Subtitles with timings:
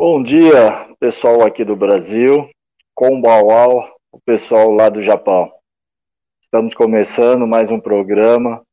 [0.00, 2.48] Bom dia, pessoal aqui do Brasil,
[2.94, 5.52] Kombawal, o pessoal lá do Japão.
[6.40, 8.64] Estamos começando mais um programa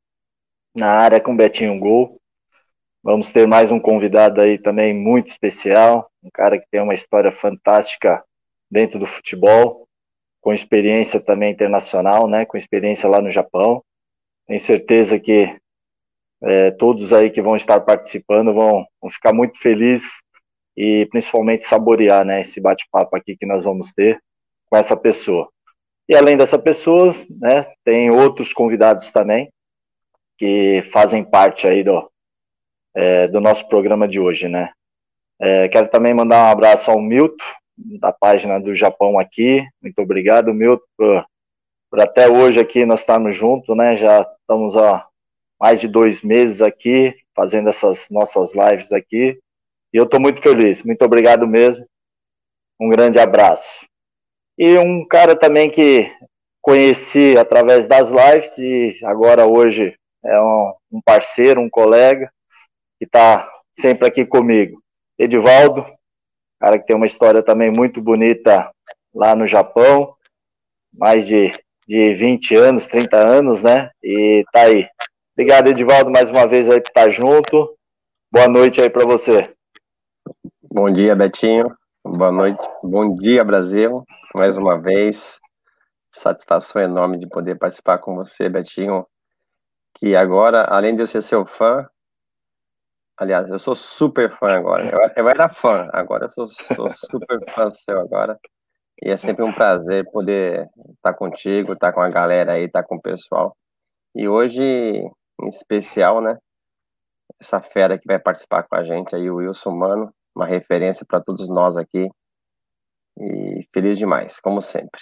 [0.77, 2.21] na área com Betinho Gol.
[3.01, 7.31] Vamos ter mais um convidado aí também muito especial, um cara que tem uma história
[7.31, 8.23] fantástica
[8.69, 9.87] dentro do futebol,
[10.39, 13.83] com experiência também internacional, né, com experiência lá no Japão.
[14.45, 15.59] Tenho certeza que
[16.43, 20.23] é, todos aí que vão estar participando vão, vão ficar muito felizes
[20.75, 24.19] e principalmente saborear né, esse bate-papo aqui que nós vamos ter
[24.69, 25.49] com essa pessoa.
[26.07, 29.49] E além dessa pessoa, né, tem outros convidados também
[30.37, 32.09] que fazem parte aí do,
[32.93, 34.71] é, do nosso programa de hoje, né.
[35.39, 37.43] É, quero também mandar um abraço ao Milton,
[37.77, 39.65] da página do Japão aqui.
[39.81, 41.25] Muito obrigado, Milton, por,
[41.89, 43.95] por até hoje aqui nós estarmos juntos, né?
[43.95, 45.05] Já estamos há
[45.59, 49.37] mais de dois meses aqui, fazendo essas nossas lives aqui.
[49.95, 50.83] E eu estou muito feliz.
[50.83, 51.87] Muito obrigado mesmo.
[52.77, 53.87] Um grande abraço.
[54.57, 56.11] E um cara também que
[56.61, 60.41] conheci através das lives e agora hoje é
[60.91, 62.29] um, parceiro, um colega
[62.99, 64.83] que está sempre aqui comigo.
[65.17, 65.85] Edivaldo,
[66.59, 68.69] cara que tem uma história também muito bonita
[69.13, 70.13] lá no Japão,
[70.93, 71.53] mais de,
[71.87, 73.89] de 20 anos, 30 anos, né?
[74.03, 74.89] E tá aí.
[75.33, 77.77] Obrigado, Edivaldo, mais uma vez aí por estar junto.
[78.29, 79.54] Boa noite aí para você.
[80.75, 81.73] Bom dia, Betinho.
[82.03, 82.59] Boa noite.
[82.83, 84.03] Bom dia, Brasil.
[84.35, 85.39] Mais uma vez.
[86.11, 89.07] Satisfação enorme de poder participar com você, Betinho.
[89.93, 91.87] Que agora, além de eu ser seu fã,
[93.15, 95.13] aliás, eu sou super fã agora.
[95.15, 98.37] Eu, era fã, agora eu sou, sou super fã seu agora.
[99.01, 102.97] E é sempre um prazer poder estar contigo, estar com a galera aí, estar com
[102.97, 103.55] o pessoal.
[104.13, 106.37] E hoje, em especial, né?
[107.39, 111.21] Essa fera que vai participar com a gente aí, o Wilson Mano uma referência para
[111.21, 112.09] todos nós aqui.
[113.17, 115.01] E feliz demais, como sempre.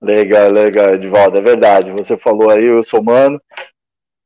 [0.00, 1.90] Legal, legal, Edvaldo, é verdade.
[1.90, 3.40] Você falou aí, eu sou mano.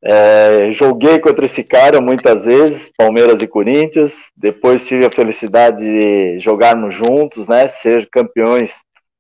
[0.03, 4.31] É, joguei contra esse cara muitas vezes, Palmeiras e Corinthians.
[4.37, 7.69] Depois tive a felicidade de jogarmos juntos, né?
[7.69, 8.75] Ser campeões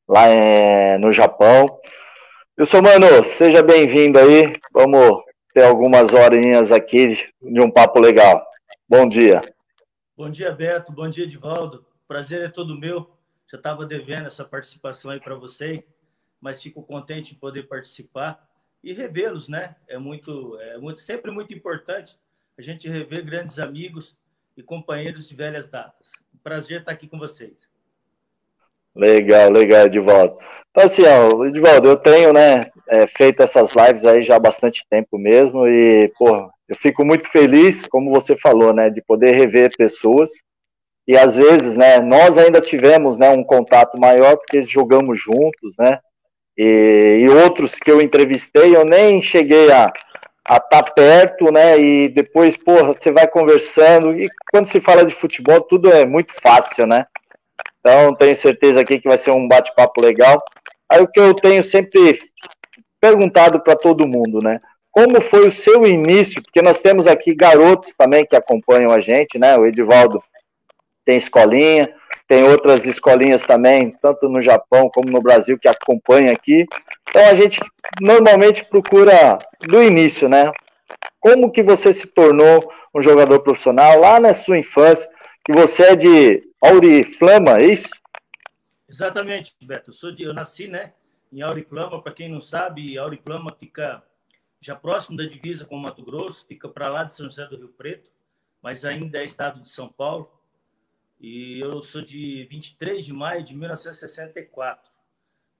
[0.08, 1.66] lá em, no Japão.
[2.56, 4.54] Eu sou mano, seja bem-vindo aí.
[4.72, 5.22] Vamos
[5.52, 8.42] ter algumas horinhas aqui de um papo legal.
[8.88, 9.40] Bom dia.
[10.20, 10.92] Bom dia, Beto.
[10.92, 11.82] Bom dia, Edivaldo.
[12.06, 13.10] Prazer é todo meu.
[13.50, 15.82] Já estava devendo essa participação aí para vocês,
[16.38, 18.46] mas fico contente de poder participar
[18.84, 19.76] e revê-los, né?
[19.88, 22.18] É muito, é muito, sempre muito importante
[22.58, 24.14] a gente rever grandes amigos
[24.58, 26.12] e companheiros de velhas datas.
[26.42, 27.70] Prazer estar aqui com vocês.
[28.94, 30.36] Legal, legal, Edivaldo.
[30.70, 34.86] Então, assim, ó, Edivaldo, eu tenho, né, é, feito essas lives aí já há bastante
[34.86, 39.72] tempo mesmo e, pô, eu fico muito feliz, como você falou, né, de poder rever
[39.76, 40.30] pessoas
[41.06, 45.98] e às vezes, né, nós ainda tivemos, né, um contato maior porque jogamos juntos, né,
[46.56, 49.92] e, e outros que eu entrevistei eu nem cheguei a
[50.48, 55.04] a estar tá perto, né, e depois, porra, você vai conversando e quando se fala
[55.04, 57.04] de futebol tudo é muito fácil, né,
[57.80, 60.42] então tenho certeza aqui que vai ser um bate-papo legal.
[60.88, 62.18] Aí o que eu tenho sempre
[63.00, 64.60] perguntado para todo mundo, né?
[64.90, 66.42] Como foi o seu início?
[66.42, 69.56] Porque nós temos aqui garotos também que acompanham a gente, né?
[69.56, 70.22] O Edivaldo
[71.04, 71.94] tem escolinha,
[72.26, 76.66] tem outras escolinhas também, tanto no Japão como no Brasil, que acompanham aqui.
[77.08, 77.60] Então a gente
[78.00, 80.52] normalmente procura do início, né?
[81.20, 85.08] Como que você se tornou um jogador profissional lá na sua infância?
[85.44, 87.90] Que você é de Auriflama, é isso?
[88.88, 89.90] Exatamente, Beto.
[90.02, 90.92] Eu, de, eu nasci, né,
[91.32, 92.02] em Auriflama.
[92.02, 94.02] Para quem não sabe, Auriflama fica
[94.60, 97.56] já próximo da divisa com o Mato Grosso, fica para lá de São José do
[97.56, 98.10] Rio Preto,
[98.60, 100.30] mas ainda é estado de São Paulo.
[101.18, 104.90] E eu sou de 23 de maio de 1964.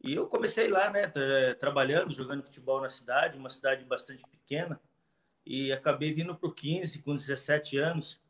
[0.02, 1.10] E eu comecei lá, né,
[1.58, 4.80] trabalhando, jogando futebol na cidade, uma cidade bastante pequena,
[5.44, 8.20] e acabei vindo para o 15 com 17 anos,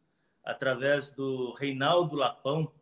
[0.45, 2.73] através do Reinaldo Lapão,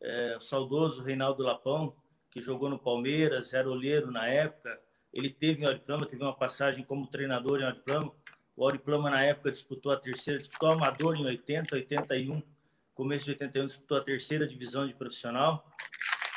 [0.00, 1.94] é, o saudoso Reinaldo Lapão,
[2.30, 4.80] que jogou no Palmeiras, era olheiro na época,
[5.12, 8.12] ele teve em Auriplama, teve uma passagem como treinador em Auriplama.
[8.56, 12.42] O Auriplama, na época, disputou a terceira, disputou Amador em 80, 81.
[12.94, 15.68] Começo de 81, disputou a terceira divisão de profissional.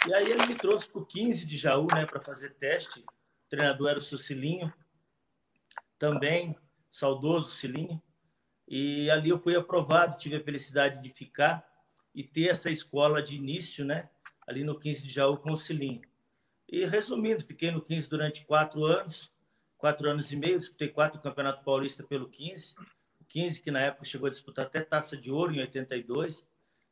[0.08, 3.02] E aí ele me trouxe para o 15 de Jaú, né, para fazer teste.
[3.02, 4.74] O treinador era o seu Cilinho,
[6.00, 6.58] também,
[6.92, 8.02] saudoso Cilinho.
[8.68, 11.66] E ali eu fui aprovado, tive a felicidade de ficar
[12.16, 14.10] e ter essa escola de início, né,
[14.48, 16.02] ali no 15 de Jaú com o Cilinho.
[16.68, 19.32] E resumindo, fiquei no 15 durante quatro anos,
[19.78, 22.74] quatro anos e meio, disputei quatro Campeonato Paulista pelo 15,
[23.20, 26.46] o 15 que na época chegou a disputar até Taça de Ouro em 82,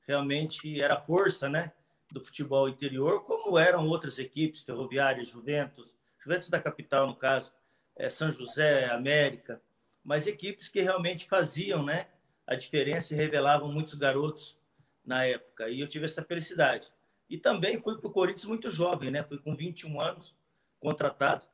[0.06, 1.72] realmente era força, né,
[2.12, 7.52] do futebol interior, como eram outras equipes, Ferroviária, Juventus, Juventus da capital, no caso,
[7.96, 9.62] é, São José, América,
[10.04, 12.08] mas equipes que realmente faziam, né,
[12.46, 14.58] a diferença e revelavam muitos garotos
[15.06, 15.70] na época.
[15.70, 16.92] E eu tive essa felicidade.
[17.32, 19.24] E também fui para o Corinthians muito jovem, né?
[19.24, 20.36] Fui com 21 anos
[20.82, 21.46] contratado.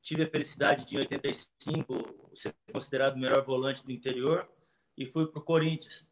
[0.00, 4.48] Tive a felicidade de, em 85, ser considerado o melhor volante do interior
[4.96, 6.08] e fui para o Corinthians.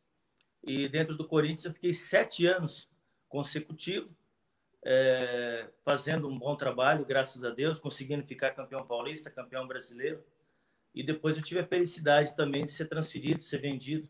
[0.64, 2.88] E dentro do Corinthians eu fiquei sete anos
[3.28, 4.10] consecutivos,
[4.84, 10.24] é, fazendo um bom trabalho, graças a Deus, conseguindo ficar campeão paulista, campeão brasileiro.
[10.92, 14.08] E depois eu tive a felicidade também de ser transferido, de ser vendido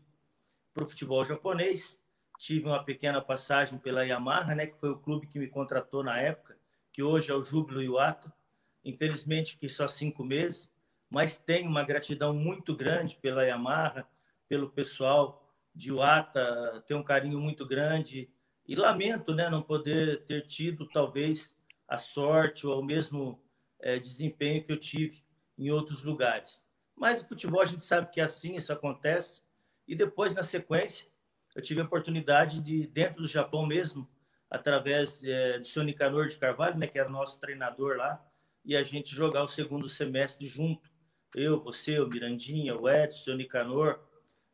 [0.73, 1.95] para o futebol japonês.
[2.37, 6.19] Tive uma pequena passagem pela Yamaha, né, que foi o clube que me contratou na
[6.19, 6.57] época,
[6.91, 8.33] que hoje é o Júbilo Iwata.
[8.83, 10.73] Infelizmente, fiquei só cinco meses,
[11.09, 14.07] mas tenho uma gratidão muito grande pela Yamaha,
[14.47, 15.41] pelo pessoal
[15.73, 18.29] de Iwata, tenho um carinho muito grande
[18.67, 21.55] e lamento né, não poder ter tido, talvez,
[21.87, 23.41] a sorte ou o mesmo
[23.79, 25.23] é, desempenho que eu tive
[25.57, 26.63] em outros lugares.
[26.95, 29.43] Mas o futebol a gente sabe que é assim, isso acontece.
[29.87, 31.05] E depois, na sequência,
[31.55, 34.07] eu tive a oportunidade de, dentro do Japão mesmo,
[34.49, 38.23] através é, do senhor Nicanor de Carvalho, né, que era nosso treinador lá,
[38.63, 40.89] e a gente jogar o segundo semestre junto.
[41.33, 43.99] Eu, você, o Mirandinha, o Edson, o Nicanor.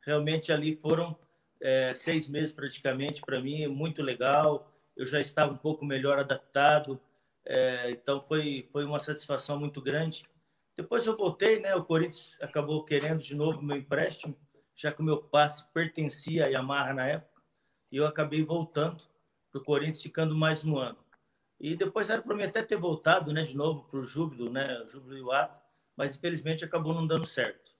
[0.06, 1.18] Realmente ali foram
[1.60, 4.72] é, seis meses praticamente para mim, muito legal.
[4.96, 7.00] Eu já estava um pouco melhor adaptado,
[7.46, 10.26] é, então foi, foi uma satisfação muito grande.
[10.76, 11.76] Depois eu voltei, né?
[11.76, 14.36] O Corinthians acabou querendo de novo meu empréstimo,
[14.82, 17.42] já que o meu passe pertencia à Yamaha na época,
[17.92, 19.04] e eu acabei voltando
[19.52, 20.98] para o Corinthians, ficando mais um ano.
[21.60, 24.84] E depois era para mim até ter voltado, né, de novo para o Júbilo, né,
[24.88, 25.62] Júbilo Iwato,
[25.96, 27.72] mas infelizmente acabou não dando certo.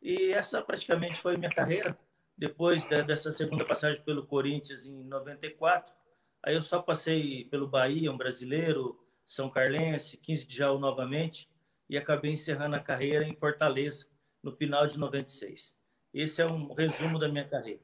[0.00, 1.96] E essa praticamente foi minha carreira.
[2.36, 5.94] Depois dessa segunda passagem pelo Corinthians em 94,
[6.42, 11.48] aí eu só passei pelo Bahia, um brasileiro, São Carlense, 15 de Jaú novamente,
[11.88, 14.08] e acabei encerrando a carreira em Fortaleza
[14.42, 15.80] no final de 96.
[16.14, 17.80] Esse é um resumo da minha carreira.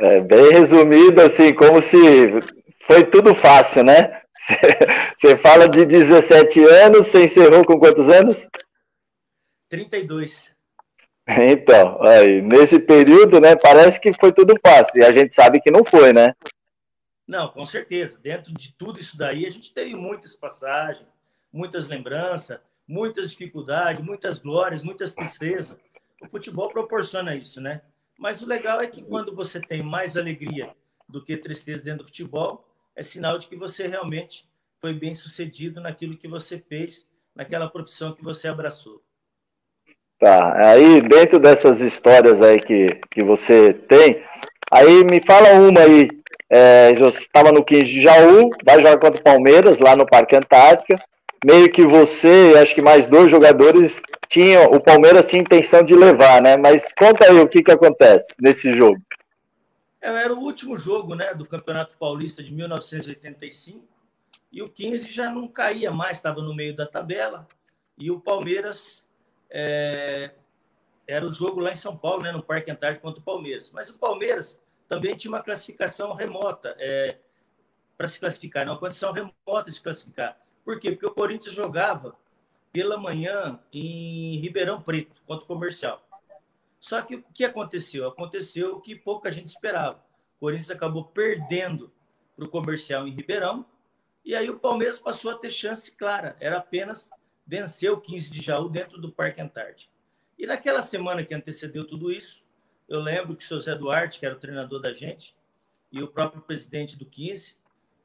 [0.00, 1.96] É bem resumido, assim, como se
[2.80, 4.22] foi tudo fácil, né?
[5.16, 8.46] Você fala de 17 anos, você encerrou com quantos anos?
[9.68, 10.48] 32.
[11.26, 15.72] Então, aí, nesse período, né, parece que foi tudo fácil, e a gente sabe que
[15.72, 16.34] não foi, né?
[17.26, 18.16] Não, com certeza.
[18.18, 21.08] Dentro de tudo isso daí, a gente teve muitas passagens,
[21.52, 25.76] muitas lembranças, muitas dificuldades, muitas glórias, muitas tristezas.
[26.20, 27.82] O futebol proporciona isso, né?
[28.18, 30.74] Mas o legal é que quando você tem mais alegria
[31.08, 34.48] do que tristeza dentro do futebol, é sinal de que você realmente
[34.80, 39.02] foi bem sucedido naquilo que você fez, naquela profissão que você abraçou.
[40.18, 44.22] Tá, aí dentro dessas histórias aí que, que você tem,
[44.70, 46.08] aí me fala uma aí,
[46.48, 50.96] é, estava no 15 de Jaú, vai jogar contra o Palmeiras lá no Parque Antártica,
[51.44, 56.42] meio que você acho que mais dois jogadores tinham, o Palmeiras tinha intenção de levar,
[56.42, 56.56] né?
[56.56, 59.00] Mas conta aí o que, que acontece nesse jogo.
[60.00, 63.84] É, era o último jogo né, do Campeonato Paulista de 1985
[64.52, 67.46] e o 15 já não caía mais, estava no meio da tabela
[67.98, 69.02] e o Palmeiras
[69.50, 70.32] é,
[71.06, 73.70] era o jogo lá em São Paulo, né, no Parque Antártico contra o Palmeiras.
[73.70, 77.16] Mas o Palmeiras também tinha uma classificação remota é,
[77.96, 80.38] para se classificar, uma condição remota de se classificar.
[80.64, 80.92] Por quê?
[80.92, 82.16] Porque o Corinthians jogava
[82.76, 86.06] pela manhã em Ribeirão Preto, contra o comercial.
[86.78, 88.06] Só que o que aconteceu?
[88.06, 90.04] Aconteceu o que pouca gente esperava.
[90.36, 91.90] O Corinthians acabou perdendo
[92.36, 93.64] para o comercial em Ribeirão,
[94.22, 96.36] e aí o Palmeiras passou a ter chance clara.
[96.38, 97.08] Era apenas
[97.46, 99.90] vencer o 15 de Jaú dentro do Parque Antártico.
[100.38, 102.44] E naquela semana que antecedeu tudo isso,
[102.86, 105.34] eu lembro que o Zé Duarte, que era o treinador da gente,
[105.90, 107.56] e o próprio presidente do 15,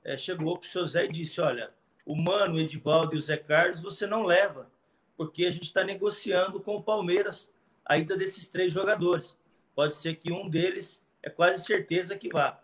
[0.01, 1.73] é, chegou para o Zé e disse: Olha,
[2.05, 4.71] o Mano, o Edivaldo e o Zé Carlos, você não leva,
[5.15, 7.49] porque a gente está negociando com o Palmeiras
[7.85, 9.37] a ida desses três jogadores.
[9.75, 12.61] Pode ser que um deles é quase certeza que vá.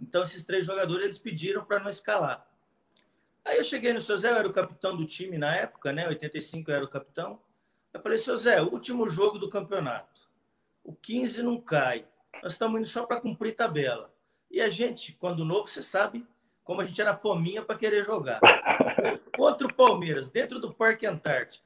[0.00, 2.46] Então, esses três jogadores eles pediram para não escalar.
[3.44, 6.06] Aí eu cheguei no seu Zé, eu era o capitão do time na época, né?
[6.06, 7.40] 85 eu era o capitão.
[7.92, 10.28] Eu falei, seu Zé, último jogo do campeonato.
[10.84, 12.06] O 15 não cai.
[12.42, 14.14] Nós estamos indo só para cumprir tabela.
[14.50, 16.26] E a gente, quando novo, você sabe
[16.68, 18.40] como a gente era fominha para querer jogar.
[19.34, 21.64] Contra o Palmeiras, dentro do Parque Antártico.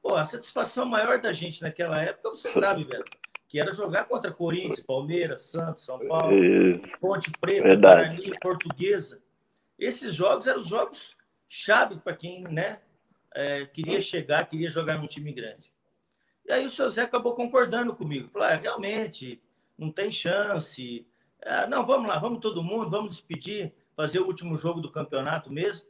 [0.00, 3.04] Pô, a satisfação maior da gente naquela época, você sabe, velho,
[3.48, 6.36] que era jogar contra Corinthians, Palmeiras, Santos, São Paulo.
[7.00, 8.16] Ponte Preta, Verdade.
[8.16, 9.20] Guarani, Portuguesa.
[9.76, 11.16] Esses jogos eram os jogos
[11.48, 12.80] chave para quem né,
[13.34, 15.72] é, queria chegar, queria jogar num time grande.
[16.46, 18.28] E aí o seu Zé acabou concordando comigo.
[18.28, 19.42] Falou, ah, realmente,
[19.76, 21.04] não tem chance,
[21.44, 25.50] Ah, não, vamos lá, vamos todo mundo, vamos despedir, fazer o último jogo do campeonato
[25.50, 25.86] mesmo.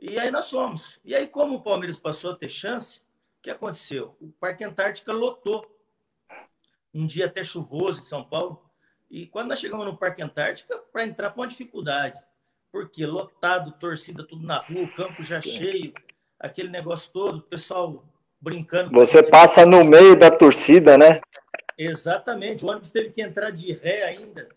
[0.00, 0.98] E aí nós fomos.
[1.04, 4.16] E aí, como o Palmeiras passou a ter chance, o que aconteceu?
[4.20, 5.66] O Parque Antártica lotou.
[6.92, 8.62] Um dia até chuvoso em São Paulo.
[9.10, 12.18] E quando nós chegamos no Parque Antártica, para entrar foi uma dificuldade.
[12.72, 15.94] Porque lotado, torcida tudo na rua, o campo já cheio,
[16.38, 18.04] aquele negócio todo, o pessoal
[18.40, 18.90] brincando.
[18.92, 21.20] Você passa no meio da torcida, né?
[21.76, 22.64] Exatamente.
[22.64, 24.48] O ônibus teve que entrar de ré ainda,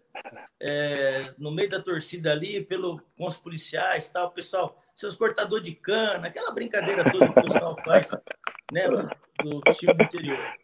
[0.59, 4.31] é, no meio da torcida ali, pelo, com os policiais tal.
[4.31, 8.11] Pessoal, seus cortadores de cana, aquela brincadeira toda que o pessoal faz,
[8.71, 10.57] né, do time do interior.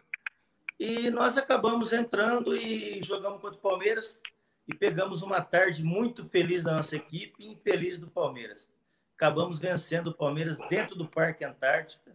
[0.79, 4.21] E nós acabamos entrando e jogamos contra o Palmeiras
[4.67, 8.69] e pegamos uma tarde muito feliz da nossa equipe e infeliz do Palmeiras.
[9.15, 12.11] Acabamos vencendo o Palmeiras dentro do Parque Antártica.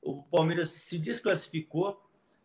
[0.00, 2.02] O Palmeiras se desclassificou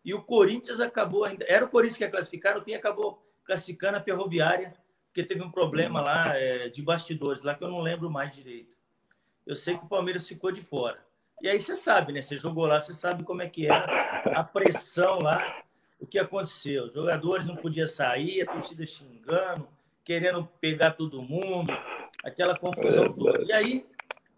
[0.08, 1.44] e o Corinthians acabou ainda.
[1.46, 4.72] Era o Corinthians que ia classificar, o Pinha acabou classificando a Ferroviária,
[5.04, 8.74] porque teve um problema lá é, de bastidores, lá que eu não lembro mais direito.
[9.46, 10.98] Eu sei que o Palmeiras ficou de fora.
[11.42, 12.22] E aí você sabe, né?
[12.22, 13.84] Você jogou lá, você sabe como é que era
[14.34, 15.62] a pressão lá,
[16.00, 16.84] o que aconteceu.
[16.84, 19.68] Os jogadores não podiam sair, a torcida xingando,
[20.02, 21.70] querendo pegar todo mundo,
[22.24, 23.44] aquela confusão toda.
[23.44, 23.86] E aí,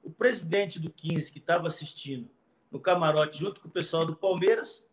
[0.02, 2.28] o presidente do 15, que estava assistindo
[2.72, 4.84] no camarote, junto com o pessoal do Palmeiras,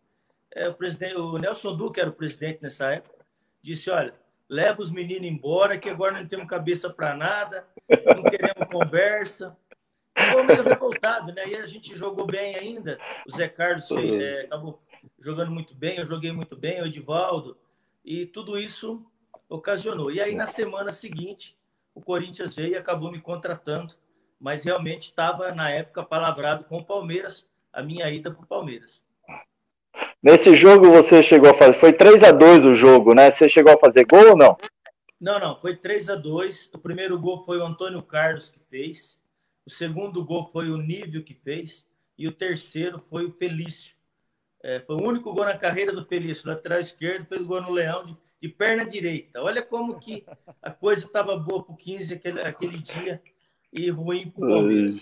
[0.64, 3.24] é, o, presidente, o Nelson Duque era o presidente nessa época,
[3.62, 4.14] disse: Olha,
[4.48, 7.66] leva os meninos embora, que agora não temos cabeça para nada,
[8.14, 9.56] não queremos conversa
[10.18, 11.48] ficou meio revoltado, né?
[11.48, 12.98] E a gente jogou bem ainda.
[13.26, 14.82] O Zé Carlos é, acabou
[15.18, 17.56] jogando muito bem, eu joguei muito bem, o Edivaldo.
[18.04, 19.04] E tudo isso
[19.48, 20.10] ocasionou.
[20.10, 21.56] E aí, na semana seguinte,
[21.94, 23.94] o Corinthians veio e acabou me contratando,
[24.40, 29.02] mas realmente estava, na época, palavrado com o Palmeiras, a minha ida para o Palmeiras.
[30.22, 31.74] Nesse jogo você chegou a fazer.
[31.74, 33.30] Foi 3 a 2 o jogo, né?
[33.30, 34.56] Você chegou a fazer gol ou não?
[35.20, 39.16] Não, não, foi 3 a 2 O primeiro gol foi o Antônio Carlos que fez.
[39.64, 41.86] O segundo gol foi o Nível que fez.
[42.16, 43.94] E o terceiro foi o Felício.
[44.60, 46.48] É, foi o único gol na carreira do Felício.
[46.48, 49.40] Lateral esquerdo, fez o gol no Leão de, de perna direita.
[49.40, 50.24] Olha como que
[50.60, 53.22] a coisa estava boa para o 15 aquele, aquele dia
[53.72, 55.00] e ruim para o Palmeiras.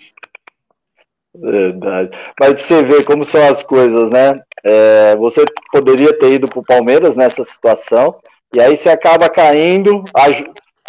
[1.41, 2.11] Verdade.
[2.39, 4.41] Mas para você ver como são as coisas, né?
[4.65, 8.17] É, você poderia ter ido para o Palmeiras nessa situação,
[8.55, 10.05] e aí você acaba caindo,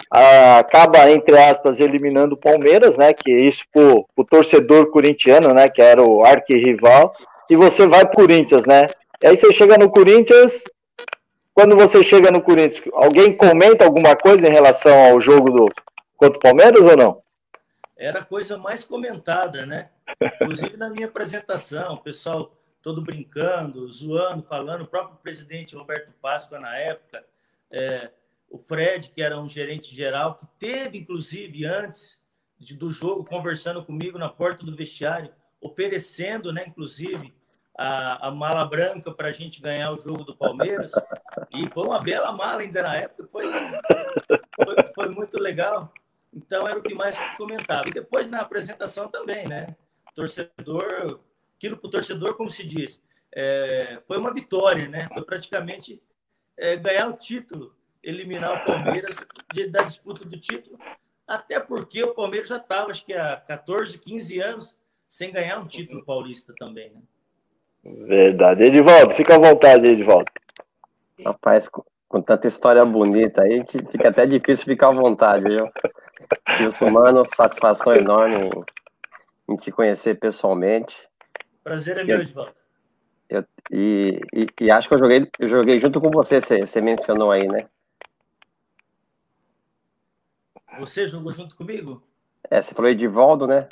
[0.09, 3.13] acaba, entre aspas, eliminando o Palmeiras, né?
[3.13, 5.69] Que é isso pro, pro torcedor corintiano, né?
[5.69, 7.13] Que era o arquirrival,
[7.49, 8.87] e você vai pro Corinthians, né?
[9.21, 10.63] E aí você chega no Corinthians.
[11.53, 15.71] Quando você chega no Corinthians, alguém comenta alguma coisa em relação ao jogo do
[16.15, 17.17] contra o Palmeiras ou não?
[17.97, 19.89] Era a coisa mais comentada, né?
[20.21, 26.59] Inclusive na minha apresentação, o pessoal todo brincando, zoando, falando, o próprio presidente Roberto Páscoa
[26.59, 27.25] na época,
[27.71, 28.11] é,
[28.49, 32.17] o Fred, que era um gerente geral, que teve, inclusive, antes
[32.57, 37.33] de, do jogo, conversando comigo na porta do vestiário, oferecendo, né, inclusive,
[37.77, 40.91] a, a mala branca para a gente ganhar o jogo do Palmeiras.
[41.53, 43.51] E foi uma bela mala ainda na época, foi,
[44.55, 45.91] foi, foi muito legal.
[46.37, 47.89] Então, era o que mais comentava.
[47.89, 49.75] E depois, na apresentação também, né?
[50.13, 51.19] Torcedor,
[51.57, 53.01] aquilo para o torcedor, como se diz,
[53.33, 55.07] é, foi uma vitória, né?
[55.11, 56.01] Foi praticamente
[56.55, 59.17] é, ganhar o título eliminar o Palmeiras
[59.53, 60.77] de, da disputa do título,
[61.27, 64.75] até porque o Palmeiras já estava, acho que há 14, 15 anos,
[65.09, 66.91] sem ganhar um título paulista também.
[66.91, 67.01] Né?
[68.07, 68.63] Verdade.
[68.63, 70.31] Edivaldo, fica à vontade, Edivaldo.
[71.25, 75.67] Rapaz, com, com tanta história bonita aí, que fica até difícil ficar à vontade, viu?
[76.59, 78.49] Wilson, mano, satisfação enorme
[79.47, 81.07] em, em te conhecer pessoalmente.
[81.63, 82.53] Prazer é meu, Edivaldo.
[83.29, 86.79] Eu, e, e, e, acho que eu joguei, eu joguei junto com você, você, você
[86.79, 87.67] mencionou aí, né?
[90.79, 92.03] Você jogou junto comigo?
[92.49, 93.67] É, você falou Edivaldo, né?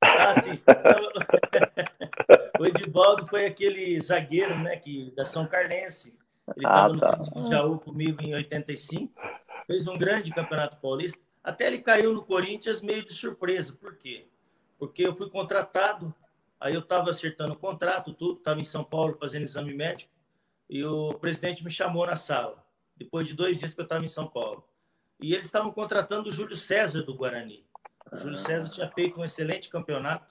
[0.00, 0.58] Ah, sim.
[2.58, 6.16] o Edivaldo foi aquele zagueiro, né, que, da São Carlense.
[6.56, 7.18] Ele estava ah, tá.
[7.18, 9.12] no de Jaú comigo em 85.
[9.66, 11.20] Fez um grande campeonato paulista.
[11.44, 13.72] Até ele caiu no Corinthians meio de surpresa.
[13.74, 14.26] Por quê?
[14.78, 16.12] Porque eu fui contratado,
[16.58, 20.12] aí eu estava acertando o contrato, tudo, estava em São Paulo fazendo exame médico,
[20.68, 22.64] e o presidente me chamou na sala,
[22.96, 24.66] depois de dois dias que eu estava em São Paulo
[25.20, 27.64] e eles estavam contratando o Júlio César do Guarani.
[28.12, 30.30] O Júlio César tinha feito um excelente campeonato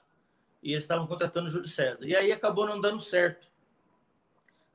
[0.61, 2.05] e eles estavam contratando o Júlio César.
[2.05, 3.47] E aí acabou não dando certo.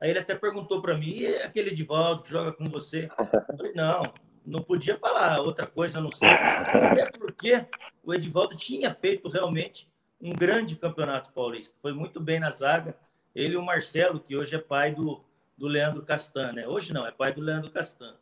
[0.00, 3.09] Aí ele até perguntou para mim, e aquele Edivaldo que joga com você?
[3.18, 4.02] Eu falei, não,
[4.49, 6.28] não podia falar outra coisa, não sei.
[6.28, 7.67] Até porque
[8.02, 9.88] o Edivaldo tinha feito realmente
[10.21, 11.75] um grande campeonato paulista.
[11.83, 12.97] Foi muito bem na zaga.
[13.35, 15.23] Ele e o Marcelo, que hoje é pai do,
[15.57, 16.67] do Leandro Castan, né?
[16.67, 18.17] Hoje não, é pai do Leandro Castan.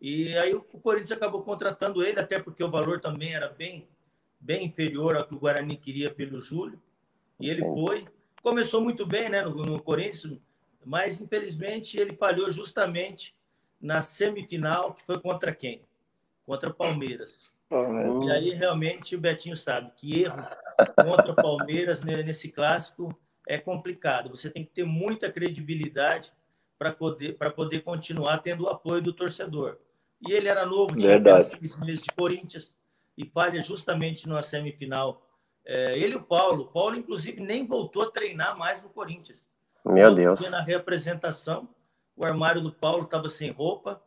[0.00, 3.86] E aí o Corinthians acabou contratando ele, até porque o valor também era bem,
[4.40, 6.80] bem inferior ao que o Guarani queria pelo Júlio.
[7.38, 8.08] E ele foi.
[8.42, 10.38] Começou muito bem né, no, no Corinthians,
[10.84, 13.34] mas infelizmente ele falhou justamente
[13.80, 15.82] na semifinal, que foi contra quem?
[16.44, 17.50] Contra Palmeiras.
[17.68, 18.24] Palmeiras.
[18.24, 20.44] E aí realmente o Betinho sabe que erro
[20.96, 23.16] contra Palmeiras nesse clássico
[23.48, 24.30] é complicado.
[24.30, 26.32] Você tem que ter muita credibilidade
[26.78, 29.78] para poder, poder continuar tendo o apoio do torcedor.
[30.20, 32.74] E ele era novo, tinha apenas seis meses de Corinthians
[33.16, 35.26] e falha justamente numa semifinal.
[35.64, 36.64] É, ele e o Paulo.
[36.64, 39.38] O Paulo, inclusive, nem voltou a treinar mais no Corinthians.
[39.84, 40.40] Meu Deus.
[40.50, 41.68] Na representação,
[42.20, 44.02] o armário do Paulo estava sem roupa.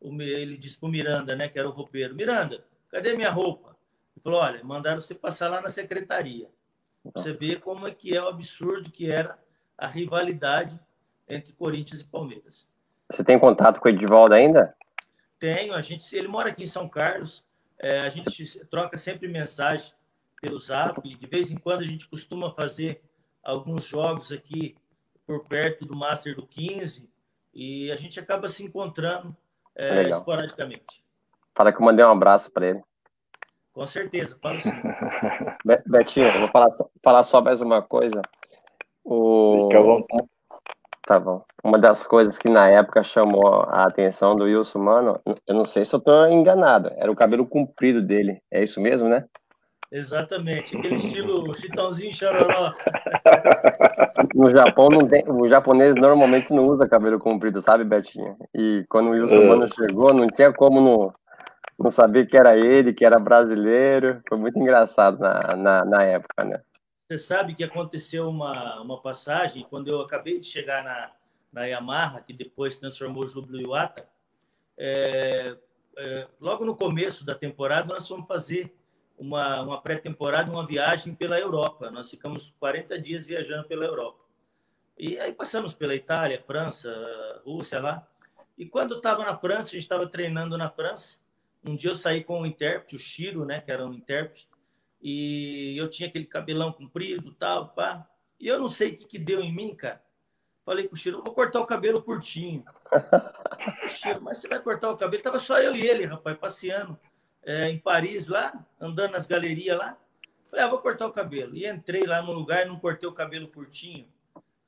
[0.00, 3.76] Ele disse para o Miranda, né, que era o roupeiro: Miranda, cadê minha roupa?
[4.14, 6.48] Ele falou: Olha, mandaram você passar lá na secretaria.
[7.12, 9.38] Você vê como é que é o absurdo que era
[9.76, 10.80] a rivalidade
[11.28, 12.68] entre Corinthians e Palmeiras.
[13.10, 14.74] Você tem contato com o Edivaldo ainda?
[15.38, 17.44] Tenho, a gente, ele mora aqui em São Carlos,
[17.78, 19.92] é, a gente troca sempre mensagem
[20.40, 23.02] pelo Zap, de vez em quando a gente costuma fazer
[23.42, 24.76] alguns jogos aqui
[25.26, 27.08] por perto do Master do 15
[27.56, 29.34] e a gente acaba se encontrando
[29.74, 31.02] é, esporadicamente.
[31.54, 32.82] Fala que eu mandei um abraço para ele.
[33.72, 34.70] Com certeza, falo sim.
[35.86, 36.70] Betinho, vou falar,
[37.02, 38.20] falar só mais uma coisa.
[39.02, 39.68] O...
[39.68, 40.28] Fica à vontade.
[41.06, 41.42] Tá bom.
[41.64, 45.84] Uma das coisas que na época chamou a atenção do Wilson, mano, eu não sei
[45.84, 48.42] se eu tô enganado, era o cabelo comprido dele.
[48.50, 49.24] É isso mesmo, né?
[49.96, 52.74] Exatamente, aquele estilo chitãozinho chororó.
[54.34, 58.36] No Japão, não tem, o japonês normalmente não usa cabelo comprido, sabe, Betinho?
[58.54, 59.46] E quando o Wilson é.
[59.46, 61.14] Mano chegou, não tinha como não,
[61.78, 64.20] não saber que era ele, que era brasileiro.
[64.28, 66.60] Foi muito engraçado na, na, na época, né?
[67.08, 71.10] Você sabe que aconteceu uma, uma passagem, quando eu acabei de chegar na,
[71.52, 74.06] na Yamaha, que depois transformou o Júbilo Iwata,
[74.76, 75.56] é,
[75.96, 78.75] é, logo no começo da temporada, nós fomos fazer
[79.18, 81.90] uma, uma pré-temporada, uma viagem pela Europa.
[81.90, 84.24] Nós ficamos 40 dias viajando pela Europa.
[84.98, 86.90] E aí passamos pela Itália, França,
[87.44, 88.06] Rússia lá.
[88.56, 91.16] E quando estava na França, a gente estava treinando na França.
[91.64, 94.48] Um dia eu saí com o intérprete, o Chiro, né, que era um intérprete,
[95.02, 98.08] e eu tinha aquele cabelão comprido, tal, pá.
[98.40, 100.02] E eu não sei o que, que deu em mim, cara.
[100.64, 102.64] Falei pro Chiro, vou cortar o cabelo curtinho.
[103.88, 105.22] Chiro, mas você vai cortar o cabelo?
[105.22, 106.98] Tava só eu e ele, rapaz, passeando
[107.46, 109.96] é, em Paris lá, andando nas galerias lá.
[110.50, 111.56] Falei, ah, vou cortar o cabelo.
[111.56, 114.06] E entrei lá no lugar e não cortei o cabelo curtinho.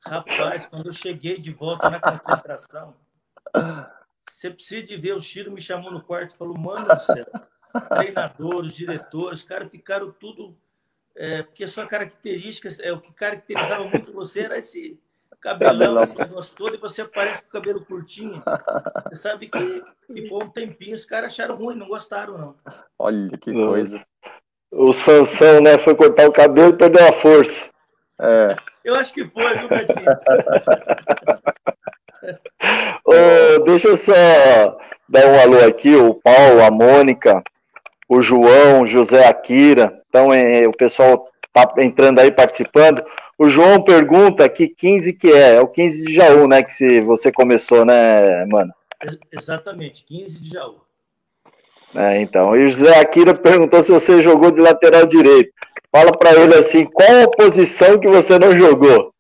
[0.01, 2.95] Rapaz, quando eu cheguei de volta na concentração,
[4.27, 7.27] você precisa de ver, o Chiro me chamou no quarto e falou, mano do céu,
[7.89, 10.57] treinadores, diretores, caras ficaram tudo.
[11.17, 15.01] É, porque a sua característica, é, o que caracterizava muito você era esse
[15.41, 18.43] cabelão, esse negócio todo, e você aparece com o cabelo curtinho.
[19.09, 22.55] Você sabe que ficou um tempinho, os caras acharam ruim, não gostaram, não.
[22.99, 24.05] Olha que coisa.
[24.71, 27.71] O Sansão, né, foi cortar o cabelo e perdeu a força.
[28.21, 28.57] É.
[28.85, 30.07] Eu acho que foi, viu, Betinho?
[33.05, 34.15] oh, deixa eu só
[35.09, 37.43] dar um alô aqui, o Paulo, a Mônica,
[38.09, 40.03] o João, o José Akira.
[40.09, 41.29] Então, é, o pessoal
[41.79, 43.03] entrando aí, participando.
[43.39, 45.57] O João pergunta que 15 que é.
[45.57, 46.63] É o 15 de Jaú, né?
[46.63, 48.73] Que se você começou, né, mano?
[49.33, 50.81] Exatamente, 15 de Jaú.
[51.95, 52.57] É, então.
[52.57, 55.53] E o José Akira perguntou se você jogou de lateral direito.
[55.91, 59.15] Fala para ele assim, qual a posição que você não jogou?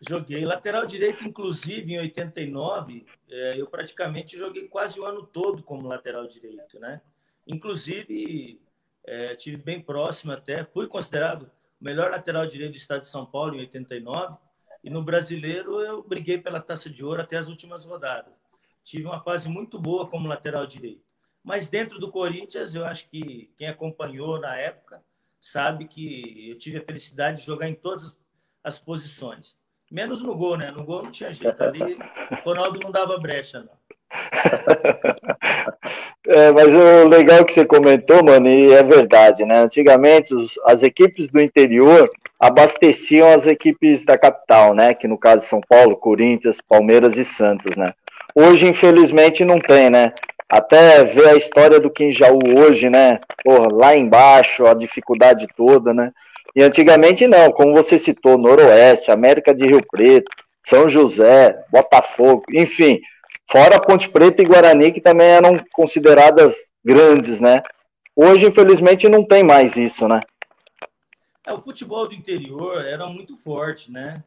[0.00, 5.88] Joguei lateral direito, inclusive em 89, é, eu praticamente joguei quase o ano todo como
[5.88, 7.00] lateral direito, né?
[7.46, 8.60] Inclusive,
[9.08, 13.24] é, tive bem próximo até, fui considerado o melhor lateral direito do estado de São
[13.24, 14.36] Paulo em 89,
[14.84, 18.34] e no brasileiro eu briguei pela taça de ouro até as últimas rodadas.
[18.84, 21.02] Tive uma fase muito boa como lateral direito.
[21.42, 25.02] Mas dentro do Corinthians, eu acho que quem acompanhou na época
[25.40, 28.16] sabe que eu tive a felicidade de jogar em todas
[28.62, 29.56] as posições.
[29.90, 30.70] Menos no gol, né?
[30.70, 31.62] No gol não tinha jeito.
[31.62, 31.98] Ali,
[32.44, 33.78] Ronaldo não dava brecha, não.
[36.30, 39.60] É, mas o legal que você comentou, mano, e é verdade, né?
[39.60, 44.92] Antigamente os, as equipes do interior abasteciam as equipes da capital, né?
[44.92, 47.94] Que no caso São Paulo, Corinthians, Palmeiras e Santos, né?
[48.34, 50.12] Hoje, infelizmente, não tem, né?
[50.50, 53.20] Até ver a história do Quinjaú hoje, né?
[53.42, 56.12] Porra, lá embaixo, a dificuldade toda, né?
[56.54, 60.30] E antigamente não, como você citou, Noroeste, América de Rio Preto,
[60.62, 63.00] São José, Botafogo, enfim,
[63.50, 67.62] Fora Ponte Preta e Guarani, que também eram consideradas grandes, né?
[68.14, 70.20] Hoje, infelizmente, não tem mais isso, né?
[71.46, 74.22] É, o futebol do interior era muito forte, né?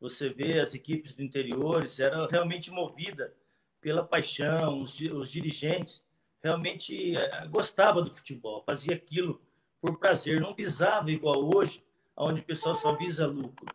[0.00, 3.32] Você vê as equipes do interior, era realmente movida
[3.80, 6.02] pela paixão, os, os dirigentes
[6.42, 9.40] realmente é, gostavam do futebol, fazia aquilo
[9.80, 11.82] por prazer, não visava igual hoje,
[12.16, 13.66] onde o pessoal só visa lucro.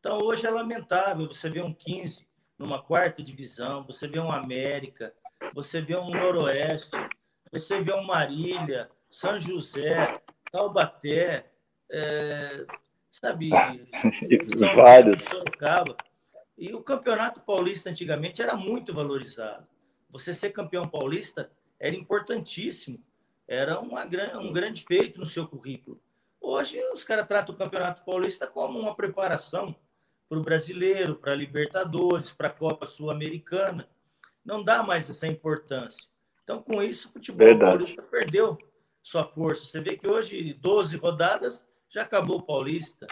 [0.00, 2.26] Então, hoje é lamentável você ver um 15
[2.58, 5.12] numa quarta divisão, você vê um América,
[5.54, 6.96] você vê um Noroeste,
[7.52, 11.46] você vê um Marília, São José, Taubaté,
[11.90, 12.66] é,
[13.10, 13.50] sabe?
[14.56, 15.22] São Vários.
[15.22, 15.96] Sorocaba.
[16.56, 19.66] E o Campeonato Paulista antigamente era muito valorizado.
[20.10, 22.98] Você ser campeão paulista era importantíssimo.
[23.46, 24.04] Era uma,
[24.40, 26.00] um grande feito no seu currículo.
[26.40, 29.76] Hoje, os caras tratam o Campeonato Paulista como uma preparação
[30.28, 33.88] para o brasileiro, para a Libertadores, para a Copa Sul-Americana.
[34.44, 36.08] Não dá mais essa importância.
[36.42, 37.70] Então, com isso, o futebol Verdade.
[37.72, 38.58] paulista perdeu
[39.02, 39.64] sua força.
[39.66, 43.06] Você vê que hoje, 12 rodadas, já acabou o Paulista.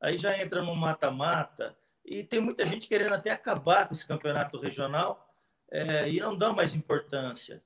[0.00, 1.76] Aí já entra no mata-mata.
[2.04, 5.28] E tem muita gente querendo até acabar com esse campeonato regional
[5.70, 7.62] é, e não dá mais importância.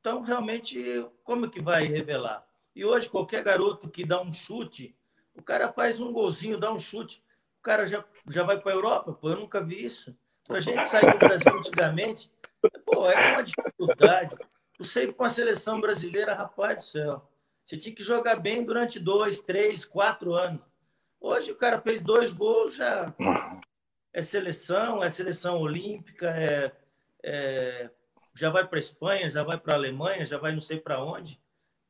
[0.00, 2.46] Então, realmente, como que vai revelar?
[2.74, 4.94] E hoje, qualquer garoto que dá um chute,
[5.34, 7.22] o cara faz um golzinho, dá um chute,
[7.66, 9.12] cara já, já vai para a Europa.
[9.12, 10.16] Pô, eu nunca vi isso.
[10.46, 12.30] Para a gente sair do Brasil antigamente,
[12.84, 14.36] pô, é uma dificuldade.
[14.78, 17.28] Você ir para uma seleção brasileira, rapaz do céu,
[17.64, 20.60] você tinha que jogar bem durante dois, três, quatro anos.
[21.20, 23.12] Hoje o cara fez dois gols, já
[24.12, 26.72] é seleção, é seleção olímpica, é,
[27.24, 27.90] é
[28.32, 31.02] já vai para a Espanha, já vai para a Alemanha, já vai não sei para
[31.02, 31.40] onde.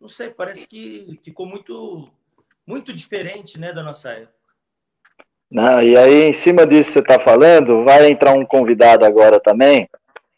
[0.01, 2.11] Não sei, parece que ficou muito,
[2.65, 4.36] muito diferente né, da nossa época.
[5.51, 9.39] Não, e aí, em cima disso que você está falando, vai entrar um convidado agora
[9.39, 9.89] também,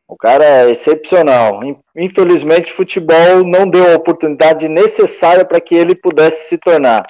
[0.07, 1.61] o cara é excepcional.
[1.95, 7.07] Infelizmente, o futebol não deu a oportunidade necessária para que ele pudesse se tornar.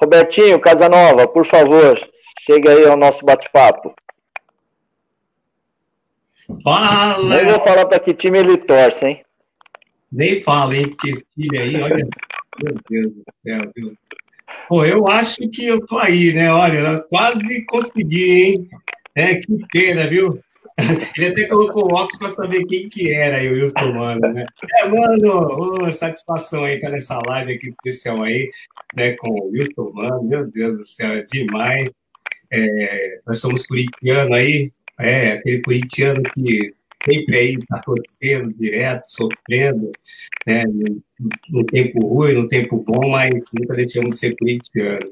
[0.00, 1.98] Robertinho Casanova, por favor,
[2.40, 3.94] chega aí ao nosso bate-papo.
[6.62, 7.22] Fala!
[7.24, 9.24] Nem vou falar para que time ele torce, hein?
[10.10, 10.88] Nem fala, hein?
[10.90, 12.06] Porque esse time aí, olha.
[12.62, 13.96] Meu Deus do céu, viu?
[14.68, 16.52] Pô, eu acho que eu tô aí, né?
[16.52, 18.68] Olha, quase consegui, hein?
[19.14, 20.40] É, que pena, viu?
[21.16, 24.46] Ele até colocou o óculos para saber quem que era aí, o Wilson Mano, né?
[24.78, 28.50] É, mano, oh, satisfação aí estar tá nessa live aqui especial aí,
[28.96, 31.90] né, com o Wilson Mano, meu Deus do céu, é demais.
[32.50, 39.90] É, nós somos corintianos aí, é, aquele corintiano que sempre aí está torcendo direto, sofrendo,
[40.46, 40.64] né,
[41.50, 45.10] no, tempo ruim, no tempo bom, mas nunca deixamos de ser corintiano.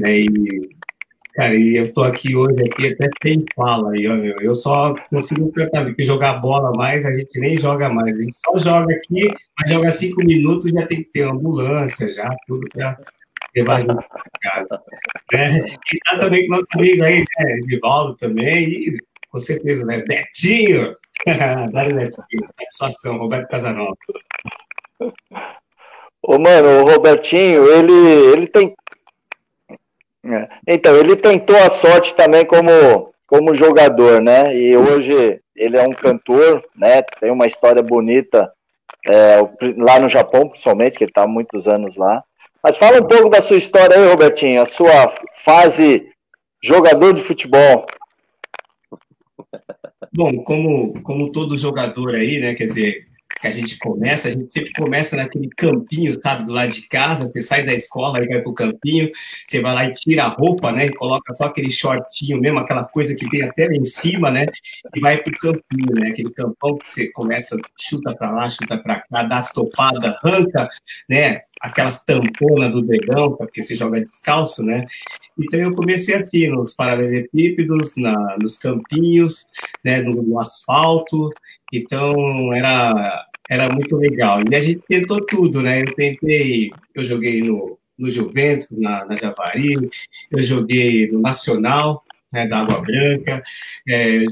[0.00, 0.76] Né, e
[1.36, 4.40] Cara, e eu tô aqui hoje aqui até sem fala aí, ó, meu.
[4.40, 8.16] Eu só consigo cantar, porque jogar bola mais, a gente nem joga mais.
[8.16, 9.28] A gente só joga aqui,
[9.60, 12.98] mas joga cinco minutos já tem que ter ambulância, já, tudo para
[13.54, 14.82] levar a gente para casa.
[15.30, 15.66] Né?
[15.92, 17.52] E tá também com nosso amigo aí, né?
[17.58, 18.96] Edivaldo também, e
[19.28, 20.02] com certeza, né?
[20.08, 20.96] Betinho!
[21.72, 23.96] Betinho, satisfação, Roberto Casanova.
[26.22, 27.92] Ô, mano, o Robertinho, ele,
[28.32, 28.74] ele tem
[30.28, 30.48] é.
[30.66, 34.56] Então, ele tentou a sorte também como, como jogador, né?
[34.56, 37.02] E hoje ele é um cantor, né?
[37.20, 38.52] Tem uma história bonita
[39.08, 39.36] é,
[39.78, 42.24] lá no Japão, principalmente, que ele está há muitos anos lá.
[42.62, 46.10] Mas fala um pouco da sua história aí, Robertinho, a sua fase
[46.60, 47.86] jogador de futebol.
[50.16, 52.54] Bom, como, como todo jogador aí, né?
[52.54, 53.06] Quer dizer,
[53.40, 57.28] que a gente começa, a gente sempre começa naquele campinho, sabe, do lado de casa,
[57.28, 59.10] você sai da escola e vai pro campinho,
[59.46, 62.84] você vai lá e tira a roupa, né, e coloca só aquele shortinho mesmo, aquela
[62.84, 64.46] coisa que vem até lá em cima, né,
[64.94, 69.00] e vai pro campinho, né, aquele campão que você começa, chuta para lá, chuta para
[69.00, 70.68] cá, dá as topadas, arranca,
[71.08, 74.86] né, aquelas tamponas do dedão, porque você joga descalço, né?
[75.36, 79.46] Então eu comecei assim, nos paralelepípedos, na, nos campinhos,
[79.84, 81.30] né, no, no, asfalto,
[81.72, 84.42] então era, era muito legal.
[84.48, 85.82] E a gente tentou tudo, né?
[85.82, 89.74] Eu tentei, eu joguei no, no Juventus, na, na Javari,
[90.30, 93.42] eu joguei no Nacional, né, da Água Branca,
[93.88, 94.24] é,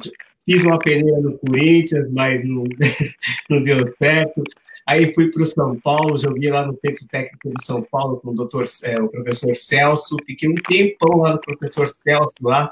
[0.45, 2.63] fiz uma peneira no Corinthians, mas não,
[3.51, 4.45] não deu certo.
[4.87, 8.31] Aí fui para o São Paulo, joguei lá no Centro Técnico de São Paulo com
[8.31, 12.71] o, doutor, é, o professor Celso, fiquei um tempão lá no professor Celso lá.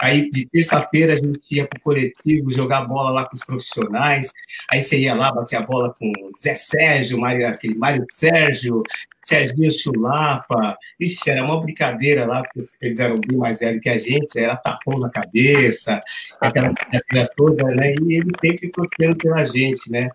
[0.00, 4.32] Aí de terça-feira a gente ia para o coletivo jogar bola lá com os profissionais.
[4.70, 8.82] Aí você ia lá, batia a bola com Zé Sérgio, Mário, aquele Mário Sérgio,
[9.22, 10.76] Serginho Chulapa.
[10.98, 14.56] Ixi, era uma brincadeira lá, porque eles eram bem mais velhos que a gente, era
[14.56, 16.02] tapão na cabeça,
[16.40, 17.94] aquela brincadeira toda, né?
[17.94, 20.10] E ele sempre torcendo pela gente, né?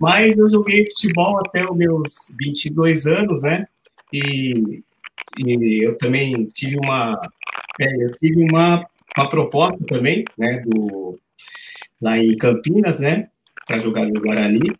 [0.00, 3.66] Mas eu joguei futebol até os meus 22 anos, né?
[4.12, 4.82] E,
[5.38, 7.20] e eu também tive uma,
[7.80, 10.62] é, eu tive uma, uma proposta também, né?
[10.66, 11.18] Do,
[12.00, 13.28] lá em Campinas, né?
[13.68, 14.72] para jogar no Guarani,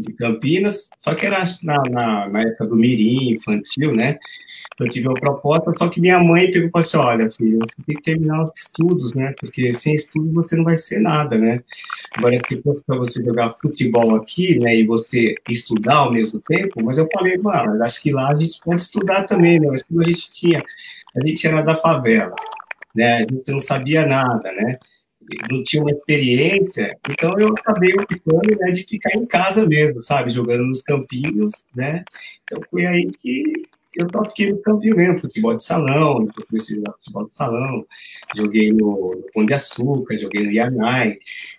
[0.00, 4.18] de Campinas, só que era na, na, na, época do Mirim, infantil, né?
[4.78, 7.82] Eu tive uma proposta, só que minha mãe pegou e falou assim: olha, filho, você
[7.84, 9.34] tem que terminar os estudos, né?
[9.38, 11.62] Porque sem estudos você não vai ser nada, né?
[12.16, 16.82] Agora, se fosse para você jogar futebol aqui, né, e você estudar ao mesmo tempo,
[16.82, 19.68] mas eu falei, mano, acho que lá a gente pode estudar também, né?
[19.70, 20.64] Mas como a gente tinha,
[21.14, 22.34] a gente era da favela,
[22.94, 23.18] né?
[23.18, 24.78] A gente não sabia nada, né?
[25.50, 30.30] não tinha uma experiência, então eu acabei optando né, de ficar em casa mesmo, sabe,
[30.30, 32.04] jogando nos campinhos, né?
[32.42, 33.52] Então foi aí que
[33.96, 37.86] eu toquei no campinho mesmo, futebol de salão, eu comecei a jogar futebol de salão,
[38.34, 41.18] joguei no, no Pão de Açúcar, joguei no Yanai,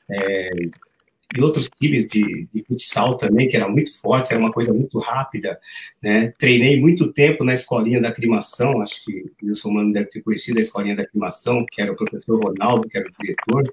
[0.10, 0.50] é,
[1.36, 5.00] e outros times de, de, futsal também, que era muito forte, era uma coisa muito
[5.00, 5.60] rápida,
[6.02, 6.34] né?
[6.38, 10.58] Treinei muito tempo na escolinha da aclimação, acho que o Wilson Mano deve ter conhecido
[10.58, 13.70] a escolinha da aclimação, que era o professor Ronaldo, que era o diretor,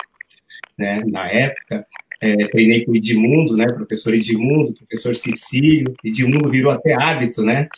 [0.77, 1.87] né, na época.
[2.21, 7.69] É, treinei com o Edmundo, né, professor Edmundo, professor Cecílio, Edmundo virou até hábito, né,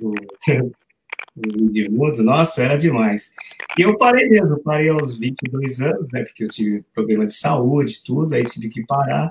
[0.00, 0.14] do,
[1.36, 3.32] de mundo, nossa, era demais.
[3.78, 8.02] E eu parei mesmo, parei aos 22 anos, né, porque eu tive problema de saúde,
[8.04, 9.30] tudo, aí tive que parar.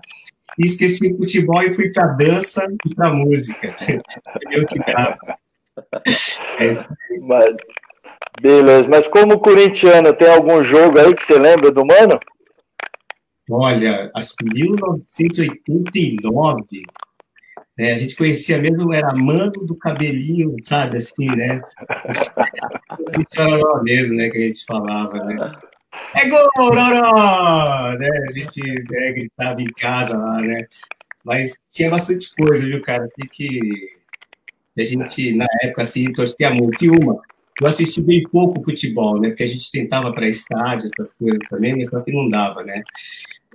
[0.58, 3.76] E esqueci o futebol e fui para dança e para música.
[4.52, 5.20] eu que gravo.
[6.60, 6.74] É
[7.22, 7.56] mas,
[8.42, 12.20] beleza, mas como corintiano, tem algum jogo aí que você lembra do Mano?
[13.50, 16.84] Olha, acho que 1989
[17.78, 17.94] né?
[17.94, 21.62] A gente conhecia mesmo, era mano do cabelinho, sabe, assim, né?
[23.34, 25.52] Chororó mesmo, né, que a gente falava, né?
[26.16, 27.98] É gol, Roró!
[27.98, 28.10] Né?
[28.30, 30.68] A gente né, gritava em casa lá, né?
[31.24, 33.06] Mas tinha bastante coisa, viu, cara?
[33.06, 33.60] Assim que
[34.78, 36.84] a gente, na época, assim, torcia muito.
[36.84, 37.20] E uma,
[37.60, 39.30] eu assisti bem pouco futebol, né?
[39.30, 42.84] Porque a gente tentava para estádio, essas coisas também, mas só que não dava, né?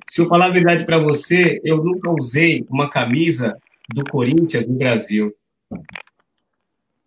[0.09, 3.57] Se eu falar a verdade para você, eu nunca usei uma camisa
[3.93, 5.35] do Corinthians no Brasil.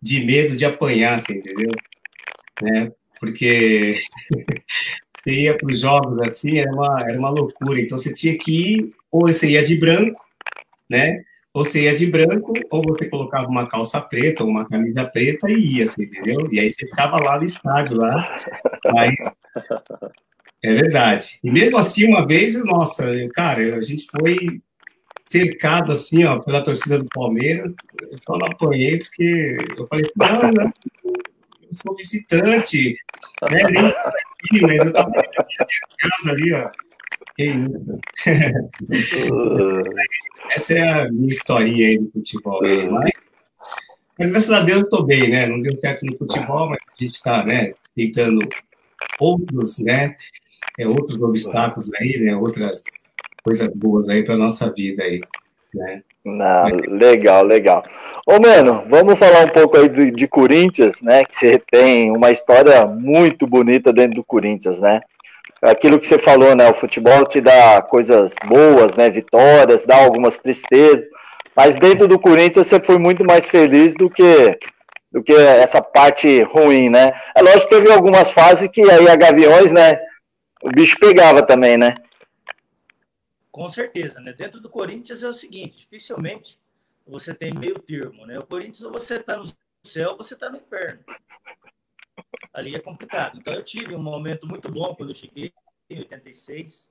[0.00, 1.70] De medo de apanhar, você entendeu?
[2.62, 2.92] Né?
[3.18, 3.96] Porque
[5.18, 7.80] você ia para os jogos assim, era uma, era uma loucura.
[7.80, 10.20] Então você tinha que ir, ou você ia de branco,
[10.88, 11.22] né?
[11.52, 15.50] Ou você ia de branco, ou você colocava uma calça preta ou uma camisa preta
[15.50, 16.48] e ia, você entendeu?
[16.52, 18.38] E aí você ficava lá no estádio, lá.
[20.62, 21.38] É verdade.
[21.42, 24.60] E mesmo assim, uma vez, nossa, cara, a gente foi
[25.26, 27.74] cercado assim, ó, pela torcida do Palmeiras.
[28.00, 30.72] Eu só não apoiei porque eu falei, não, não,
[31.04, 32.96] eu sou visitante,
[33.50, 33.62] né?
[33.70, 35.66] Nem aqui, mas eu tava na minha
[35.98, 36.70] casa ali, ó.
[37.34, 37.98] Que isso.
[40.50, 42.60] Essa é a minha historinha aí do futebol.
[42.62, 43.12] Mas,
[44.18, 45.46] mas graças a Deus eu tô bem, né?
[45.46, 48.38] Não deu certo no futebol, mas a gente está, né, tentando
[49.18, 50.16] outros, né,
[50.78, 52.82] é, outros obstáculos aí, né, outras
[53.46, 55.20] coisas boas aí para nossa vida aí,
[55.72, 56.02] né?
[56.24, 57.84] Não, legal, legal.
[58.26, 61.24] Ô, mano, vamos falar um pouco aí de, de, Corinthians, né?
[61.24, 65.00] Que você tem uma história muito bonita dentro do Corinthians, né?
[65.62, 66.68] Aquilo que você falou, né?
[66.68, 69.08] O futebol te dá coisas boas, né?
[69.08, 71.06] Vitórias, dá algumas tristezas,
[71.54, 74.58] mas dentro do Corinthians você foi muito mais feliz do que
[75.12, 77.12] do que essa parte ruim, né?
[77.36, 79.96] É lógico que teve algumas fases que aí a Gaviões, né?
[80.60, 81.94] O bicho pegava também, né?
[83.56, 84.34] Com certeza, né?
[84.34, 86.60] Dentro do Corinthians é o seguinte, dificilmente
[87.06, 88.38] você tem meio termo, né?
[88.38, 89.44] O Corinthians ou você está no
[89.82, 91.02] céu ou você está no inferno.
[92.52, 93.38] Ali é complicado.
[93.38, 95.54] Então eu tive um momento muito bom quando eu cheguei
[95.88, 96.90] em 86,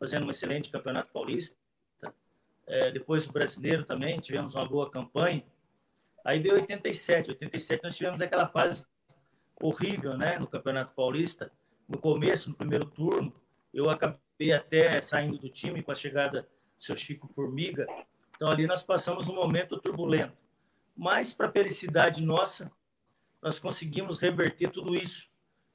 [0.00, 1.54] fazendo um excelente campeonato paulista.
[2.66, 5.44] É, depois o brasileiro também, tivemos uma boa campanha.
[6.24, 7.32] Aí veio 87.
[7.32, 8.86] 87 nós tivemos aquela fase
[9.60, 10.38] horrível, né?
[10.38, 11.52] No Campeonato Paulista.
[11.86, 13.38] No começo, no primeiro turno,
[13.70, 16.42] eu acabei até saindo do time com a chegada
[16.76, 17.86] do seu Chico Formiga.
[18.34, 20.36] Então, ali nós passamos um momento turbulento.
[20.94, 22.70] Mas, para felicidade nossa,
[23.42, 25.28] nós conseguimos reverter tudo isso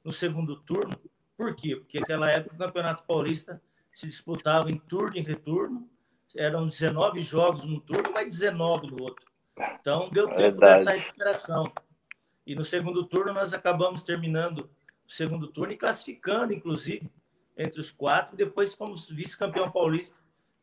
[0.04, 0.96] no segundo turno.
[1.36, 1.76] Por quê?
[1.76, 3.60] Porque naquela época o Campeonato Paulista
[3.92, 5.88] se disputava em turno e retorno.
[6.36, 9.26] Eram 19 jogos no turno, mas 19 no outro.
[9.80, 10.84] Então, deu tempo Verdade.
[10.84, 11.72] dessa recuperação.
[12.46, 14.70] E no segundo turno, nós acabamos terminando
[15.06, 17.10] o segundo turno e classificando, inclusive,
[17.56, 18.36] entre os quatro.
[18.36, 20.18] Depois fomos vice-campeão paulista,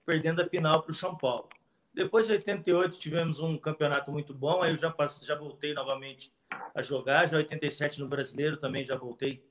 [0.06, 1.50] perdendo a final para o São Paulo.
[1.94, 4.62] Depois, em 88, tivemos um campeonato muito bom.
[4.62, 6.32] Aí eu já, passei, já voltei novamente
[6.74, 7.28] a jogar.
[7.28, 9.44] Já 87 no Brasileiro também já voltei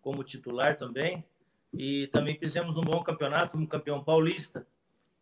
[0.00, 1.24] como titular também.
[1.72, 4.66] E também fizemos um bom campeonato, um campeão paulista.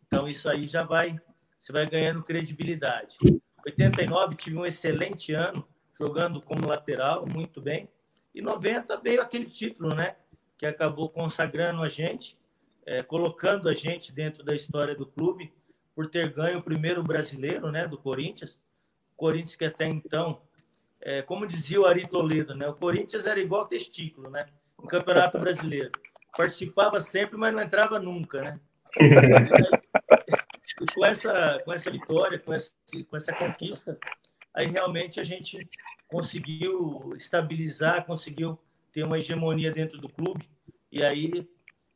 [0.06, 1.18] Então, isso aí já vai,
[1.58, 3.16] você vai ganhando credibilidade.
[3.64, 7.88] 89 tive um excelente ano, jogando como lateral, muito bem.
[8.34, 10.16] E 90 veio aquele título, né?
[10.62, 12.38] Que acabou consagrando a gente
[12.86, 15.52] é, colocando a gente dentro da história do clube
[15.92, 18.60] por ter ganho o primeiro brasileiro, né, do Corinthians.
[19.16, 20.40] Corinthians que até então,
[21.00, 24.46] é, como dizia o Ari Toledo, né, o Corinthians era igual testículo, né,
[24.80, 25.90] no Campeonato Brasileiro.
[26.36, 28.60] Participava sempre, mas não entrava nunca, né.
[29.00, 29.10] E
[30.94, 32.70] com essa, com essa vitória, com essa,
[33.10, 33.98] com essa conquista,
[34.54, 35.58] aí realmente a gente
[36.06, 38.56] conseguiu estabilizar, conseguiu
[38.92, 40.51] ter uma hegemonia dentro do clube.
[40.92, 41.48] E aí,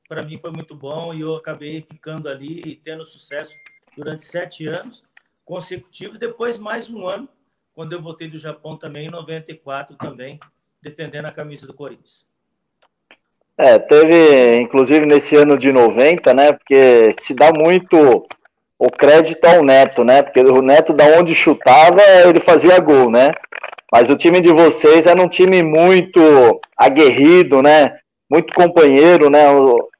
[0.09, 3.55] para mim, foi muito bom e eu acabei ficando ali e tendo sucesso
[3.95, 5.05] durante sete anos
[5.45, 6.19] consecutivos.
[6.19, 7.29] Depois, mais um ano,
[7.75, 10.41] quando eu voltei do Japão também, em 94 também,
[10.83, 12.25] defendendo a camisa do Corinthians.
[13.59, 16.53] É, teve, inclusive nesse ano de 90, né?
[16.53, 18.27] Porque se dá muito
[18.79, 20.23] o crédito ao Neto, né?
[20.23, 23.33] Porque o Neto, da onde chutava, ele fazia gol, né?
[23.93, 26.21] Mas o time de vocês era um time muito
[26.77, 27.99] aguerrido, né?
[28.29, 29.45] Muito companheiro, né?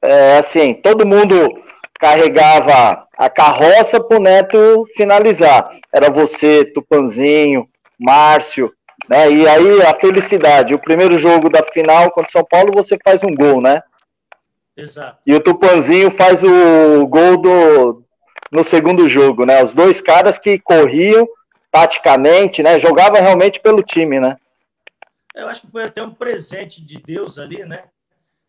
[0.01, 1.63] É, assim, todo mundo
[1.99, 5.69] carregava a carroça para o Neto finalizar.
[5.91, 7.67] Era você, Tupanzinho,
[7.99, 8.71] Márcio,
[9.09, 9.31] né?
[9.31, 10.73] E aí a felicidade.
[10.73, 13.81] O primeiro jogo da final contra o São Paulo, você faz um gol, né?
[14.75, 15.17] Exato.
[15.25, 18.03] E o Tupanzinho faz o gol do,
[18.51, 19.63] no segundo jogo, né?
[19.63, 21.27] Os dois caras que corriam
[21.71, 22.79] taticamente, né?
[22.79, 24.37] Jogava realmente pelo time, né?
[25.33, 27.83] Eu acho que foi até um presente de Deus ali, né?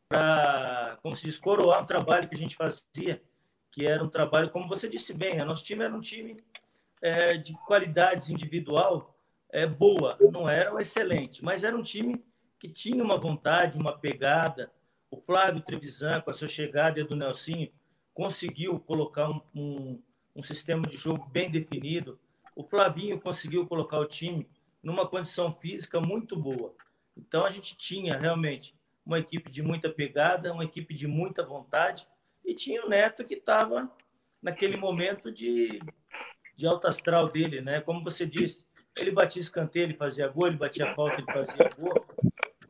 [0.09, 3.23] Para, como se diz, coroar o trabalho que a gente fazia,
[3.71, 5.45] que era um trabalho, como você disse bem, né?
[5.45, 6.43] nosso time era um time
[7.03, 9.15] é, de qualidades individual
[9.51, 12.25] é, boa, não era excelente, mas era um time
[12.59, 14.71] que tinha uma vontade, uma pegada.
[15.11, 17.71] O Flávio Trevisan, com a sua chegada e do Nelsinho,
[18.13, 20.03] conseguiu colocar um, um,
[20.35, 22.19] um sistema de jogo bem definido.
[22.55, 24.49] O Flavinho conseguiu colocar o time
[24.83, 26.75] numa condição física muito boa.
[27.17, 28.75] Então a gente tinha realmente
[29.09, 32.07] uma equipe de muita pegada, uma equipe de muita vontade
[32.45, 33.91] e tinha o Neto que estava
[34.43, 35.81] naquele momento de,
[36.55, 37.81] de alto astral dele, né?
[37.81, 42.07] Como você disse, ele batia escanteio, ele fazia gol, ele batia falta, ele fazia gol.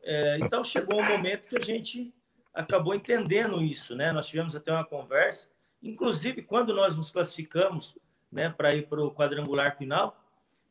[0.01, 2.13] É, então chegou um momento que a gente
[2.53, 4.13] acabou entendendo isso, né?
[4.13, 5.49] Nós tivemos até uma conversa,
[5.83, 7.97] inclusive quando nós nos classificamos,
[8.31, 10.23] né, para ir para o quadrangular final,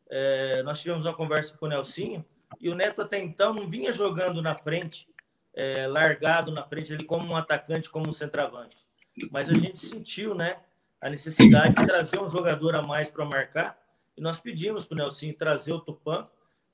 [0.08, 2.24] é, nós tivemos uma conversa com o Nelsinho
[2.58, 5.06] e o Neto até então não vinha jogando na frente,
[5.58, 8.76] é, largado na frente ali como um atacante, como um centroavante.
[9.32, 10.60] Mas a gente sentiu, né,
[11.00, 13.76] a necessidade de trazer um jogador a mais para marcar
[14.16, 16.22] e nós pedimos para o Nelsinho trazer o Tupã,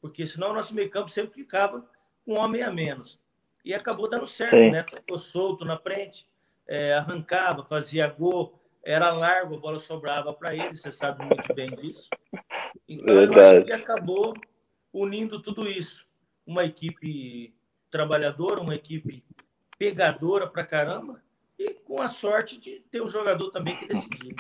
[0.03, 1.81] porque senão o nosso meio campo sempre ficava
[2.27, 3.19] com um homem a menos.
[3.65, 4.71] E acabou dando certo, Sim.
[4.71, 4.85] né?
[4.85, 6.29] Ficou solto na frente,
[6.69, 11.71] é, arrancava, fazia gol, era largo, a bola sobrava para ele, você sabe muito bem
[11.75, 12.11] disso.
[12.87, 13.39] Então, Verdade.
[13.39, 14.35] eu acho que acabou
[14.93, 16.07] unindo tudo isso.
[16.47, 17.55] Uma equipe
[17.95, 19.23] trabalhadora, uma equipe
[19.79, 21.23] pegadora para caramba,
[21.57, 24.35] e com a sorte de ter um jogador também que decidiu.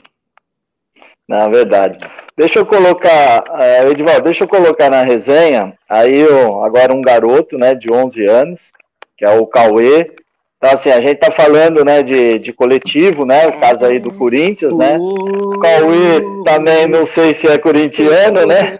[1.28, 2.00] Na verdade.
[2.36, 6.24] Deixa eu colocar, uh, Edivaldo, deixa eu colocar na resenha, aí
[6.64, 8.72] agora um garoto, né, de 11 anos,
[9.16, 10.16] que é o Cauê.
[10.64, 14.10] Então, assim, a gente tá falando, né, de, de coletivo, né, o caso aí do
[14.10, 14.96] Corinthians, né.
[14.98, 18.78] O Cauê também, não sei se é corintiano, né.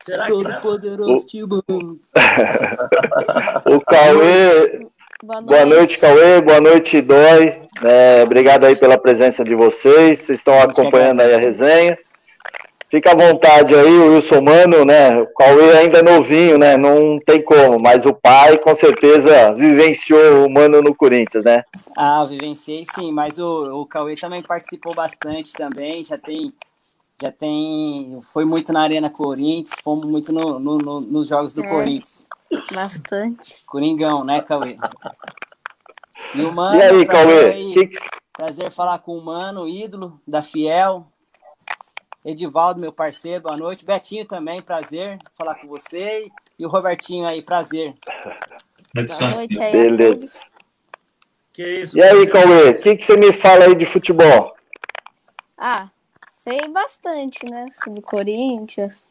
[0.00, 1.96] Será que Todo poderoso o...
[3.76, 4.84] o Cauê...
[5.22, 5.46] Boa noite.
[5.46, 6.40] boa noite, Cauê.
[6.40, 7.56] Boa noite, Dói.
[7.84, 10.18] É, obrigado aí pela presença de vocês.
[10.18, 11.96] Vocês estão acompanhando aí a resenha.
[12.92, 15.18] Fica à vontade aí, o Wilson Mano, né?
[15.18, 16.76] O Cauê ainda é novinho, né?
[16.76, 21.64] Não tem como, mas o pai com certeza vivenciou o Mano no Corinthians, né?
[21.96, 26.52] Ah, vivenciei sim, mas o, o Cauê também participou bastante também, já tem.
[27.22, 28.20] Já tem.
[28.30, 32.26] Foi muito na Arena Corinthians, fomos muito no, no, no nos jogos do é, Corinthians.
[32.74, 33.64] Bastante.
[33.64, 34.76] Coringão, né, Cauê?
[36.34, 37.44] E, o Mano, e aí, Cauê?
[37.52, 37.98] Aí, que...
[38.36, 41.06] Prazer falar com o Mano, ídolo da Fiel.
[42.24, 43.84] Edivaldo, meu parceiro, boa noite.
[43.84, 46.30] Betinho também, prazer falar com você.
[46.56, 47.94] E o Robertinho aí, prazer.
[48.94, 50.44] Boa noite aí Beleza.
[51.52, 54.54] Que isso, e aí, Cauê, o que, que você me fala aí de futebol?
[55.58, 55.88] Ah,
[56.30, 57.66] sei bastante, né?
[57.84, 59.04] Sobre Corinthians.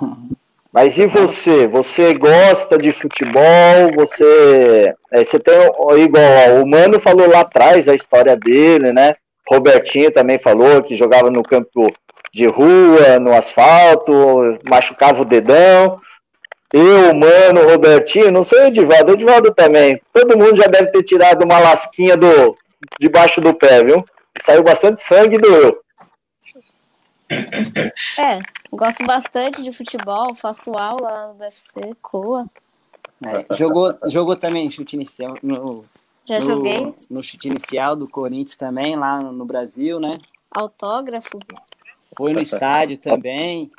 [0.72, 1.66] Mas e você?
[1.66, 3.92] Você gosta de futebol?
[3.96, 5.54] Você, é, você tem
[5.98, 9.16] igual o Mano falou lá atrás a história dele, né?
[9.50, 11.92] Robertinho também falou que jogava no campo
[12.32, 14.12] de rua, no asfalto,
[14.68, 16.00] machucava o dedão.
[16.72, 20.00] Eu, mano, Robertinho, não sei o Edivaldo, o Edivaldo também.
[20.12, 22.56] Todo mundo já deve ter tirado uma lasquinha do
[23.00, 24.04] debaixo do pé, viu?
[24.40, 25.82] Saiu bastante sangue do.
[28.18, 28.38] É,
[28.72, 32.46] gosto bastante de futebol, faço aula no UFC, COA.
[33.26, 35.84] É, jogou, jogou também chute inicial no,
[36.24, 40.18] Já no, joguei no chute inicial do Corinthians também, lá no Brasil, né?
[40.50, 41.38] autógrafo.
[42.16, 43.70] Foi no estádio também.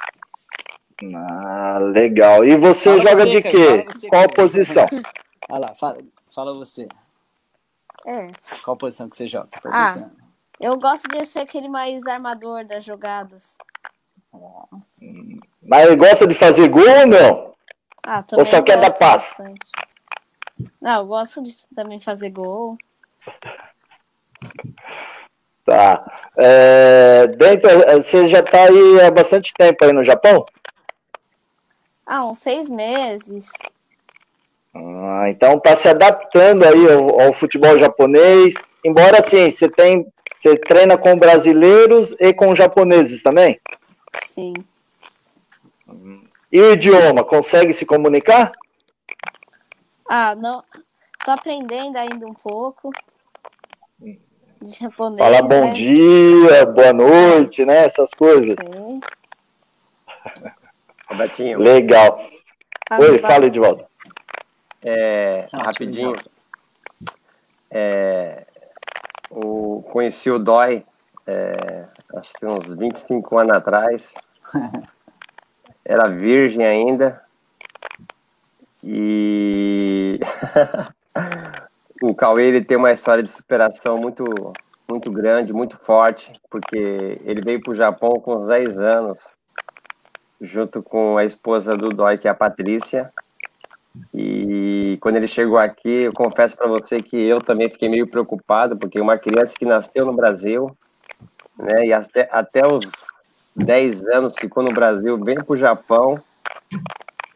[1.16, 2.46] Ah, legal.
[2.46, 3.84] E você Fala joga você, de quê?
[3.86, 4.34] você, Qual cara.
[4.34, 4.88] posição?
[5.50, 5.98] Olha lá, fala,
[6.34, 6.88] fala você.
[8.06, 8.32] É.
[8.64, 9.50] Qual posição que você joga?
[9.66, 10.10] Ah.
[10.60, 13.58] Eu gosto de ser aquele mais armador das jogadas.
[15.62, 17.54] Mas gosta de fazer gol ou não?
[18.04, 19.38] Ah, também só quer dar passe?
[19.38, 19.72] bastante.
[20.82, 22.78] Não, eu gosto de também fazer gol.
[25.64, 26.30] Tá.
[26.38, 27.70] É, dentro,
[28.04, 30.44] você já está aí há bastante tempo aí no Japão?
[32.06, 33.50] Ah, uns seis meses.
[34.74, 38.54] Ah, então está se adaptando aí ao, ao futebol japonês.
[38.84, 40.06] Embora assim, você tem,
[40.38, 43.60] você treina com brasileiros e com japoneses também.
[44.26, 44.54] Sim.
[46.52, 48.52] E o idioma, consegue se comunicar?
[50.14, 50.62] Ah, não.
[51.24, 52.92] Tô aprendendo ainda um pouco.
[53.98, 54.20] De
[54.78, 55.22] japonês.
[55.22, 55.72] Falar bom né?
[55.72, 57.86] dia, boa noite, né?
[57.86, 58.58] Essas coisas.
[58.60, 59.00] Sim.
[61.10, 62.20] Robertinho, Legal.
[62.90, 63.22] As Oi, bases.
[63.22, 63.86] fala, Edivaldo.
[64.84, 66.18] é, Ah, rapidinho.
[67.70, 68.46] É,
[69.30, 70.84] o, conheci o Dói,
[71.26, 71.86] é,
[72.18, 74.14] acho que uns 25 anos atrás.
[75.86, 77.24] Era virgem ainda.
[78.84, 80.20] E
[82.02, 84.26] o Cauê ele tem uma história de superação muito,
[84.90, 89.20] muito grande, muito forte, porque ele veio para o Japão com uns 10 anos,
[90.40, 93.12] junto com a esposa do Dói, que é a Patrícia.
[94.14, 98.78] E quando ele chegou aqui, eu confesso para você que eu também fiquei meio preocupado,
[98.78, 100.76] porque uma criança que nasceu no Brasil,
[101.58, 102.86] né, e até, até os
[103.56, 106.22] 10 anos ficou no Brasil, vem para o Japão,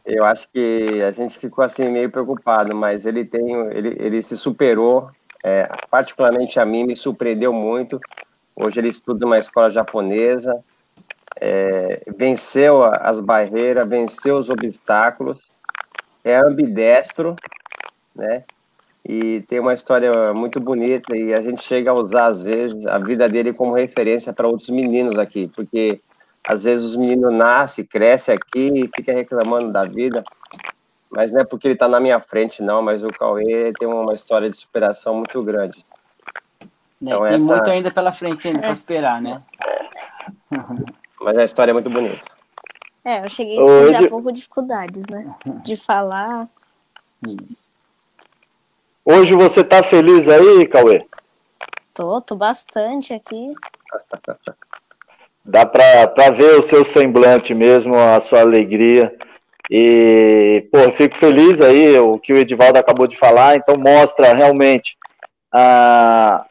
[0.06, 4.38] eu acho que a gente ficou assim meio preocupado, mas ele tem, ele, ele se
[4.38, 5.10] superou,
[5.44, 8.00] é, particularmente a mim me surpreendeu muito.
[8.56, 10.64] Hoje ele estuda numa escola japonesa,
[11.38, 15.52] é, venceu as barreiras, venceu os obstáculos,
[16.24, 17.36] é ambidestro,
[18.16, 18.44] né?
[19.08, 22.98] E tem uma história muito bonita e a gente chega a usar às vezes a
[22.98, 26.02] vida dele como referência para outros meninos aqui, porque
[26.48, 30.24] às vezes os meninos nascem, crescem aqui e fica reclamando da vida,
[31.10, 34.14] mas não é porque ele está na minha frente não, mas o Cauê tem uma
[34.14, 35.86] história de superação muito grande.
[37.02, 39.42] Né, Então, Tem essa- muito ainda pela frente ainda para esperar, né?
[41.22, 42.22] Mas a história é muito bonita.
[43.04, 45.34] É, eu cheguei Ô, no Edi- Japão com dificuldades, né?
[45.64, 46.48] De falar.
[47.26, 47.66] Isso.
[49.04, 51.06] Hoje você tá feliz aí, Cauê?
[51.94, 53.54] Tô, tô bastante aqui.
[55.46, 59.16] Dá pra ver o seu semblante mesmo, a sua alegria.
[59.70, 64.98] E, pô, fico feliz aí, o que o Edivaldo acabou de falar, então mostra realmente
[65.52, 66.46] a,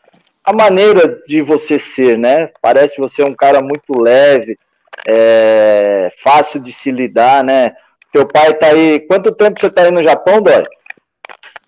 [0.45, 2.51] a maneira de você ser, né?
[2.61, 4.59] Parece você um cara muito leve,
[5.07, 7.75] é, fácil de se lidar, né?
[8.13, 9.01] Teu pai tá aí.
[9.01, 10.65] Quanto tempo você tá aí no Japão, Dói?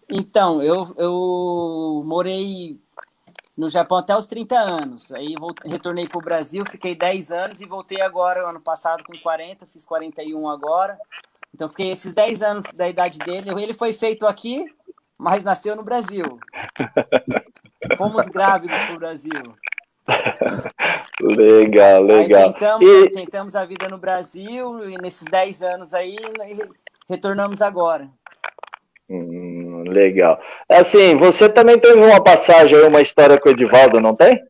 [0.09, 2.79] Então, eu, eu morei
[3.57, 5.11] no Japão até os 30 anos.
[5.12, 9.16] Aí voltei, retornei para o Brasil, fiquei 10 anos e voltei agora, ano passado, com
[9.18, 10.98] 40, fiz 41 agora.
[11.54, 13.50] Então, fiquei esses 10 anos da idade dele.
[13.62, 14.66] Ele foi feito aqui,
[15.18, 16.38] mas nasceu no Brasil.
[17.96, 19.57] Fomos grávidos para o Brasil.
[21.20, 22.44] Legal, legal.
[22.48, 26.59] Aí tentamos, E- tentamos a vida no Brasil e nesses 10 anos aí né,
[27.09, 28.09] retornamos agora.
[29.09, 29.55] Hum,
[29.91, 30.41] legal.
[30.68, 34.43] Assim, você também teve uma passagem uma história com o Edivaldo, não tem?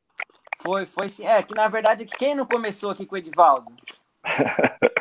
[0.62, 1.26] Foi, foi sim.
[1.26, 3.70] É, que na verdade, quem não começou aqui com o Edivaldo?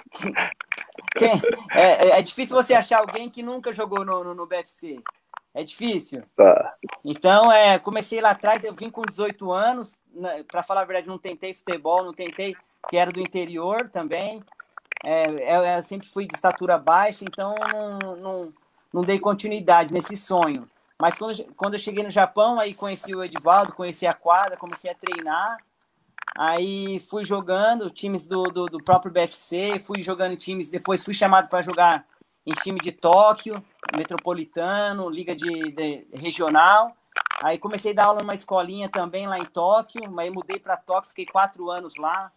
[1.18, 1.42] Quem-
[1.74, 5.00] é, é- é difícil você achar alguém que nunca jogou no, no, no BFC.
[5.54, 6.22] É difícil.
[6.36, 6.74] Tá.
[7.06, 10.02] Então, é, comecei lá atrás, eu vim com 18 anos,
[10.52, 12.54] para falar a verdade, não tentei futebol, não tentei,
[12.90, 14.44] que era do interior também.
[15.06, 15.24] É,
[15.56, 17.56] eu, eu sempre fui de estatura baixa, então
[18.02, 18.54] não, não,
[18.96, 20.70] não dei continuidade nesse sonho.
[20.98, 24.90] Mas quando, quando eu cheguei no Japão, aí conheci o Edivaldo, conheci a quadra, comecei
[24.90, 25.58] a treinar.
[26.38, 31.50] Aí fui jogando times do, do, do próprio BFC, fui jogando times, depois fui chamado
[31.50, 32.06] para jogar
[32.46, 33.62] em time de Tóquio,
[33.98, 36.96] metropolitano, liga de, de- regional.
[37.44, 41.10] Aí comecei a dar aula numa escolinha também lá em Tóquio, mas mudei para Tóquio,
[41.10, 42.32] fiquei quatro anos lá.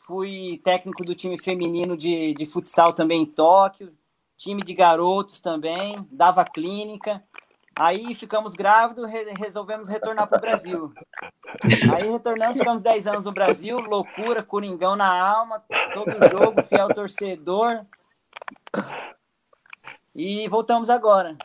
[0.00, 3.96] Fui técnico do time feminino de, de futsal também em Tóquio,
[4.36, 7.22] time de garotos também, dava clínica.
[7.76, 10.92] Aí ficamos grávidos, re- resolvemos retornar para o Brasil.
[11.94, 15.62] Aí retornamos, ficamos 10 anos no Brasil, loucura, coringão na alma,
[15.92, 17.84] todo jogo, fiel torcedor.
[20.14, 21.36] E voltamos agora.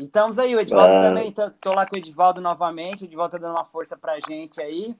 [0.00, 1.02] E estamos aí, o Edivaldo ah.
[1.02, 4.18] também, tô, tô, lá com o Edivaldo novamente, o Edivaldo tá dando uma força pra
[4.20, 4.96] gente aí.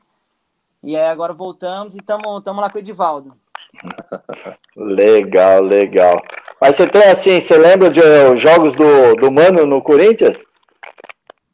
[0.83, 3.37] E aí agora voltamos e estamos lá com o Edivaldo.
[4.77, 6.21] Legal, legal.
[6.61, 10.43] Mas você tem assim, você lembra de uh, jogos do, do Mano no Corinthians?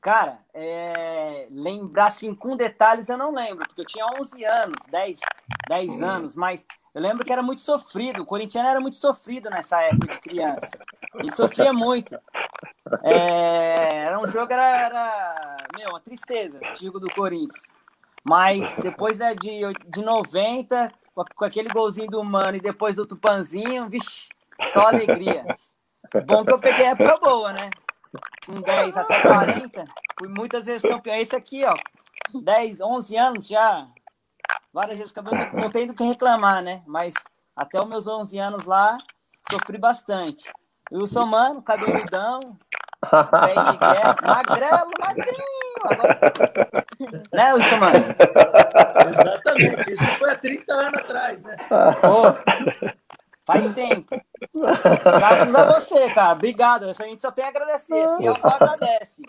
[0.00, 5.18] Cara, é, lembrar assim com detalhes eu não lembro, porque eu tinha 11 anos, 10,
[5.68, 6.04] 10 hum.
[6.04, 8.22] anos, mas eu lembro que era muito sofrido.
[8.22, 10.70] O corintiano era muito sofrido nessa época de criança.
[11.14, 12.18] Ele sofria muito.
[13.02, 17.74] É, era um jogo, era, era meu, uma tristeza, esse jogo do Corinthians.
[18.22, 20.92] Mas depois né, de, de 90,
[21.34, 24.28] com aquele golzinho do Mano e depois do Tupanzinho, vixi,
[24.70, 25.44] só alegria.
[26.26, 27.70] Bom que eu peguei época boa, né?
[28.46, 29.84] Com 10 até 40,
[30.18, 31.16] fui muitas vezes campeão.
[31.16, 31.74] Esse aqui, ó,
[32.42, 33.86] 10, 11 anos já,
[34.72, 36.82] várias vezes campeão, não tem do que reclamar, né?
[36.86, 37.14] Mas
[37.56, 38.98] até os meus 11 anos lá,
[39.50, 40.52] sofri bastante.
[40.92, 42.58] Wilson Mano, cabeludão,
[43.00, 45.72] pé de guerra, magrelo, magrinho.
[45.84, 46.20] Agora...
[47.32, 47.96] Né, Wilson Mano?
[49.18, 51.56] Exatamente, isso foi há 30 anos atrás, né?
[51.68, 52.92] Pô,
[53.44, 54.20] faz tempo.
[54.54, 56.32] Graças a você, cara.
[56.32, 56.88] Obrigado.
[56.88, 58.16] A gente só tem a agradecer.
[58.16, 59.22] Fiel só agradece.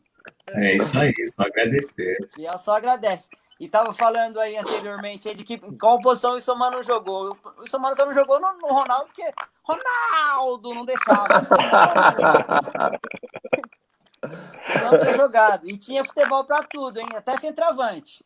[0.49, 2.29] É isso aí, só agradecer.
[2.33, 3.29] Fiel só agradece.
[3.59, 7.37] E tava falando aí anteriormente aí de que qual posição o Somano jogou.
[7.57, 9.31] O Somano só não jogou no, no, Ronaldo porque
[9.63, 11.41] Ronaldo não deixava.
[14.63, 15.69] Senão não tinha jogado.
[15.69, 17.07] E tinha futebol para tudo, hein?
[17.15, 18.23] Até centroavante.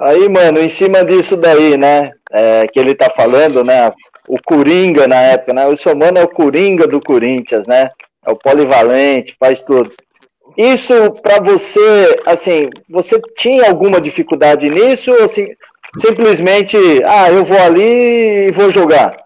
[0.00, 2.12] Aí, mano, em cima disso daí, né?
[2.30, 3.92] É, que ele tá falando, né?
[4.28, 5.66] O Coringa na época, né?
[5.66, 7.90] O Somano é o Coringa do Corinthians, né?
[8.24, 9.92] É o polivalente, faz tudo.
[10.56, 15.48] Isso para você, assim, você tinha alguma dificuldade nisso ou assim,
[15.98, 19.16] simplesmente, ah, eu vou ali e vou jogar?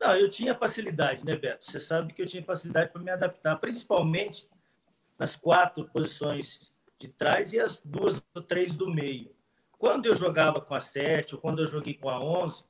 [0.00, 1.64] Não, eu tinha facilidade, né, Beto?
[1.64, 4.48] Você sabe que eu tinha facilidade para me adaptar, principalmente
[5.18, 6.60] nas quatro posições
[6.98, 9.30] de trás e as duas ou três do meio.
[9.78, 12.64] Quando eu jogava com a sete ou quando eu joguei com a onze,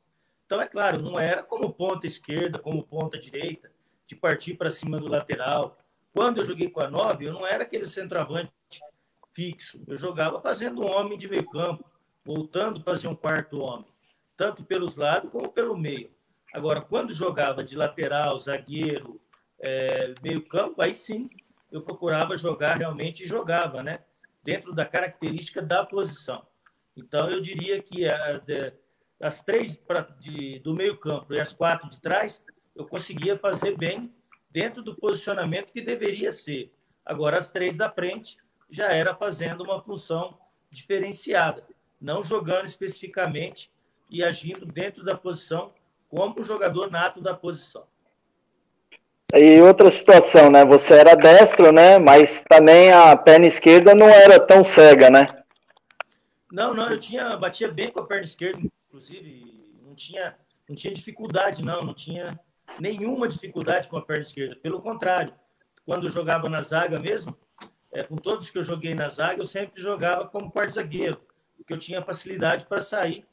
[0.45, 3.71] então é claro, não era como ponta esquerda, como ponta direita,
[4.07, 5.79] de partir para cima do lateral,
[6.13, 8.51] quando eu joguei com a 9, eu não era aquele centroavante
[9.33, 9.81] fixo.
[9.87, 11.85] Eu jogava fazendo um homem de meio campo,
[12.25, 13.87] voltando a fazer um quarto homem,
[14.37, 16.11] tanto pelos lados como pelo meio.
[16.53, 19.21] Agora, quando jogava de lateral, zagueiro,
[19.61, 21.29] é, meio campo, aí sim
[21.71, 23.95] eu procurava jogar realmente e jogava, né?
[24.45, 26.47] Dentro da característica da posição.
[26.97, 28.73] Então, eu diria que a, de,
[29.21, 32.43] as três pra, de, do meio campo e as quatro de trás,
[32.75, 34.15] eu conseguia fazer bem
[34.51, 36.73] dentro do posicionamento que deveria ser.
[37.05, 38.39] Agora, as três da frente
[38.71, 40.39] já era fazendo uma função
[40.71, 41.67] diferenciada,
[42.01, 43.73] não jogando especificamente
[44.11, 45.73] e agindo dentro da posição
[46.09, 47.87] como jogador nato da posição.
[49.35, 50.65] E outra situação, né?
[50.65, 51.99] Você era destro, né?
[51.99, 55.27] Mas também a perna esquerda não era tão cega, né?
[56.51, 58.59] Não, não, eu tinha batia bem com a perna esquerda,
[58.89, 60.35] inclusive não tinha
[60.67, 62.39] não tinha dificuldade, não, não tinha
[62.79, 64.57] nenhuma dificuldade com a perna esquerda.
[64.57, 65.35] Pelo contrário,
[65.85, 67.37] quando eu jogava na zaga mesmo,
[67.93, 71.21] é, com todos que eu joguei na zaga, eu sempre jogava como quarto zagueiro,
[71.57, 73.27] porque eu tinha facilidade para sair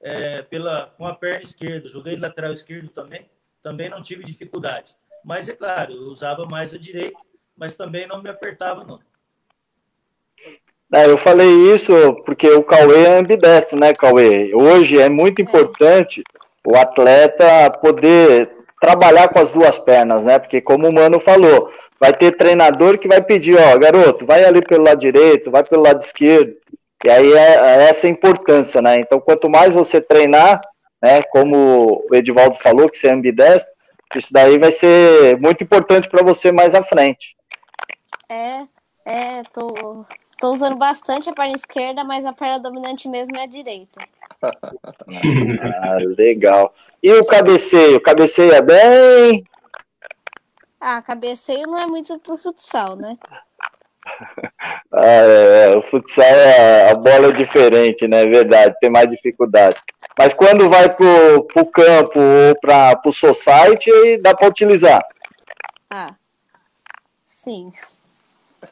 [0.00, 1.88] é, pela, com a perna esquerda.
[1.88, 3.28] Joguei lateral esquerdo também,
[3.62, 4.96] também não tive dificuldade.
[5.26, 7.18] Mas é claro, eu usava mais a direita,
[7.58, 9.00] mas também não me apertava, não.
[10.94, 11.92] É, eu falei isso
[12.24, 14.54] porque o Cauê é ambidestro, né, Cauê?
[14.54, 16.22] Hoje é muito importante
[16.64, 20.38] o atleta poder trabalhar com as duas pernas, né?
[20.38, 24.62] Porque como o Mano falou, vai ter treinador que vai pedir, ó, garoto, vai ali
[24.62, 26.54] pelo lado direito, vai pelo lado esquerdo.
[27.04, 29.00] E aí é, é essa a importância, né?
[29.00, 30.60] Então, quanto mais você treinar,
[31.02, 33.75] né, como o Edivaldo falou, que você é ambidestro,
[34.14, 37.36] isso daí vai ser muito importante para você mais à frente.
[38.28, 38.66] É,
[39.04, 40.04] é, tô,
[40.38, 44.00] tô usando bastante a perna esquerda, mas a perna dominante mesmo é a direita.
[44.42, 46.74] ah, legal.
[47.02, 48.00] E o cabeceio?
[48.00, 49.44] Cabeceia bem?
[50.80, 53.16] Ah, cabeceio não é muito pro futsal, né?
[54.92, 58.22] Ah, é, é, o futsal é a bola é diferente, né?
[58.22, 59.76] É verdade, tem mais dificuldade.
[60.18, 65.02] Mas quando vai pro, pro campo ou para pro society, dá para utilizar.
[65.90, 66.14] Ah,
[67.26, 67.70] sim.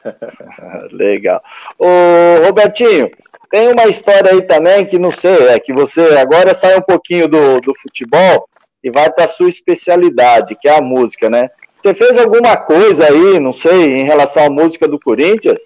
[0.91, 1.41] Legal.
[1.77, 3.09] Ô, Robertinho,
[3.49, 7.27] tem uma história aí também que não sei, é que você agora sai um pouquinho
[7.27, 8.49] do, do futebol
[8.83, 11.49] e vai para a sua especialidade, que é a música, né?
[11.77, 15.61] Você fez alguma coisa aí, não sei, em relação à música do Corinthians?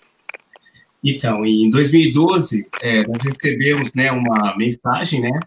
[1.04, 5.40] Então, em 2012, é, nós recebemos né, uma mensagem né,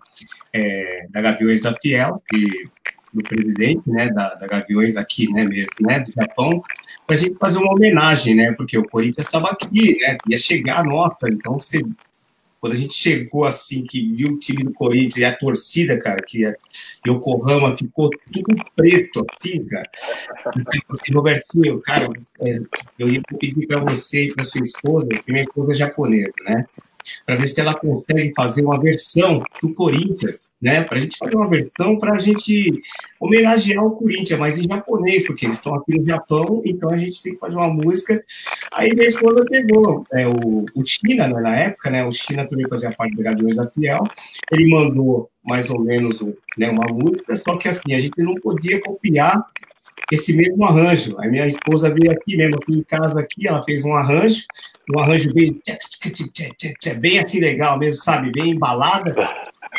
[0.53, 2.69] é, da Gaviões da Fiel, que
[3.13, 6.63] do presidente, né, da, da Gaviões aqui, né, mesmo, né, do Japão,
[7.07, 10.79] para a gente fazer uma homenagem, né, porque o Corinthians estava aqui, né, ia chegar
[10.79, 11.83] a nota, então você
[12.63, 16.23] quando a gente chegou assim, que viu o time do Corinthians e a torcida, cara,
[16.23, 16.55] que é
[17.05, 19.91] Yokohama ficou tudo preto, assim, cara.
[20.55, 22.09] Eu assim, Robertinho, cara,
[22.41, 22.61] é,
[23.01, 26.65] eu ia pedir para você e para sua esposa, que minha esposa é japonesa, né?
[27.27, 30.83] Para ver se ela consegue fazer uma versão do Corinthians, né?
[30.83, 32.81] Para a gente fazer uma versão para a gente
[33.21, 37.23] homenagear o Corinthians, mas em japonês, porque eles estão aqui no Japão, então a gente
[37.23, 38.23] tem que fazer uma música.
[38.73, 42.05] Aí minha esposa pegou é, o, o China, né, na época, né?
[42.05, 44.03] O China também fazia parte do Gaviões da Fiel.
[44.51, 46.21] Ele mandou mais ou menos
[46.57, 49.45] né, uma música, só que assim, a gente não podia copiar
[50.13, 51.17] esse mesmo arranjo.
[51.19, 54.45] A minha esposa veio aqui mesmo, aqui em casa, aqui, ela fez um arranjo,
[54.95, 55.59] um arranjo bem,
[57.01, 58.31] bem assim legal mesmo, sabe?
[58.31, 59.15] Bem embalada.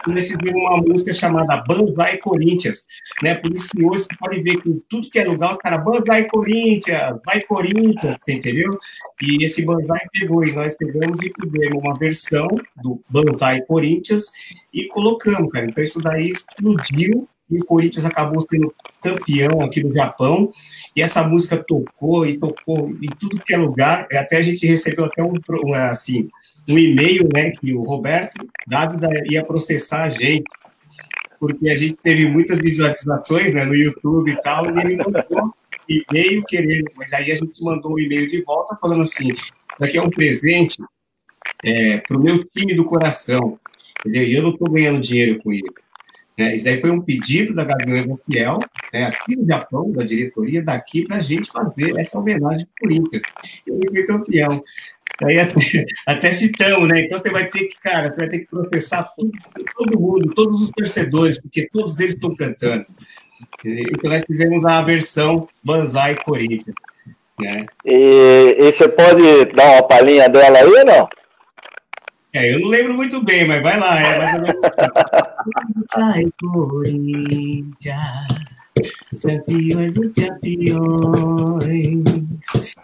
[0.08, 2.88] E decidimos uma música chamada Banzai Corinthians,
[3.22, 3.36] né?
[3.36, 6.24] Por isso que hoje você pode ver que tudo que é lugar, os caras, Banzai
[6.26, 8.80] Corinthians, vai Corinthians, entendeu?
[9.22, 12.48] E esse Banzai pegou, e nós pegamos e fizemos uma versão
[12.82, 14.32] do Banzai Corinthians
[14.74, 15.68] e colocamos, cara.
[15.68, 20.52] Então isso daí explodiu e o Corinthians acabou sendo campeão aqui no Japão,
[20.96, 25.06] e essa música tocou e tocou em tudo que é lugar, até a gente recebeu
[25.06, 25.34] até um,
[25.74, 26.30] assim,
[26.68, 30.50] um e-mail, né, que o Roberto Dávila ia processar a gente,
[31.40, 35.54] porque a gente teve muitas visualizações, né, no YouTube e tal, e ele mandou
[35.90, 39.30] e-mail querendo, mas aí a gente mandou um e-mail de volta falando assim,
[39.80, 40.78] daqui é um presente
[41.64, 43.60] é, para o meu time do coração,
[44.00, 44.24] entendeu?
[44.24, 45.93] E eu não estou ganhando dinheiro com isso.
[46.38, 46.56] Né?
[46.56, 48.60] Isso daí foi um pedido da Gaviões do Fiel,
[48.92, 52.80] né, aqui no Japão, da diretoria daqui, para a gente fazer essa homenagem para o
[52.80, 53.24] Corinthians.
[53.68, 54.64] Eu fui campeão.
[55.22, 55.54] Aí até,
[56.08, 57.02] até, citamos, né?
[57.02, 59.32] Então você vai ter que, cara, você vai ter que processar tudo,
[59.76, 62.86] todo mundo, todos os torcedores, porque todos eles estão cantando.
[63.64, 66.76] Então nós fizemos a versão Banzai Corinthians.
[67.40, 67.66] Né?
[67.86, 71.08] E, e você pode dar uma palhinha dela aí não?
[72.36, 74.62] É, eu não lembro muito bem, mas vai lá, é mais ou menos.
[75.94, 77.98] Sai, Corinthians,
[79.22, 82.04] campeões e campeões,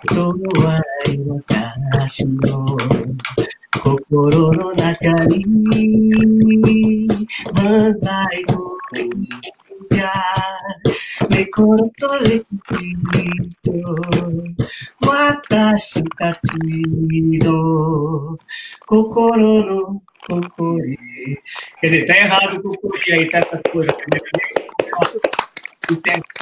[0.08, 2.78] Toai watashi no
[3.82, 7.08] kokoro no naka ni,
[7.56, 9.59] Banzai Corinthians
[9.90, 10.62] lugar
[11.30, 12.46] le corto de
[15.02, 17.40] watashi tachi
[18.86, 20.98] kokoro no kokori.
[21.82, 23.92] Quer dizer, tá errado o kokori aí, tá essa coisa.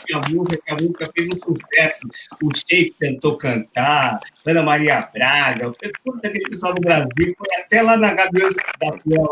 [0.06, 2.08] Que a música, que a música fez um sucesso.
[2.43, 5.72] O Sheik tentou cantar, Ana Maria Braga,
[6.04, 8.54] todo aquele pessoal do Brasil, foi até lá na Gaviões,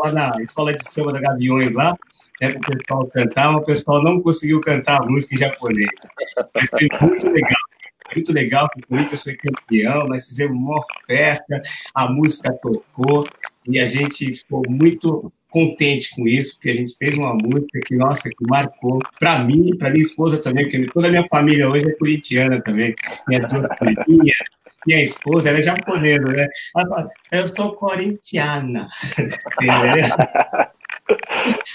[0.02, 1.94] lá na Escola de Samba da Gaviões lá,
[2.40, 5.88] né, para o pessoal cantar, mas o pessoal não conseguiu cantar a música em japonês.
[6.54, 7.60] Mas foi muito legal.
[8.14, 11.60] Muito legal que o Corinthians foi campeão, nós fizemos uma festa,
[11.92, 13.26] a música tocou
[13.66, 17.96] e a gente ficou muito contente com isso, porque a gente fez uma música que,
[17.96, 21.88] nossa, que marcou para mim, para minha esposa também, porque toda a minha família hoje
[21.88, 22.94] é corintiana também,
[24.86, 26.46] minha esposa, ela é japonesa, né?
[26.76, 30.16] Ela fala, eu sou corintiana, entendeu?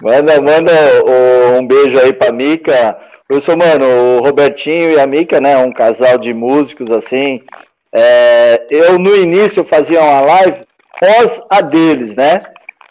[0.02, 0.72] Manda, manda
[1.58, 2.98] um beijo aí pra Mica.
[3.28, 5.58] Professor, mano, o Robertinho e a Mica, né?
[5.58, 7.42] Um casal de músicos assim.
[7.94, 10.64] É, eu no início fazia uma live
[11.00, 12.44] pós a deles, né?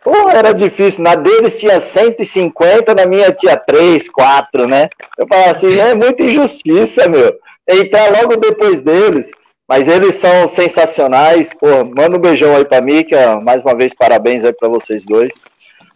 [0.03, 1.05] Pô, era difícil.
[1.05, 4.89] Na deles tinha 150, na minha tinha 3, 4, né?
[5.19, 7.39] Eu falava assim, é muita injustiça, meu.
[7.69, 9.31] Entrar logo depois deles.
[9.69, 11.53] Mas eles são sensacionais.
[11.55, 13.41] Pô, manda um beijão aí pra Mica.
[13.41, 15.33] Mais uma vez, parabéns aí pra vocês dois.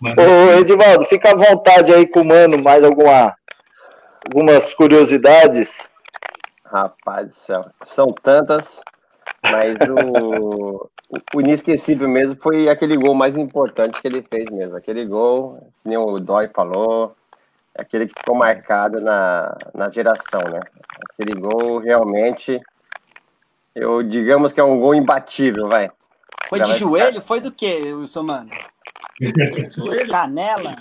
[0.03, 3.35] Ô, Edivaldo, fica à vontade aí com o Mano, mais alguma,
[4.27, 5.79] algumas curiosidades.
[6.65, 8.81] Rapaz do céu, são tantas,
[9.43, 10.91] mas o,
[11.35, 14.77] o inesquecível mesmo foi aquele gol mais importante que ele fez mesmo.
[14.77, 17.15] Aquele gol, nem o Dói falou,
[17.77, 20.61] é aquele que ficou marcado na, na geração, né?
[21.13, 22.61] Aquele gol realmente,
[23.75, 25.91] eu digamos que é um gol imbatível, vai.
[26.49, 27.07] Foi Já de joelho?
[27.15, 27.21] Ficar...
[27.21, 28.51] Foi do que, Wilson Mano?
[30.11, 30.77] Canela?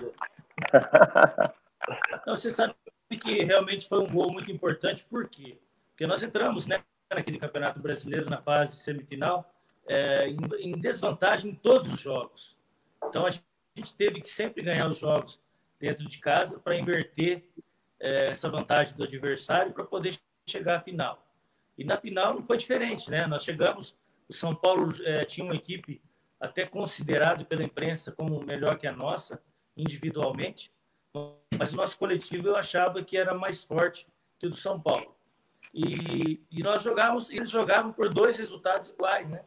[2.26, 2.76] Não, você sabe
[3.22, 5.58] que realmente foi um gol muito importante, por quê?
[5.90, 9.54] Porque nós entramos né, naquele Campeonato Brasileiro na fase semifinal
[9.88, 12.58] é, em, em, desvantagem em todos os jogos.
[13.06, 15.40] Então a gente teve que sempre ganhar os jogos
[15.80, 17.44] dentro de casa para inverter
[18.00, 20.18] é, essa vantagem do adversário para poder
[20.48, 21.26] chegar à final.
[21.78, 23.28] E na final não foi diferente, né?
[23.28, 23.96] Nós chegamos,
[24.28, 26.02] o São Paulo é, tinha uma equipe
[26.44, 29.42] até considerado pela imprensa como melhor que a nossa,
[29.78, 30.74] individualmente.
[31.58, 34.06] mas o nosso coletivo eu achava que era mais forte
[34.38, 35.16] que o do São Paulo.
[35.74, 39.46] E, e nós jogávamos, eles jogavam por dois resultados iguais, né?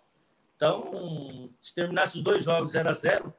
[0.57, 3.35] Então, se terminasse os dois jogos 0 a 0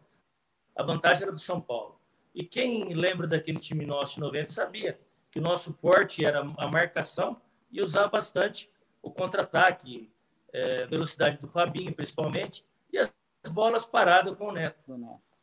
[0.75, 1.99] a vantagem era do São Paulo.
[2.35, 4.99] E quem lembra daquele time nosso de 90 sabia
[5.31, 7.41] que o nosso forte era a marcação
[7.71, 8.69] e usar bastante
[9.01, 10.11] o contra-ataque,
[10.53, 12.99] é, velocidade do Fabinho, principalmente, e
[13.47, 14.79] bolas paradas com o Neto.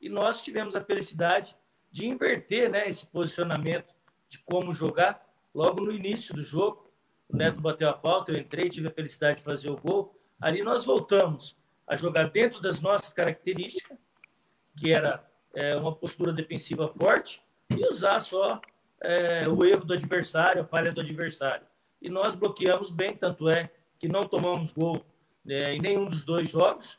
[0.00, 1.56] E nós tivemos a felicidade
[1.90, 3.94] de inverter né, esse posicionamento
[4.28, 5.24] de como jogar
[5.54, 6.90] logo no início do jogo.
[7.28, 10.16] O Neto bateu a falta, eu entrei, tive a felicidade de fazer o gol.
[10.40, 13.96] Ali nós voltamos a jogar dentro das nossas características,
[14.76, 15.24] que era
[15.54, 18.60] é, uma postura defensiva forte, e usar só
[19.00, 21.66] é, o erro do adversário, a falha do adversário.
[22.00, 25.04] E nós bloqueamos bem, tanto é que não tomamos gol
[25.46, 26.98] é, em nenhum dos dois jogos.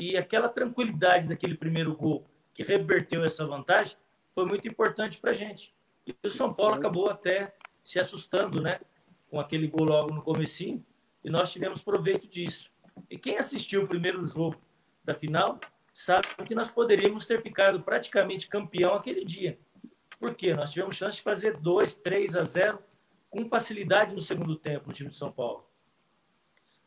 [0.00, 2.24] E aquela tranquilidade daquele primeiro gol
[2.54, 3.96] que reverteu essa vantagem
[4.32, 5.74] foi muito importante para a gente.
[6.06, 8.78] E o São Paulo acabou até se assustando, né?
[9.28, 10.86] Com aquele gol logo no comecinho.
[11.24, 12.70] E nós tivemos proveito disso.
[13.10, 14.56] E quem assistiu o primeiro jogo
[15.02, 15.58] da final
[15.92, 19.58] sabe que nós poderíamos ter ficado praticamente campeão aquele dia.
[20.20, 20.52] Por quê?
[20.54, 22.78] Nós tivemos chance de fazer 2, 3 a 0
[23.28, 25.68] com facilidade no segundo tempo no time de São Paulo.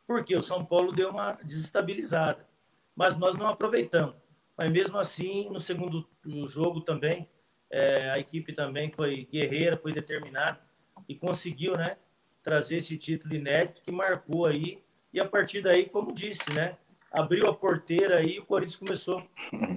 [0.08, 2.50] Porque o São Paulo deu uma desestabilizada.
[2.96, 4.16] Mas nós não aproveitamos.
[4.58, 6.08] Mas mesmo assim, no segundo
[6.48, 7.30] jogo também,
[7.70, 10.60] é, a equipe também foi guerreira, foi determinada
[11.08, 11.98] e conseguiu né,
[12.44, 14.84] trazer esse título inédito que marcou aí.
[15.14, 16.78] E a partir daí, como disse, né,
[17.12, 19.28] abriu a porteira e o Corinthians começou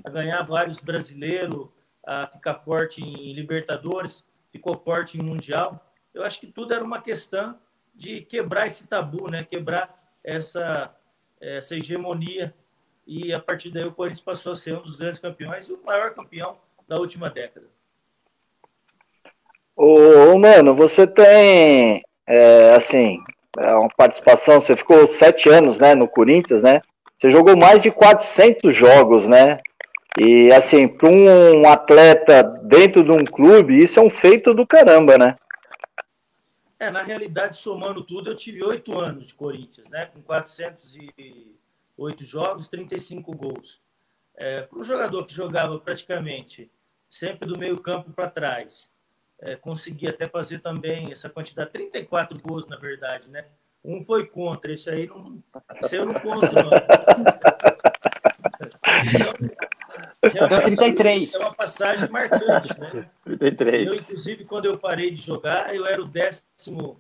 [0.05, 1.69] a ganhar vários brasileiros,
[2.07, 5.91] a ficar forte em Libertadores, ficou forte em Mundial.
[6.13, 7.59] Eu acho que tudo era uma questão
[7.95, 9.45] de quebrar esse tabu, né?
[9.45, 10.95] quebrar essa,
[11.41, 12.55] essa hegemonia.
[13.07, 15.85] E a partir daí o Corinthians passou a ser um dos grandes campeões e o
[15.85, 16.57] maior campeão
[16.89, 17.67] da última década.
[19.77, 23.19] Ô, mano, você tem, é, assim,
[23.59, 26.81] é uma participação, você ficou sete anos, né, no Corinthians, né?
[27.19, 29.59] Você jogou mais de 400 jogos, né?
[30.19, 35.19] E assim, para um atleta dentro de um clube, isso é um feito do caramba,
[35.19, 35.37] né?
[36.79, 40.07] É, na realidade, somando tudo, eu tive oito anos de Corinthians, né?
[40.07, 40.21] Com
[41.97, 43.81] 408 jogos, 35 gols.
[44.37, 46.71] É, para um jogador que jogava praticamente
[47.09, 48.91] sempre do meio campo para trás,
[49.41, 53.45] é, consegui até fazer também essa quantidade, 34 gols, na verdade, né?
[53.85, 55.43] Um foi contra, esse aí não.
[55.83, 56.71] Esse aí eu não conto, não.
[60.49, 61.35] Deu 33.
[61.35, 63.11] É uma passagem marcante, né?
[63.25, 63.87] 33.
[63.87, 66.99] Eu, inclusive, quando eu parei de jogar, eu era o décimo,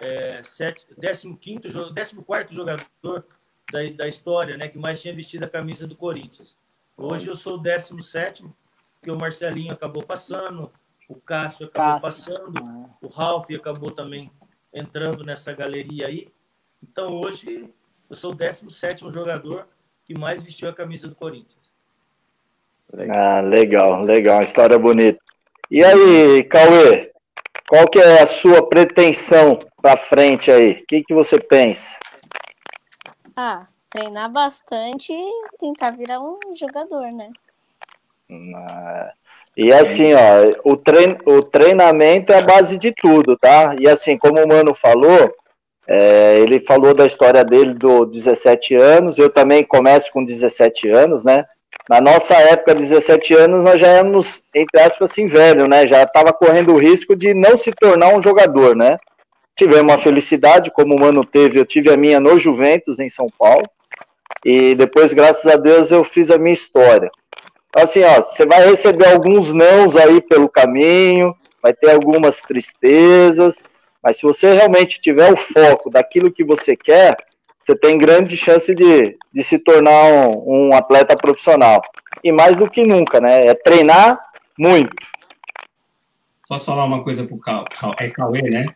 [0.00, 3.24] é, sete, décimo quinto, décimo quarto jogador
[3.70, 4.68] da, da história, né?
[4.68, 6.56] Que mais tinha vestido a camisa do Corinthians.
[6.96, 8.54] Hoje eu sou o décimo sétimo,
[8.94, 10.70] porque o Marcelinho acabou passando,
[11.08, 12.34] o Cássio acabou Cássio.
[12.34, 14.30] passando, o Ralf acabou também
[14.72, 16.28] entrando nessa galeria aí.
[16.82, 17.70] Então hoje
[18.08, 19.66] eu sou o 17 jogador
[20.04, 21.64] que mais vestiu a camisa do Corinthians.
[23.10, 25.18] Ah, legal, legal, história bonita.
[25.70, 27.10] E aí, Cauê,
[27.66, 30.72] qual que é a sua pretensão para frente aí?
[30.72, 31.96] O que, que você pensa?
[33.36, 37.30] Ah, treinar bastante e tentar virar um jogador, né?
[39.56, 43.74] E assim, ó, o, trein, o treinamento é a base de tudo, tá?
[43.78, 45.32] E assim, como o Mano falou,
[45.86, 51.24] é, ele falou da história dele do 17 anos, eu também começo com 17 anos,
[51.24, 51.44] né?
[51.88, 55.86] Na nossa época, 17 anos, nós já éramos, entre aspas, assim, velho, né?
[55.86, 58.98] Já estava correndo o risco de não se tornar um jogador, né?
[59.56, 63.28] Tivemos uma felicidade, como o Mano teve, eu tive a minha no Juventus, em São
[63.38, 63.64] Paulo,
[64.44, 67.10] e depois, graças a Deus, eu fiz a minha história.
[67.76, 73.58] Assim, ó, você vai receber alguns nãos aí pelo caminho, vai ter algumas tristezas,
[74.02, 77.16] mas se você realmente tiver o foco daquilo que você quer,
[77.60, 81.80] você tem grande chance de, de se tornar um, um atleta profissional.
[82.22, 83.46] E mais do que nunca, né?
[83.46, 84.20] É treinar
[84.58, 84.94] muito.
[86.46, 87.64] Posso falar uma coisa pro Cal,
[87.98, 88.66] é Cauê, né?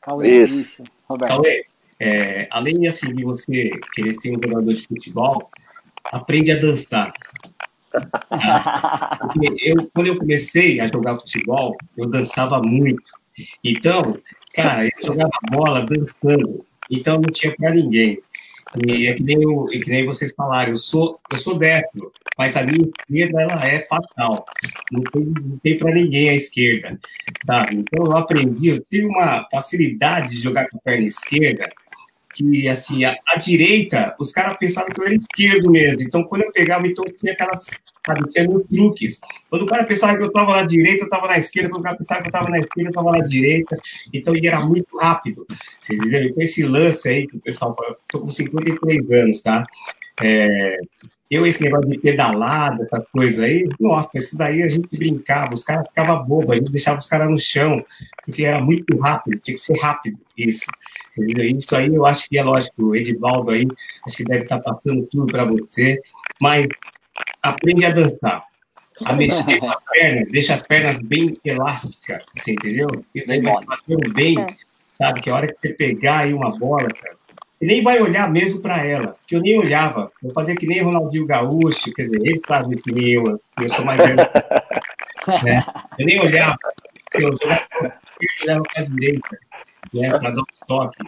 [0.00, 0.82] Cauê, isso.
[0.82, 0.84] isso.
[1.26, 1.64] Cauê,
[1.98, 5.50] é, além assim, de você querer ser um jogador de futebol,
[6.04, 7.12] aprende a dançar.
[9.32, 13.12] Porque eu, quando eu comecei a jogar futebol, eu dançava muito.
[13.64, 14.18] Então,
[14.54, 16.64] cara, eu jogava bola dançando.
[16.90, 18.20] Então não tinha para ninguém.
[18.86, 22.12] E é que nem, eu, é que nem vocês falaram, eu sou, eu sou destro,
[22.40, 24.46] mas a minha esquerda ela é fatal.
[24.90, 26.98] Não tem, tem para ninguém a esquerda,
[27.44, 27.76] sabe?
[27.76, 31.68] Então eu aprendi, eu tive uma facilidade de jogar com a perna esquerda
[32.34, 36.00] que, assim, a, a direita, os caras pensavam que eu era esquerdo mesmo.
[36.00, 37.66] Então, quando eu pegava, então tinha aquelas,
[38.06, 39.20] sabe, tinha meus truques.
[39.50, 41.68] Quando o cara pensava que eu estava na direita, eu estava na esquerda.
[41.68, 43.78] Quando o cara pensava que eu estava na esquerda, eu estava na direita.
[44.14, 45.46] Então, ele era muito rápido.
[45.78, 46.28] Vocês entenderam?
[46.28, 47.76] Então, esse lance aí que o pessoal...
[47.86, 49.66] Eu tô com 53 anos, tá?
[50.22, 50.78] É,
[51.30, 55.62] eu, esse negócio de pedalada, essa coisa aí, nossa, isso daí a gente brincava, os
[55.62, 57.84] caras ficavam bobos, a gente deixava os caras no chão,
[58.24, 60.66] porque era muito rápido, tinha que ser rápido, isso.
[61.16, 61.56] Entendeu?
[61.56, 63.68] Isso aí eu acho que é lógico, o Edivaldo aí,
[64.04, 66.00] acho que deve estar passando tudo para você,
[66.40, 66.66] mas
[67.40, 68.42] aprende a dançar,
[69.04, 72.88] a mexer com as pernas, deixa as pernas bem elásticas, você entendeu?
[73.14, 74.46] Isso daí passando bem, é.
[74.92, 75.20] sabe?
[75.20, 77.19] Que a hora que você pegar aí uma bola, cara,
[77.60, 80.10] e nem vai olhar mesmo para ela, porque eu nem olhava.
[80.22, 83.84] Eu fazia que nem Ronaldinho Gaúcho, quer dizer, ele sabe que nem eu, eu sou
[83.84, 84.16] mais velho.
[85.44, 85.58] né?
[85.98, 86.56] Eu nem olhava,
[87.14, 87.66] eu jogava
[88.62, 89.38] para a direita,
[89.92, 91.04] né, para dar um toque.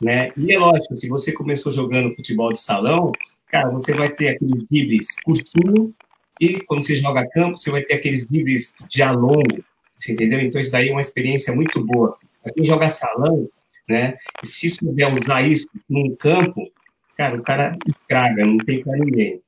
[0.00, 0.30] Né?
[0.36, 3.12] E é lógico, se você começou jogando futebol de salão,
[3.48, 5.94] cara, você vai ter aqueles dribles curtinho
[6.40, 9.62] e quando você joga campo, você vai ter aqueles dribles já longo,
[10.08, 10.40] entendeu?
[10.40, 12.16] Então isso daí é uma experiência muito boa.
[12.42, 13.46] Para quem joga salão,
[13.90, 14.16] né?
[14.42, 16.70] E se souber usar isso num campo,
[17.16, 19.42] cara, o cara estraga, não tem para ninguém.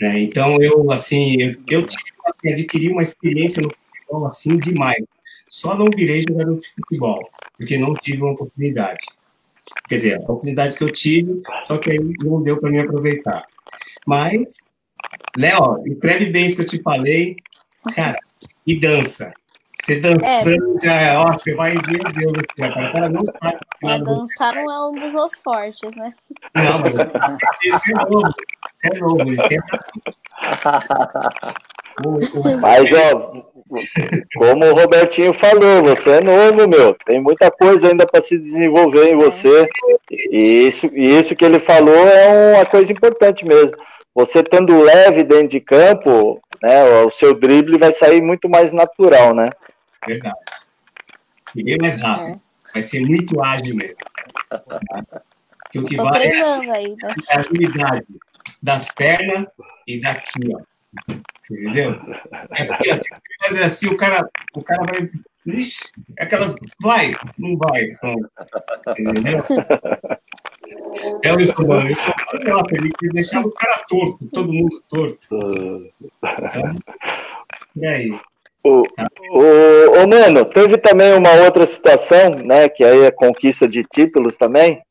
[0.00, 0.20] Né?
[0.20, 5.02] Então, eu, assim, eu, eu assim, adquiri uma experiência no futebol, assim, demais.
[5.48, 9.06] Só não virei jogador de futebol, porque não tive uma oportunidade.
[9.88, 13.46] Quer dizer, a oportunidade que eu tive, só que aí não deu para me aproveitar.
[14.06, 14.54] Mas,
[15.36, 17.36] Léo, escreve bem isso que eu te falei,
[17.94, 18.18] cara,
[18.66, 19.32] e dança.
[19.80, 20.84] Você dançando, é.
[20.84, 23.58] já é, ó, você vai ver, meu Deus do céu, cara, o cara não sabe.
[23.84, 26.12] É, dançar não é um dos meus fortes, né?
[26.54, 26.90] Não, mas
[27.64, 28.34] isso é novo,
[28.74, 29.58] isso é novo, isso é
[32.60, 33.32] Mas, ó,
[34.36, 36.94] como o Robertinho falou, você é novo, meu.
[37.04, 39.68] Tem muita coisa ainda para se desenvolver em você.
[40.10, 43.76] E isso, isso que ele falou é uma coisa importante mesmo.
[44.14, 49.34] Você estando leve dentro de campo, né, o seu drible vai sair muito mais natural,
[49.34, 49.50] né?
[50.06, 50.36] Verdade.
[51.54, 52.36] E bem mais rápido.
[52.36, 52.72] É.
[52.72, 53.96] Vai ser muito ágil mesmo.
[55.70, 57.14] Que o que vai é, aí, né?
[57.28, 58.06] é a agilidade
[58.62, 59.46] das pernas
[59.86, 60.60] e daqui, ó.
[61.38, 62.00] Você entendeu?
[62.52, 63.08] É porque assim,
[63.42, 65.10] fazer assim, o cara, o cara vai.
[65.46, 66.54] Ixi, é aquela.
[66.80, 67.96] Vai, não vai.
[68.98, 69.44] Entendeu?
[71.22, 71.90] É o isso, mano.
[71.90, 75.92] Isso é ele que deixava o cara torto, todo mundo torto.
[77.76, 78.10] E aí?
[78.64, 78.82] O,
[79.30, 82.68] o, o, mano, teve também uma outra situação, né?
[82.68, 84.82] Que aí é conquista de títulos também,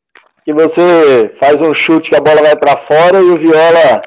[0.46, 4.02] que você faz um chute que a bola vai para fora e o Viola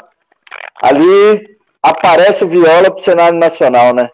[0.82, 4.10] ali aparece o Viola pro cenário nacional, né?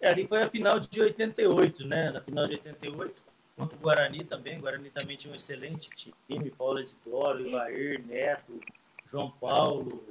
[0.00, 2.10] É, ali foi a final de 88, né?
[2.10, 3.22] Na final de 88,
[3.56, 4.58] contra o Guarani também.
[4.58, 5.88] O Guarani também tinha um excelente
[6.26, 8.60] time, Paulo Isidoro, Ivair, Neto,
[9.06, 10.02] João Paulo,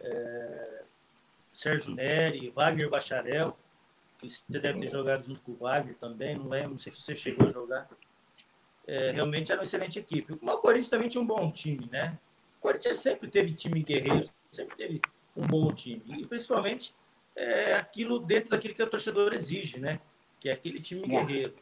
[0.00, 0.82] é,
[1.52, 3.56] Sérgio Neri, Wagner Bacharel,
[4.22, 7.02] que você deve ter jogado junto com o Wagner também, não lembro, não sei se
[7.02, 7.88] você chegou a jogar.
[8.86, 10.32] É, realmente era uma excelente equipe.
[10.32, 12.18] O Corinthians também tinha um bom time, né?
[12.58, 15.00] O Corinthians sempre teve time guerreiro, sempre teve
[15.36, 16.02] um bom time.
[16.06, 16.94] E principalmente
[17.34, 20.00] é, aquilo dentro daquilo que o torcedor exige, né?
[20.40, 21.54] Que é aquele time guerreiro.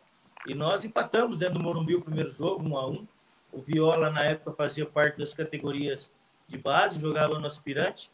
[0.47, 3.07] E nós empatamos dentro do Morumbi o primeiro jogo, um a um.
[3.53, 6.11] O Viola, na época, fazia parte das categorias
[6.49, 8.11] de base, jogava no aspirante.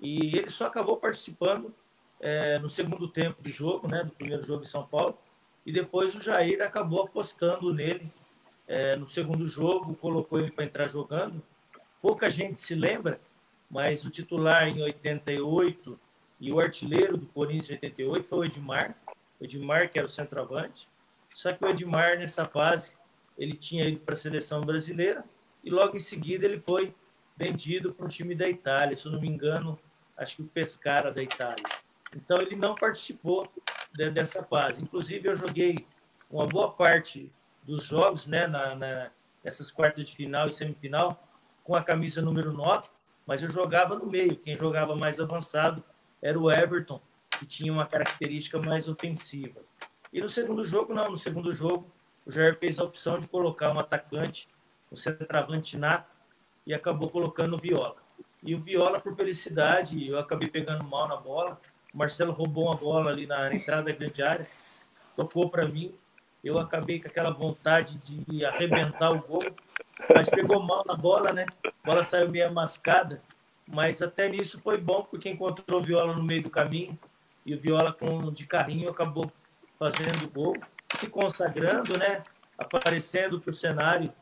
[0.00, 1.74] E ele só acabou participando
[2.22, 5.18] é, no segundo tempo do jogo, né, do primeiro jogo em São Paulo.
[5.66, 8.10] E depois o Jair acabou apostando nele
[8.66, 11.42] é, no segundo jogo, colocou ele para entrar jogando.
[12.00, 13.20] Pouca gente se lembra,
[13.68, 15.98] mas o titular em 88
[16.40, 18.96] e o artilheiro do Corinthians em 88 foi o Edmar.
[19.40, 20.88] O Edmar, que era o centroavante.
[21.34, 22.94] Só que o Edmar, nessa fase,
[23.36, 25.24] ele tinha ido para a seleção brasileira
[25.64, 26.94] e logo em seguida ele foi
[27.36, 28.96] vendido para um time da Itália.
[28.96, 29.78] Se eu não me engano,
[30.16, 31.64] acho que o Pescara da Itália.
[32.14, 33.50] Então ele não participou
[34.12, 34.82] dessa fase.
[34.82, 35.86] Inclusive eu joguei
[36.30, 37.32] uma boa parte
[37.62, 39.10] dos jogos, né, na, na
[39.42, 41.28] nessas quartas de final e semifinal
[41.64, 42.88] com a camisa número 9,
[43.26, 44.36] mas eu jogava no meio.
[44.36, 45.82] Quem jogava mais avançado
[46.20, 47.00] era o Everton,
[47.38, 49.60] que tinha uma característica mais ofensiva.
[50.12, 51.10] E no segundo jogo, não.
[51.10, 51.90] No segundo jogo,
[52.26, 54.48] o Jair fez a opção de colocar um atacante,
[54.90, 56.16] um centroavante nato,
[56.66, 57.96] e acabou colocando o Viola.
[58.42, 61.60] E o Viola, por felicidade, eu acabei pegando mal na bola.
[61.92, 64.46] O Marcelo roubou uma bola ali na entrada da grande área,
[65.14, 65.94] tocou para mim.
[66.42, 69.44] Eu acabei com aquela vontade de arrebentar o gol,
[70.12, 71.46] mas pegou mal na bola, né?
[71.64, 73.22] A bola saiu meio mascada,
[73.66, 76.98] mas até nisso foi bom, porque encontrou o Viola no meio do caminho
[77.44, 79.30] e o Viola com de carrinho acabou
[79.78, 80.56] fazendo gol,
[80.96, 82.24] se consagrando, né?
[82.56, 84.12] Aparecendo para o cenário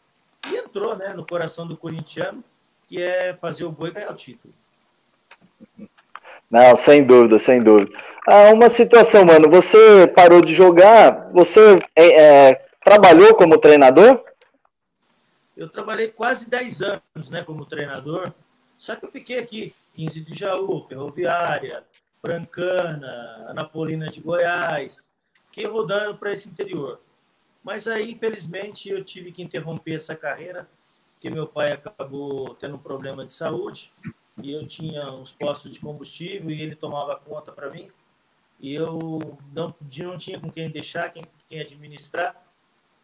[0.46, 2.42] E entrou né, no coração do corintiano,
[2.88, 4.54] que é fazer o boi ganhar o título.
[6.50, 7.96] Não, sem dúvida, sem dúvida.
[8.26, 14.24] Ah, uma situação, mano, você parou de jogar, você é, é, trabalhou como treinador?
[15.56, 18.32] Eu trabalhei quase 10 anos né, como treinador,
[18.76, 21.84] só que eu fiquei aqui, 15 de Jaú, Ferroviária,
[22.20, 25.06] Francana, Anapolina de Goiás,
[25.50, 27.00] fiquei rodando para esse interior.
[27.62, 30.68] Mas aí, infelizmente, eu tive que interromper essa carreira,
[31.12, 33.92] porque meu pai acabou tendo um problema de saúde
[34.42, 37.90] e eu tinha uns postos de combustível e ele tomava conta para mim.
[38.58, 39.74] E eu não,
[40.04, 42.36] não tinha com quem deixar, quem, quem administrar.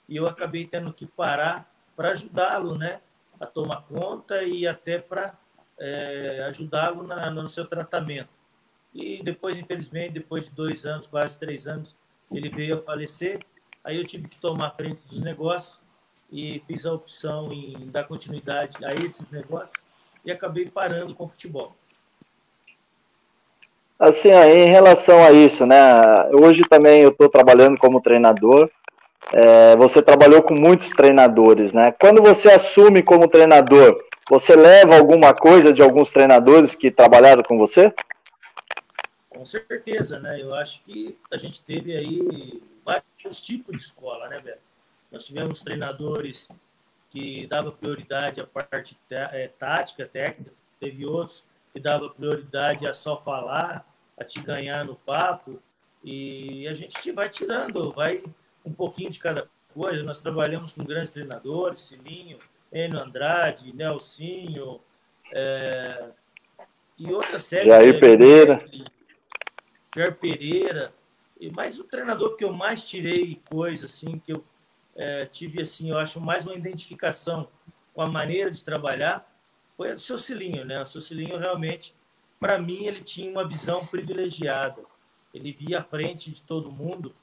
[0.09, 3.01] E eu acabei tendo que parar para ajudá-lo, né?
[3.41, 5.35] A tomar conta e até para
[5.79, 8.31] é, ajudá-lo no seu tratamento.
[8.95, 11.97] E depois, infelizmente, depois de dois anos, quase três anos,
[12.31, 13.45] ele veio a falecer.
[13.85, 15.81] Aí eu tive que tomar frente dos negócios
[16.31, 19.86] e fiz a opção em dar continuidade a esses negócios
[20.27, 21.75] e acabei parando com o futebol.
[23.99, 25.79] Assim, em relação a isso, né?
[26.33, 28.69] Hoje também eu estou trabalhando como treinador.
[29.33, 31.93] É, você trabalhou com muitos treinadores, né?
[31.93, 37.57] Quando você assume como treinador, você leva alguma coisa de alguns treinadores que trabalharam com
[37.57, 37.95] você?
[39.31, 40.43] Com certeza, né?
[40.43, 44.59] Eu acho que a gente teve aí vários tipos de escola, né, Beto?
[45.11, 46.49] Nós tivemos treinadores
[47.11, 53.17] que davam prioridade à parte é, tática, técnica, teve outros que davam prioridade a só
[53.23, 53.87] falar,
[54.19, 55.61] a te ganhar no papo,
[56.03, 58.23] e a gente vai tirando, vai
[58.65, 60.03] um pouquinho de cada coisa.
[60.03, 62.39] Nós trabalhamos com grandes treinadores, Silinho,
[62.73, 64.81] Enio Andrade, Nelsinho,
[65.33, 66.09] é,
[66.99, 67.67] e outras séries.
[67.67, 68.65] Jair né, Pereira.
[69.95, 70.93] Jair Pereira.
[71.39, 74.43] E mais o treinador que eu mais tirei coisa, assim, que eu
[74.97, 77.49] é, tive, assim, eu acho mais uma identificação
[77.95, 79.31] com a maneira de trabalhar,
[79.77, 80.81] foi a do seu Cilinho, né?
[80.81, 81.95] O seu Cilinho realmente,
[82.41, 84.83] para mim, ele tinha uma visão privilegiada.
[85.35, 87.15] Ele via à frente de todo mundo.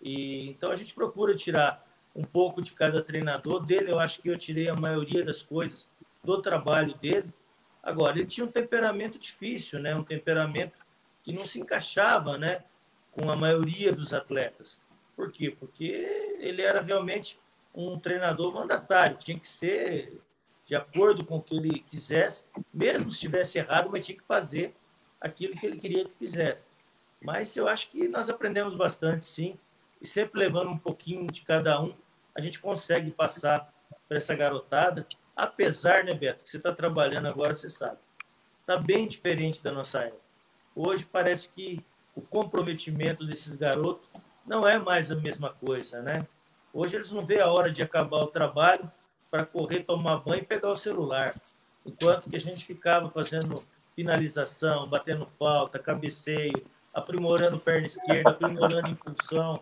[0.00, 3.64] E então a gente procura tirar um pouco de cada treinador.
[3.64, 5.88] Dele, eu acho que eu tirei a maioria das coisas
[6.22, 7.32] do trabalho dele.
[7.82, 9.94] Agora, ele tinha um temperamento difícil, né?
[9.94, 10.74] Um temperamento
[11.22, 12.62] que não se encaixava, né?
[13.10, 14.80] Com a maioria dos atletas.
[15.16, 15.50] Por quê?
[15.58, 17.38] Porque ele era realmente
[17.74, 19.16] um treinador mandatário.
[19.16, 20.20] Tinha que ser
[20.66, 24.74] de acordo com o que ele quisesse, mesmo se estivesse errado, mas tinha que fazer
[25.20, 26.70] aquilo que ele queria que fizesse.
[27.20, 29.58] Mas eu acho que nós aprendemos bastante, sim,
[30.00, 31.94] e sempre levando um pouquinho de cada um,
[32.34, 33.72] a gente consegue passar
[34.08, 37.98] para essa garotada, apesar, né, Beto, que você está trabalhando agora, você sabe,
[38.60, 40.22] está bem diferente da nossa época.
[40.74, 41.84] Hoje parece que
[42.14, 44.08] o comprometimento desses garotos
[44.48, 46.26] não é mais a mesma coisa, né?
[46.72, 48.90] Hoje eles não vê a hora de acabar o trabalho
[49.30, 51.30] para correr, tomar banho e pegar o celular.
[51.84, 53.54] Enquanto que a gente ficava fazendo
[53.94, 56.52] finalização, batendo falta, cabeceio,
[56.94, 59.60] aprimorando perna esquerda, aprimorando impulsão,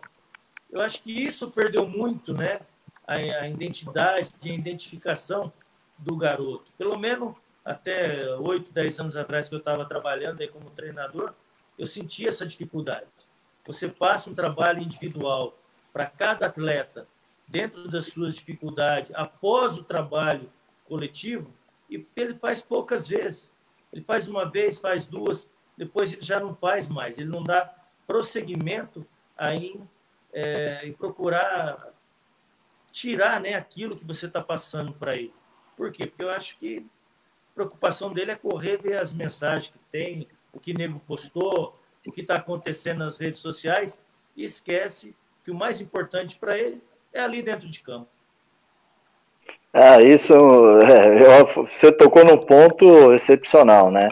[0.71, 2.61] eu acho que isso perdeu muito, né?
[3.07, 5.51] A, a identidade, a identificação
[5.97, 6.71] do garoto.
[6.77, 11.33] Pelo menos até 8, 10 anos atrás que eu estava trabalhando aí como treinador,
[11.77, 13.07] eu sentia essa dificuldade.
[13.65, 15.57] Você passa um trabalho individual
[15.93, 17.07] para cada atleta
[17.47, 20.49] dentro das suas dificuldades, após o trabalho
[20.85, 21.53] coletivo,
[21.89, 23.51] e ele faz poucas vezes.
[23.91, 25.47] Ele faz uma vez, faz duas,
[25.77, 27.17] depois ele já não faz mais.
[27.17, 27.73] Ele não dá
[28.07, 29.05] prosseguimento
[29.37, 29.79] aí
[30.33, 31.91] é, e procurar
[32.91, 35.33] tirar né, aquilo que você está passando para ele.
[35.77, 36.05] Por quê?
[36.05, 36.85] Porque eu acho que
[37.51, 41.79] a preocupação dele é correr, ver as mensagens que tem, o que nego postou,
[42.09, 44.01] o que está acontecendo nas redes sociais,
[44.35, 46.81] e esquece que o mais importante para ele
[47.13, 48.07] é ali dentro de campo.
[49.73, 50.33] Ah, isso,
[50.81, 54.09] é, você tocou num ponto excepcional, né?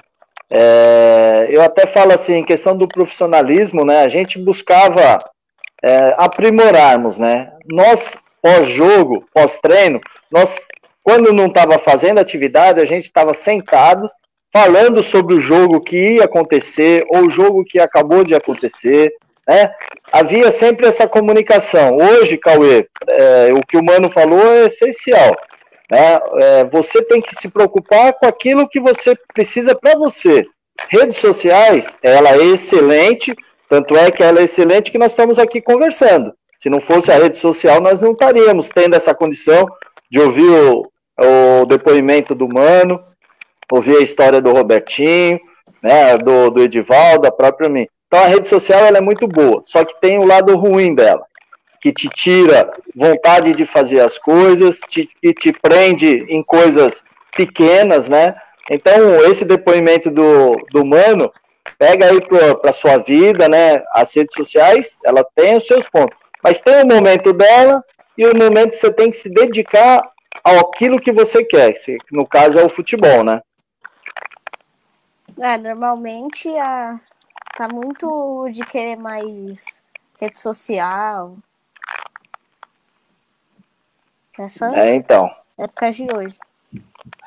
[0.50, 4.02] É, eu até falo assim, em questão do profissionalismo, né?
[4.02, 5.20] A gente buscava
[5.84, 7.54] é, aprimorarmos, né?
[7.66, 10.00] Nós, pós-jogo, pós-treino,
[10.32, 10.68] nós,
[11.04, 14.12] quando não estava fazendo atividade, a gente estava sentados,
[14.52, 19.14] falando sobre o jogo que ia acontecer, ou o jogo que acabou de acontecer,
[19.48, 19.72] né?
[20.12, 21.98] Havia sempre essa comunicação.
[21.98, 25.36] Hoje, Cauê, é, o que o Mano falou é essencial.
[25.90, 26.20] Né?
[26.36, 30.46] É, você tem que se preocupar com aquilo que você precisa para você.
[30.88, 33.36] Redes sociais, ela é excelente,
[33.68, 36.32] tanto é que ela é excelente que nós estamos aqui conversando.
[36.60, 39.68] Se não fosse a rede social, nós não estaríamos tendo essa condição
[40.12, 40.92] de ouvir o,
[41.62, 43.04] o depoimento do Mano,
[43.72, 45.40] ouvir a história do Robertinho,
[45.82, 47.88] né, do, do Edivaldo, da própria mim.
[48.08, 51.26] Então a rede social ela é muito boa, só que tem o lado ruim dela.
[51.82, 57.04] que te tira vontade de fazer as coisas, te, que te prende em coisas
[57.36, 58.36] pequenas, né?
[58.70, 61.32] Então, esse depoimento do, do Mano,
[61.78, 62.20] pega aí
[62.62, 63.84] para sua vida, né?
[63.94, 66.18] As redes sociais, ela tem os seus pontos.
[66.44, 67.84] Mas tem o momento dela
[68.18, 70.04] e o momento que você tem que se dedicar
[70.44, 73.42] àquilo que você quer, que no caso é o futebol, né?
[75.40, 77.00] É, normalmente a,
[77.58, 79.82] tá muito de querer mais
[80.20, 81.38] rede social.
[84.38, 85.30] Essas é, então.
[85.58, 86.40] Épocas de hoje.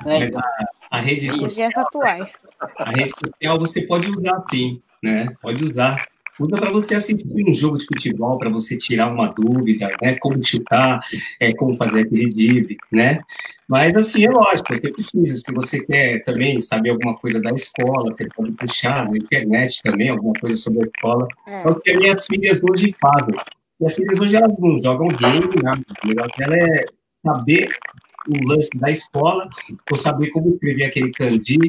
[0.05, 0.41] É, então.
[0.41, 1.49] a, a rede social.
[1.49, 2.37] dias atuais.
[2.77, 5.25] A rede social você pode usar sim, né?
[5.41, 6.07] Pode usar.
[6.39, 10.15] Usa para você assistir um jogo de futebol, para você tirar uma dúvida, né?
[10.19, 10.99] Como chutar,
[11.39, 13.19] é, como fazer aquele drible, né?
[13.67, 15.37] Mas, assim, é lógico, você precisa.
[15.37, 20.09] Se você quer também saber alguma coisa da escola, você pode puxar na internet também
[20.09, 21.27] alguma coisa sobre a escola.
[21.47, 23.35] É, é o que minhas filhas hoje fazem.
[23.79, 25.83] E as filhas hoje, elas não jogam game, nada.
[26.03, 26.85] O negócio dela é
[27.23, 27.69] saber
[28.27, 29.47] o lance da escola,
[29.91, 31.59] ou saber como escrever aquele kanji,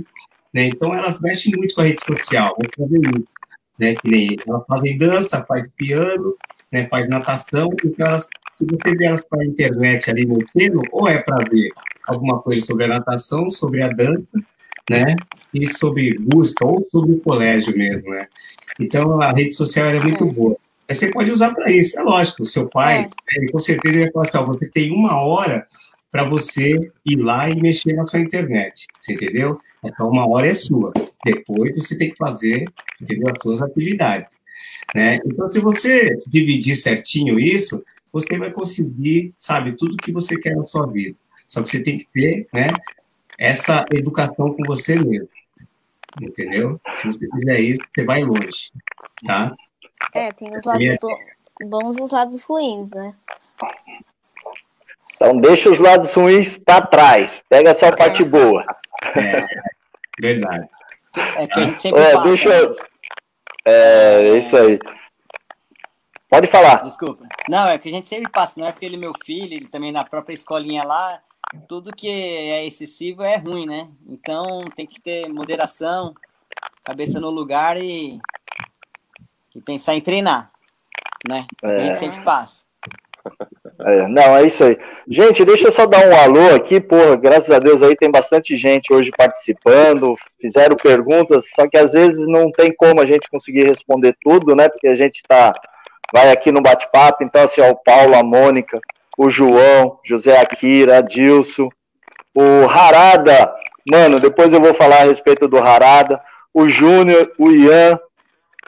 [0.54, 0.66] né?
[0.66, 3.33] Então, elas mexem muito com a rede social, vamos fazer isso
[3.78, 3.94] né?
[3.94, 6.34] Que nem elas fazem dança, faz piano,
[6.70, 6.86] né?
[6.88, 11.08] Faz natação, então elas, se você vê elas para a internet ali no treino, ou
[11.08, 11.70] é para ver
[12.06, 14.38] alguma coisa sobre a natação, sobre a dança,
[14.90, 15.16] né?
[15.52, 18.26] E sobre busca, ou sobre o colégio mesmo, né?
[18.78, 20.56] Então a rede social é muito boa.
[20.88, 22.42] Mas você pode usar para isso, é lógico.
[22.42, 23.38] O seu pai, é.
[23.38, 25.64] ele, com certeza, vai falar assim: você tem uma hora
[26.10, 29.58] para você ir lá e mexer na sua internet, você entendeu?
[29.84, 30.92] Essa uma hora é sua.
[31.24, 32.64] Depois você tem que fazer,
[33.00, 33.28] entendeu?
[33.28, 34.30] As suas atividades.
[34.94, 35.18] Né?
[35.26, 40.64] Então, se você dividir certinho isso, você vai conseguir, sabe, tudo que você quer na
[40.64, 41.16] sua vida.
[41.46, 42.68] Só que você tem que ter, né,
[43.38, 45.28] essa educação com você mesmo.
[46.22, 46.80] Entendeu?
[46.96, 48.70] Se você fizer isso, você vai longe,
[49.26, 49.52] tá?
[50.14, 50.96] É, tem os lados
[51.64, 53.14] bons e os lados ruins, né?
[55.14, 58.64] Então deixa os lados ruins para trás, pega só a parte boa.
[59.16, 59.46] É,
[60.20, 60.68] verdade.
[61.36, 62.28] É que a gente sempre é, passa.
[62.28, 62.70] Deixa eu...
[62.70, 62.76] Né?
[63.66, 64.78] É, isso aí.
[66.28, 66.82] Pode falar.
[66.82, 67.26] Desculpa.
[67.48, 69.68] Não, é que a gente sempre passa, não é porque ele é meu filho, ele
[69.68, 71.20] também na própria escolinha lá,
[71.68, 73.88] tudo que é excessivo é ruim, né?
[74.08, 76.14] Então tem que ter moderação,
[76.82, 78.18] cabeça no lugar e,
[79.54, 80.50] e pensar em treinar,
[81.28, 81.46] né?
[81.62, 81.76] É.
[81.76, 82.64] A gente sempre passa.
[83.80, 84.78] É, não, é isso aí.
[85.08, 88.56] Gente, deixa eu só dar um alô aqui, porra, graças a Deus aí tem bastante
[88.56, 93.64] gente hoje participando, fizeram perguntas, só que às vezes não tem como a gente conseguir
[93.64, 94.68] responder tudo, né?
[94.68, 95.52] Porque a gente tá,
[96.12, 98.80] vai aqui no bate-papo, então assim, ó, o Paulo, a Mônica,
[99.18, 101.68] o João, José Akira, Adilson,
[102.34, 103.52] o Harada,
[103.90, 106.20] mano, depois eu vou falar a respeito do Harada,
[106.52, 107.98] o Júnior, o Ian,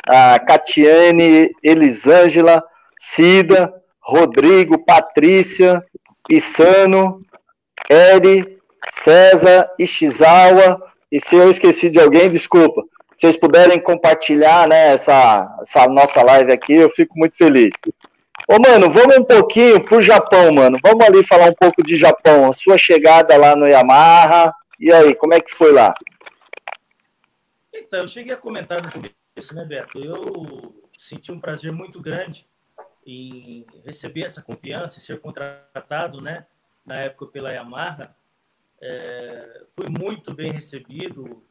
[0.08, 2.62] a Catiane, Elisângela,
[2.98, 3.72] Cida,
[4.06, 5.84] Rodrigo, Patrícia,
[6.30, 7.20] Isano,
[7.90, 8.56] Eri,
[8.88, 10.80] César, Ishizawa,
[11.10, 12.82] e se eu esqueci de alguém, desculpa.
[13.16, 17.74] Se vocês puderem compartilhar né, essa, essa nossa live aqui, eu fico muito feliz.
[18.48, 20.78] Ô, mano, vamos um pouquinho pro Japão, mano.
[20.82, 22.48] Vamos ali falar um pouco de Japão.
[22.48, 24.52] A sua chegada lá no Yamaha.
[24.78, 25.94] E aí, como é que foi lá?
[27.74, 29.98] Então, eu cheguei a comentar no começo, né, Beto?
[29.98, 32.46] Eu senti um prazer muito grande
[33.06, 36.46] em receber essa confiança e ser contratado, né,
[36.84, 38.14] na época pela Yamaha,
[38.80, 41.42] é, fui muito bem recebido,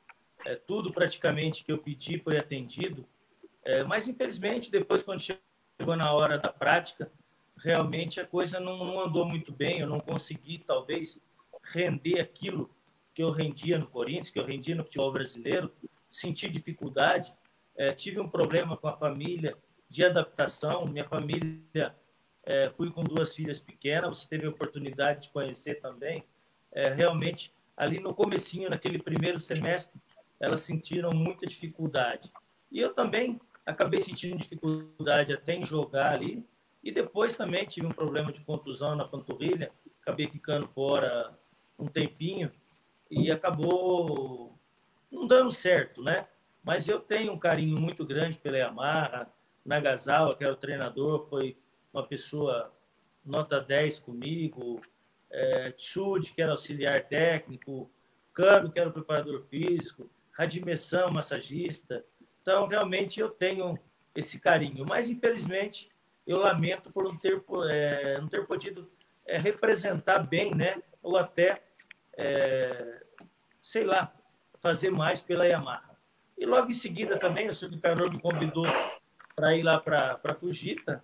[0.46, 3.08] é, tudo praticamente que eu pedi foi atendido,
[3.64, 7.10] é, mas infelizmente depois quando chegou na hora da prática,
[7.58, 11.20] realmente a coisa não, não andou muito bem, eu não consegui talvez
[11.64, 12.70] render aquilo
[13.14, 15.72] que eu rendia no Corinthians, que eu rendia no futebol brasileiro,
[16.12, 17.34] senti dificuldade,
[17.78, 19.58] é, tive um problema com a família,
[19.90, 20.86] de adaptação.
[20.86, 21.96] Minha família,
[22.44, 26.24] é, fui com duas filhas pequenas, você teve a oportunidade de conhecer também.
[26.72, 30.00] É, realmente, ali no comecinho, naquele primeiro semestre,
[30.40, 32.32] elas sentiram muita dificuldade.
[32.72, 36.46] E eu também acabei sentindo dificuldade até em jogar ali.
[36.84, 39.72] E depois também tive um problema de contusão na panturrilha,
[40.02, 41.36] acabei ficando fora
[41.80, 42.52] um tempinho
[43.10, 44.56] e acabou
[45.12, 46.28] não dando certo, né?
[46.64, 49.28] Mas eu tenho um carinho muito grande pela Yamaha,
[49.66, 51.58] Nagasawa, que era o treinador, foi
[51.92, 52.72] uma pessoa
[53.26, 54.82] nota 10 comigo,
[55.32, 55.74] é,
[56.34, 57.90] que era auxiliar técnico,
[58.34, 62.06] Cano, que era o preparador físico, Radimessão, massagista.
[62.42, 63.80] Então, realmente, eu tenho
[64.14, 64.86] esse carinho.
[64.88, 65.90] Mas, infelizmente,
[66.28, 68.92] eu lamento por não ter, é, não ter podido
[69.26, 70.82] é, representar bem, né?
[71.02, 71.62] ou até,
[72.18, 73.04] é,
[73.62, 74.14] sei lá,
[74.60, 75.96] fazer mais pela Yamaha.
[76.38, 78.66] E logo em seguida também, o senhor Carlos me convidou
[79.36, 81.04] para ir lá para Fujita.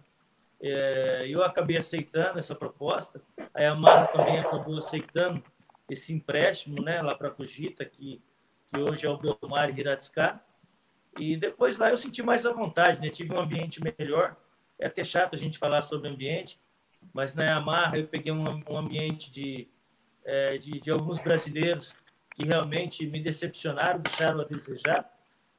[0.61, 3.21] É, eu acabei aceitando essa proposta,
[3.53, 5.43] a Yamaha também acabou aceitando
[5.89, 8.21] esse empréstimo né, lá para Fujita, que,
[8.67, 10.39] que hoje é o Belmar Hiratsuka.
[11.17, 13.09] E depois lá eu senti mais à vontade, né?
[13.09, 14.37] tive um ambiente melhor.
[14.79, 16.59] É até chato a gente falar sobre ambiente,
[17.11, 19.67] mas na Yamaha eu peguei um, um ambiente de,
[20.23, 21.93] é, de, de alguns brasileiros
[22.35, 25.11] que realmente me decepcionaram, deixaram a desejar,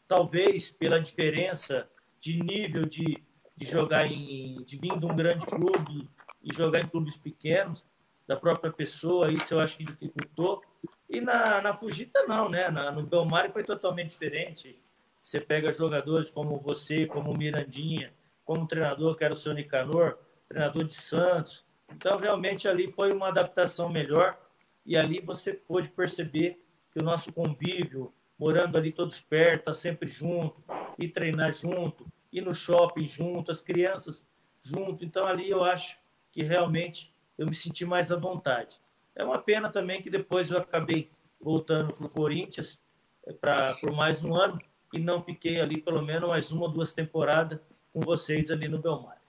[0.06, 1.88] talvez pela diferença
[2.22, 3.20] de nível de,
[3.56, 6.08] de jogar em de vir de um grande clube
[6.40, 7.84] e jogar em clubes pequenos
[8.26, 10.62] da própria pessoa, isso eu acho que dificultou.
[11.10, 12.70] E na, na Fujita não, né?
[12.70, 14.80] Na, no Belmar foi totalmente diferente.
[15.22, 20.16] Você pega jogadores como você, como Mirandinha, como treinador que era o seu Nicanor,
[20.48, 21.64] treinador de Santos.
[21.90, 24.38] Então, realmente, ali foi uma adaptação melhor.
[24.86, 30.08] E ali você pôde perceber que o nosso convívio, morando ali todos perto, tá sempre
[30.08, 30.62] junto,
[30.98, 34.26] e treinar junto, ir no shopping junto, as crianças
[34.62, 35.04] junto.
[35.04, 35.98] Então, ali eu acho
[36.32, 38.80] que realmente eu me senti mais à vontade.
[39.14, 41.10] É uma pena também que depois eu acabei
[41.40, 42.78] voltando para o Corinthians
[43.26, 44.58] é, pra, por mais um ano
[44.92, 47.58] e não fiquei ali pelo menos mais uma ou duas temporadas
[47.92, 49.20] com vocês ali no Belmar.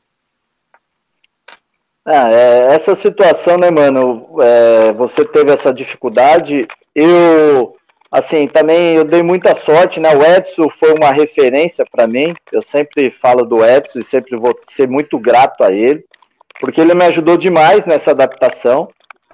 [2.06, 4.42] Ah, é, essa situação, né, mano?
[4.42, 6.68] É, você teve essa dificuldade.
[6.94, 7.73] Eu,
[8.14, 10.16] assim, também eu dei muita sorte, né?
[10.16, 12.36] O Edson foi uma referência para mim.
[12.52, 16.06] Eu sempre falo do Edson e sempre vou ser muito grato a ele,
[16.60, 18.88] porque ele me ajudou demais nessa adaptação.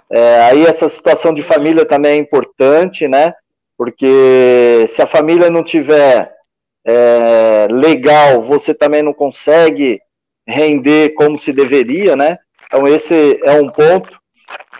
[0.09, 3.33] É, aí essa situação de família também é importante, né?
[3.77, 6.33] Porque se a família não tiver
[6.85, 10.01] é, legal, você também não consegue
[10.47, 12.39] render como se deveria, né?
[12.65, 14.18] Então, esse é um ponto.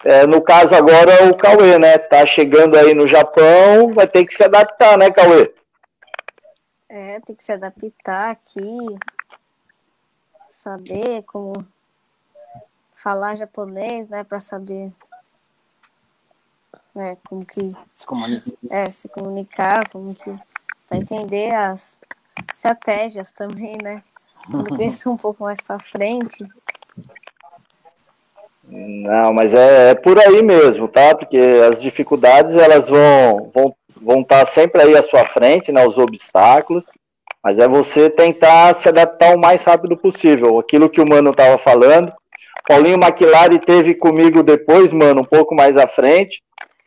[0.03, 1.97] É, no caso agora, o Cauê, né?
[1.97, 5.53] Tá chegando aí no Japão, vai ter que se adaptar, né, Cauê?
[6.87, 8.77] É, tem que se adaptar aqui,
[10.49, 11.65] saber como
[12.93, 14.91] falar japonês, né, para saber
[16.93, 20.37] né, como que se comunicar, é, se comunicar, como que
[20.87, 21.97] para entender as
[22.53, 24.03] estratégias também, né?
[24.49, 26.45] Quando crescer um pouco mais para frente,
[28.71, 31.15] não, mas é, é, por aí mesmo, tá?
[31.15, 35.85] Porque as dificuldades elas vão vão vão estar tá sempre aí à sua frente, né?
[35.85, 36.85] Os obstáculos,
[37.43, 40.59] mas é você tentar se adaptar o mais rápido possível.
[40.59, 42.13] Aquilo que o mano estava falando,
[42.67, 46.43] Paulinho McLaren teve comigo depois, mano, um pouco mais à frente.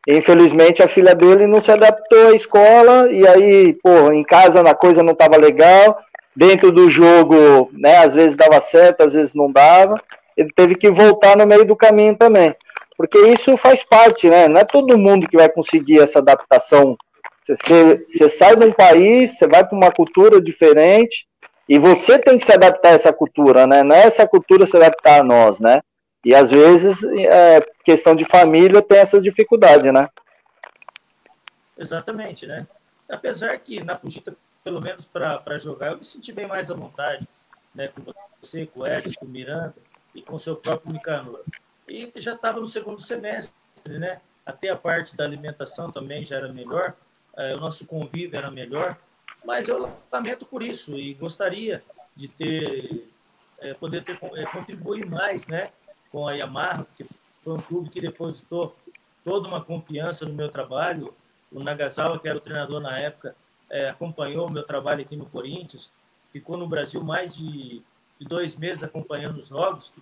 [0.09, 4.74] Infelizmente a filha dele não se adaptou à escola e aí, pô, em casa a
[4.74, 5.98] coisa não estava legal.
[6.34, 7.98] Dentro do jogo, né?
[7.98, 9.96] Às vezes dava certo, às vezes não dava
[10.36, 12.54] ele teve que voltar no meio do caminho também.
[12.96, 14.48] Porque isso faz parte, né?
[14.48, 16.96] Não é todo mundo que vai conseguir essa adaptação.
[17.42, 21.26] Você, você sai de um país, você vai para uma cultura diferente,
[21.68, 23.82] e você tem que se adaptar a essa cultura, né?
[23.82, 25.80] Não é essa cultura se adaptar a nós, né?
[26.24, 30.09] E às vezes, é, questão de família tem essa dificuldade, né?
[31.76, 32.66] Exatamente, né?
[33.09, 37.26] Apesar que na Fujita, pelo menos para jogar, eu me senti bem mais à vontade,
[37.74, 37.88] né?
[37.88, 39.74] Com você, com o Edson, com o Miranda
[40.14, 41.43] e com seu próprio Nicanor.
[41.89, 44.20] E já estava no segundo semestre, né?
[44.44, 46.94] Até a parte da alimentação também já era melhor,
[47.36, 48.97] é, o nosso convívio era melhor,
[49.44, 51.80] mas eu lamento por isso e gostaria
[52.14, 53.09] de ter,
[53.60, 55.70] é, poder ter, é, contribuir mais, né?
[56.10, 57.05] Com a Yamaha, porque
[57.43, 58.76] foi um clube que depositou
[59.24, 61.14] toda uma confiança no meu trabalho.
[61.51, 63.34] O Nagasawa, que era o treinador na época,
[63.70, 65.90] é, acompanhou o meu trabalho aqui no Corinthians,
[66.30, 67.82] ficou no Brasil mais de
[68.22, 69.92] de dois meses acompanhando os jogos.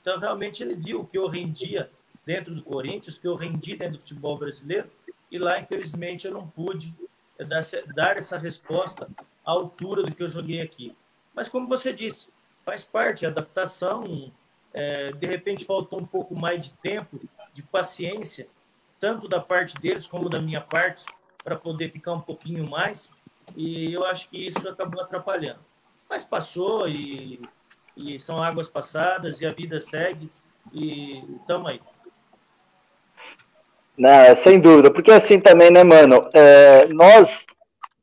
[0.00, 1.90] Então, realmente, ele viu o que eu rendia
[2.24, 4.90] dentro do Corinthians, o que eu rendi dentro do futebol brasileiro,
[5.30, 6.94] e lá, infelizmente, eu não pude
[7.94, 9.08] dar essa resposta
[9.44, 10.94] à altura do que eu joguei aqui.
[11.34, 12.28] Mas, como você disse,
[12.64, 14.30] faz parte, a adaptação,
[14.74, 17.20] é, de repente faltou um pouco mais de tempo,
[17.54, 18.48] de paciência,
[18.98, 21.06] tanto da parte deles como da minha parte,
[21.42, 23.10] para poder ficar um pouquinho mais,
[23.56, 25.60] e eu acho que isso acabou atrapalhando.
[26.08, 27.40] Mas passou e
[27.96, 30.30] e são águas passadas e a vida segue.
[30.72, 31.80] E estamos aí.
[33.96, 37.44] Não, é sem dúvida, porque assim também, né, mano, é, nós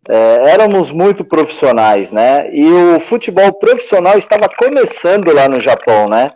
[0.07, 6.33] é, éramos muito profissionais, né, e o futebol profissional estava começando lá no Japão, né,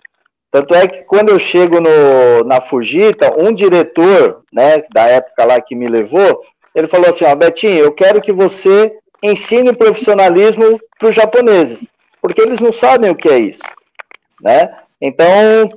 [0.49, 5.61] tanto é que quando eu chego no, na Fujita, um diretor, né, da época lá
[5.61, 6.41] que me levou,
[6.73, 11.90] ele falou assim, ó, Betinho, eu quero que você ensine o profissionalismo para os japoneses
[12.21, 13.63] porque eles não sabem o que é isso,
[14.41, 14.77] né?
[15.01, 15.69] Então,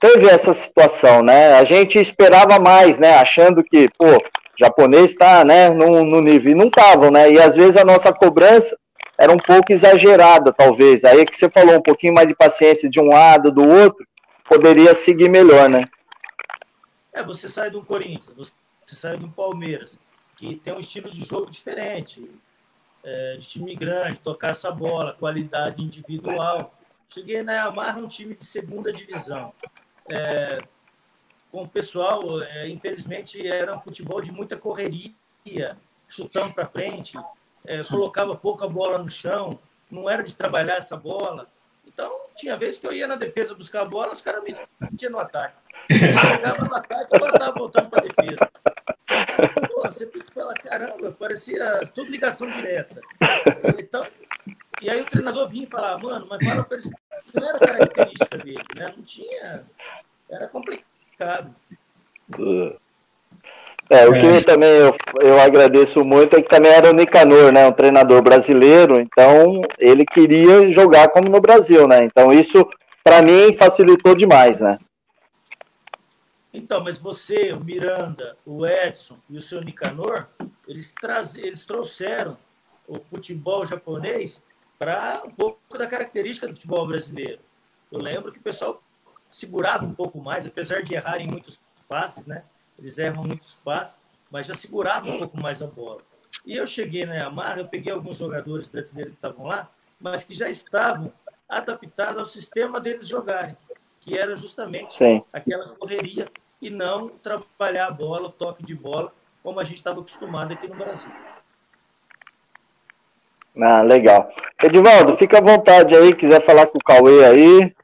[0.00, 1.54] teve essa situação, né?
[1.54, 3.14] A gente esperava mais, né?
[3.14, 4.18] Achando que, pô,
[4.56, 7.30] japonês está, né, no, no nível, e não estavam, né?
[7.30, 8.76] E às vezes a nossa cobrança
[9.16, 11.04] era um pouco exagerada, talvez.
[11.04, 14.06] Aí é que você falou um pouquinho mais de paciência de um lado, do outro,
[14.44, 15.88] poderia seguir melhor, né?
[17.12, 18.54] É, você sai do Corinthians, você
[18.86, 19.98] sai do Palmeiras,
[20.36, 22.28] que tem um estilo de jogo diferente,
[23.04, 26.74] é, de time grande, tocar essa bola, qualidade individual.
[27.08, 29.52] Cheguei na Yamaha, um time de segunda divisão.
[30.08, 30.62] É,
[31.50, 35.76] com o pessoal, é, infelizmente, era um futebol de muita correria,
[36.08, 37.18] chutando para frente,
[37.66, 39.58] é, colocava pouca bola no chão,
[39.90, 41.46] não era de trabalhar essa bola.
[41.86, 45.12] Então, tinha vezes que eu ia na defesa buscar a bola, os caras me metiam
[45.12, 45.54] no ataque.
[45.90, 48.50] Eu chegava no ataque, eu estava voltando para a defesa.
[49.92, 53.00] Você pela caramba, parecia tudo ligação direta.
[53.78, 54.06] Então,
[54.80, 56.90] e aí o treinador vinha e falava, mano, mas fala para eles,
[57.34, 58.92] não era característica dele, né?
[58.96, 59.64] Não tinha.
[60.30, 61.54] Era complicado.
[63.90, 67.52] É, o que eu também eu, eu agradeço muito é que também era o Nicanor,
[67.52, 72.02] né, um treinador brasileiro, então ele queria jogar como no Brasil, né?
[72.04, 72.66] Então isso
[73.04, 74.78] para mim facilitou demais, né?
[76.52, 80.26] Então, mas você, o Miranda, o Edson e o seu Nicanor,
[80.68, 82.36] eles, traz, eles trouxeram
[82.86, 84.44] o futebol japonês
[84.78, 87.40] para um pouco da característica do futebol brasileiro.
[87.90, 88.82] Eu lembro que o pessoal
[89.30, 92.44] segurava um pouco mais, apesar de errar em muitos passes, né?
[92.78, 94.00] Eles erram muitos passes,
[94.30, 96.02] mas já segurava um pouco mais a bola.
[96.44, 99.70] E eu cheguei na Yamaha, eu peguei alguns jogadores brasileiros que estavam lá,
[100.00, 101.12] mas que já estavam
[101.48, 103.56] adaptados ao sistema deles jogarem,
[104.02, 105.22] que era justamente Sim.
[105.32, 106.28] aquela correria
[106.60, 109.12] e não trabalhar a bola, o toque de bola,
[109.42, 111.10] como a gente estava acostumado aqui no Brasil.
[113.60, 114.30] Ah, legal.
[114.62, 117.74] Edivaldo, fica à vontade aí, quiser falar com o Cauê aí.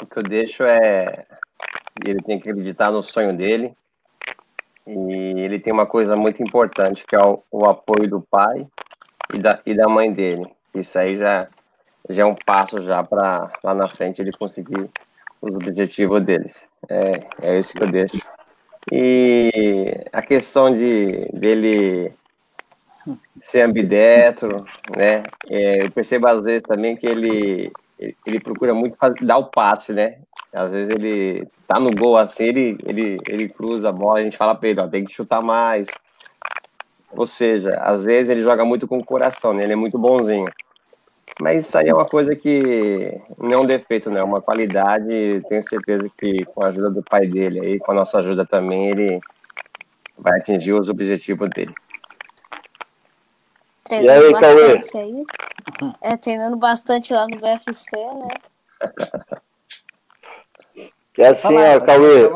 [0.00, 1.26] O que eu deixo é.
[2.04, 3.76] Ele tem que acreditar no sonho dele.
[4.86, 8.66] E ele tem uma coisa muito importante, que é o, o apoio do pai
[9.32, 10.50] e da, e da mãe dele.
[10.74, 11.48] Isso aí já,
[12.08, 14.90] já é um passo já para lá na frente ele conseguir
[15.40, 16.68] os objetivos deles.
[16.88, 18.20] É, é isso que eu deixo.
[18.90, 22.12] E a questão de dele
[23.40, 24.64] ser ambidestro,
[24.96, 25.24] né?
[25.48, 27.72] É, eu percebo às vezes também que ele
[28.26, 30.18] ele procura muito dar o passe, né?
[30.52, 34.36] Às vezes ele tá no gol assim, ele ele, ele cruza a bola, a gente
[34.36, 35.86] fala para ele, ó, tem que chutar mais.
[37.10, 39.64] Ou seja, às vezes ele joga muito com o coração, né?
[39.64, 40.50] Ele é muito bonzinho.
[41.40, 44.20] Mas isso aí é uma coisa que não é um defeito, né?
[44.20, 45.42] É uma qualidade.
[45.48, 48.90] Tenho certeza que com a ajuda do pai dele aí, com a nossa ajuda também,
[48.90, 49.20] ele
[50.18, 51.74] vai atingir os objetivos dele.
[53.84, 55.04] Treinando e aí, bastante Cauê?
[55.04, 55.24] aí.
[56.02, 58.28] É, treinando bastante lá no BFC, né?
[61.18, 62.30] É assim, ó, Cauê.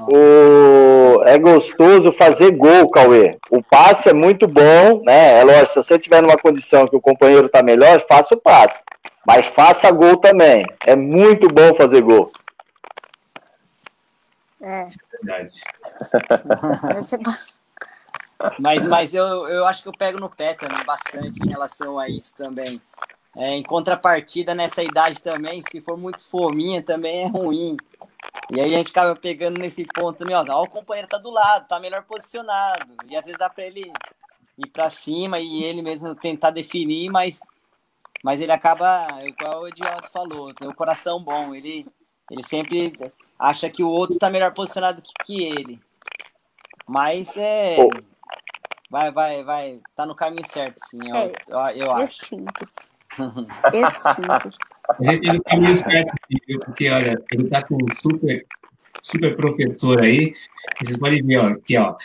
[0.00, 1.22] O...
[1.24, 3.38] É gostoso fazer gol, Cauê.
[3.50, 5.40] O passe é muito bom, né?
[5.40, 8.80] É lógico, se você tiver numa condição que o companheiro tá melhor, faça o passe.
[9.26, 10.64] Mas faça gol também.
[10.86, 12.32] É muito bom fazer gol.
[14.60, 14.86] É.
[15.22, 15.60] Verdade.
[18.58, 22.08] mas, mas eu, eu acho que eu pego no pé também bastante em relação a
[22.08, 22.80] isso também.
[23.36, 27.76] É, em contrapartida, nessa idade também, se for muito fominha, também é ruim.
[28.54, 31.30] E aí a gente acaba pegando nesse ponto também, ó, ó, o companheiro tá do
[31.30, 32.94] lado, tá melhor posicionado.
[33.08, 33.90] E às vezes dá para ele
[34.58, 37.40] ir para cima e ele mesmo tentar definir, mas,
[38.22, 41.86] mas ele acaba, igual o Edioto falou, tem o um coração bom, ele,
[42.30, 42.92] ele sempre
[43.38, 45.80] acha que o outro tá melhor posicionado que, que ele.
[46.86, 47.76] Mas é.
[48.90, 49.80] Vai, vai, vai.
[49.96, 52.36] Tá no caminho certo, sim, eu, é, eu, eu acho.
[53.72, 54.50] Extinto.
[54.88, 56.14] A gente tem o caminho certo,
[56.64, 58.44] porque, olha, ele está com um super,
[59.02, 60.34] super professor aí.
[60.80, 61.96] Vocês podem ver, ó, aqui, ó.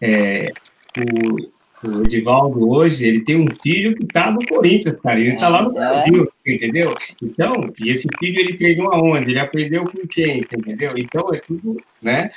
[0.00, 0.52] É,
[0.96, 5.18] o, o Edivaldo hoje, ele tem um filho que está no Corinthians, cara.
[5.18, 5.74] Ele está lá no é.
[5.74, 6.94] Brasil, entendeu?
[7.22, 9.32] Então, e esse filho ele treinou aonde?
[9.32, 10.94] Ele aprendeu com quem, entendeu?
[10.96, 12.30] Então, é tudo, né?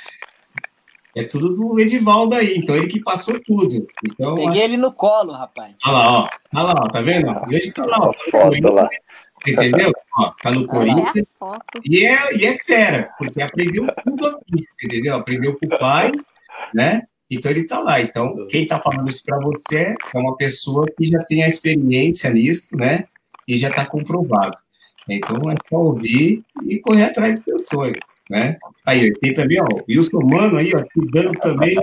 [1.16, 3.86] É tudo do Edivaldo aí, então ele que passou tudo.
[4.04, 4.60] Então, Peguei acho...
[4.62, 5.74] ele no colo, rapaz.
[5.86, 6.28] Olha lá, ó.
[6.52, 7.32] Olha lá, ó, tá vendo?
[7.46, 8.12] Veja que tá lá, ó.
[8.12, 8.88] Foto lá.
[9.46, 9.92] Entendeu?
[10.18, 11.28] Ó, tá no Corinthians.
[11.84, 15.16] e, é, e é fera, porque aprendeu tudo aqui, entendeu?
[15.16, 16.10] Aprendeu com o pai,
[16.74, 17.02] né?
[17.30, 18.00] Então ele tá lá.
[18.00, 22.28] Então, quem tá falando isso para você é uma pessoa que já tem a experiência
[22.30, 23.04] nisso, né?
[23.46, 24.56] E já tá comprovado.
[25.08, 28.56] Então é só ouvir e correr atrás do seu sonho né?
[28.86, 31.74] Aí, tem também, ó, o Wilson Mano aí, ó, te dando também,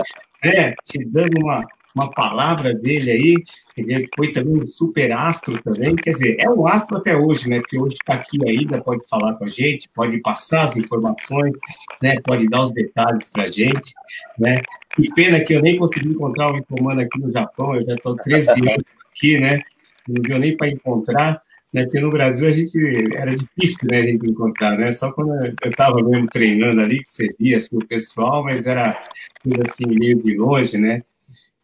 [0.43, 1.65] né, te dando uma,
[1.95, 3.35] uma palavra dele aí,
[3.77, 7.59] dizer, foi também um super astro também, quer dizer, é um astro até hoje, né?
[7.59, 11.53] Porque hoje está aqui ainda, pode falar com a gente, pode passar as informações,
[12.01, 12.19] né?
[12.23, 13.93] Pode dar os detalhes para a gente,
[14.37, 14.61] né?
[14.95, 18.15] Que pena que eu nem consegui encontrar o comando aqui no Japão, eu já estou
[18.15, 19.61] 13 anos aqui, né?
[20.07, 21.41] Não deu nem para encontrar,
[21.73, 21.83] né?
[21.83, 22.77] Porque no Brasil a gente
[23.15, 24.91] era difícil, né, a gente encontrar, né?
[24.91, 29.01] Só quando eu estava mesmo treinando ali que você via assim, o pessoal, mas era
[29.43, 31.01] tudo assim meio de longe, né?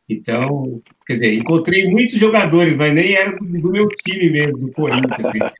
[0.10, 4.72] Então, quer dizer, encontrei muitos jogadores, mas nem era do, do meu time mesmo, do
[4.72, 5.34] Corinthians.
[5.34, 5.52] Né?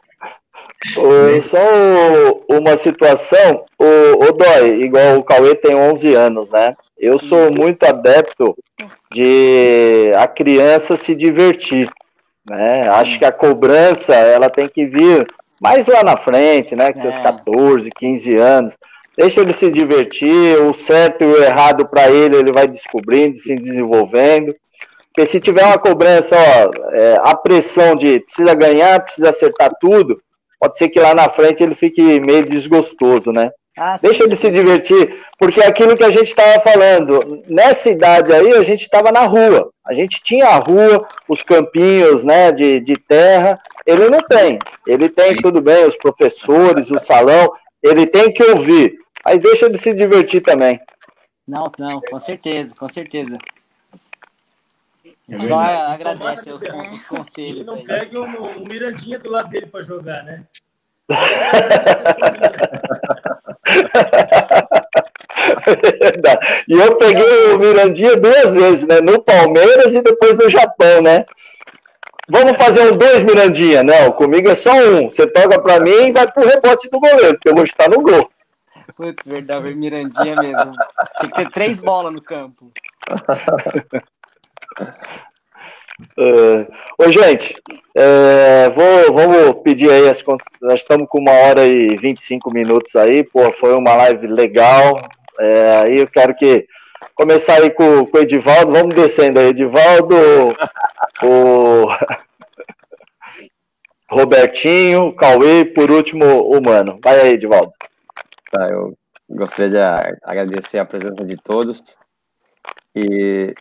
[1.42, 1.58] só
[2.48, 6.74] uma situação, o, o Dói, igual o Cauê tem 11 anos, né?
[6.98, 8.56] Eu sou muito adepto
[9.12, 11.90] de a criança se divertir,
[12.48, 12.88] né?
[12.88, 15.26] Acho que a cobrança, ela tem que vir
[15.60, 16.92] mais lá na frente, né?
[16.92, 18.78] Com seus 14, 15 anos.
[19.16, 23.54] Deixa ele se divertir, o certo e o errado para ele, ele vai descobrindo, se
[23.56, 24.54] desenvolvendo.
[25.08, 30.22] Porque se tiver uma cobrança, ó, é, a pressão de precisa ganhar, precisa acertar tudo,
[30.58, 33.50] pode ser que lá na frente ele fique meio desgostoso, né?
[33.76, 38.32] Ah, Deixa ele se divertir, porque é aquilo que a gente estava falando, nessa idade
[38.32, 42.80] aí a gente estava na rua, a gente tinha a rua, os campinhos né, de,
[42.80, 47.52] de terra, ele não tem, ele tem tudo bem, os professores, o salão,
[47.82, 50.80] ele tem que ouvir, aí deixa ele se divertir também.
[51.46, 53.38] Não, não, com certeza, com certeza.
[55.28, 57.64] É Só agradece os, os conselhos.
[57.64, 60.44] Não pegue o, o Mirandinha do lado dele para jogar, né?
[66.68, 69.00] E eu peguei o Mirandinha duas vezes, né?
[69.00, 71.26] No Palmeiras e depois no Japão, né?
[72.28, 73.82] Vamos fazer um dois Mirandinha.
[73.82, 75.10] Não, comigo é só um.
[75.10, 78.00] Você toca para mim e vai pro rebote do goleiro, porque eu vou estar no
[78.00, 78.30] gol.
[78.96, 80.72] Putz, verdade, Mirandinha mesmo.
[81.18, 82.70] Tinha que ter três bolas no campo.
[86.18, 86.66] Uh,
[86.98, 87.54] ô, gente,
[87.96, 90.24] uh, vou, vamos pedir aí, as,
[90.60, 95.00] nós estamos com uma hora e 25 minutos aí, pô, foi uma live legal,
[95.38, 96.66] é, aí eu quero que
[97.14, 100.16] começar aí com, com o Edivaldo, vamos descendo aí, Edivaldo,
[101.22, 101.86] o
[104.10, 106.98] Robertinho, Cauê, por último, o Mano.
[107.02, 107.72] Vai aí, Edivaldo.
[108.50, 108.96] Tá, eu
[109.28, 109.78] gostaria de
[110.24, 111.82] agradecer a presença de todos,
[112.94, 113.54] e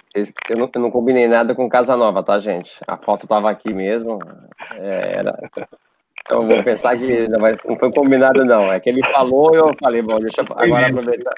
[0.49, 2.71] eu não, eu não, combinei nada com Casa Nova, tá, gente?
[2.87, 4.19] A foto tava aqui mesmo.
[4.75, 5.37] É, era...
[6.25, 8.71] Então vou pensar que não, não, foi combinado, não.
[8.71, 11.33] É que ele falou e eu falei, bom, deixa eu agora aproveitar.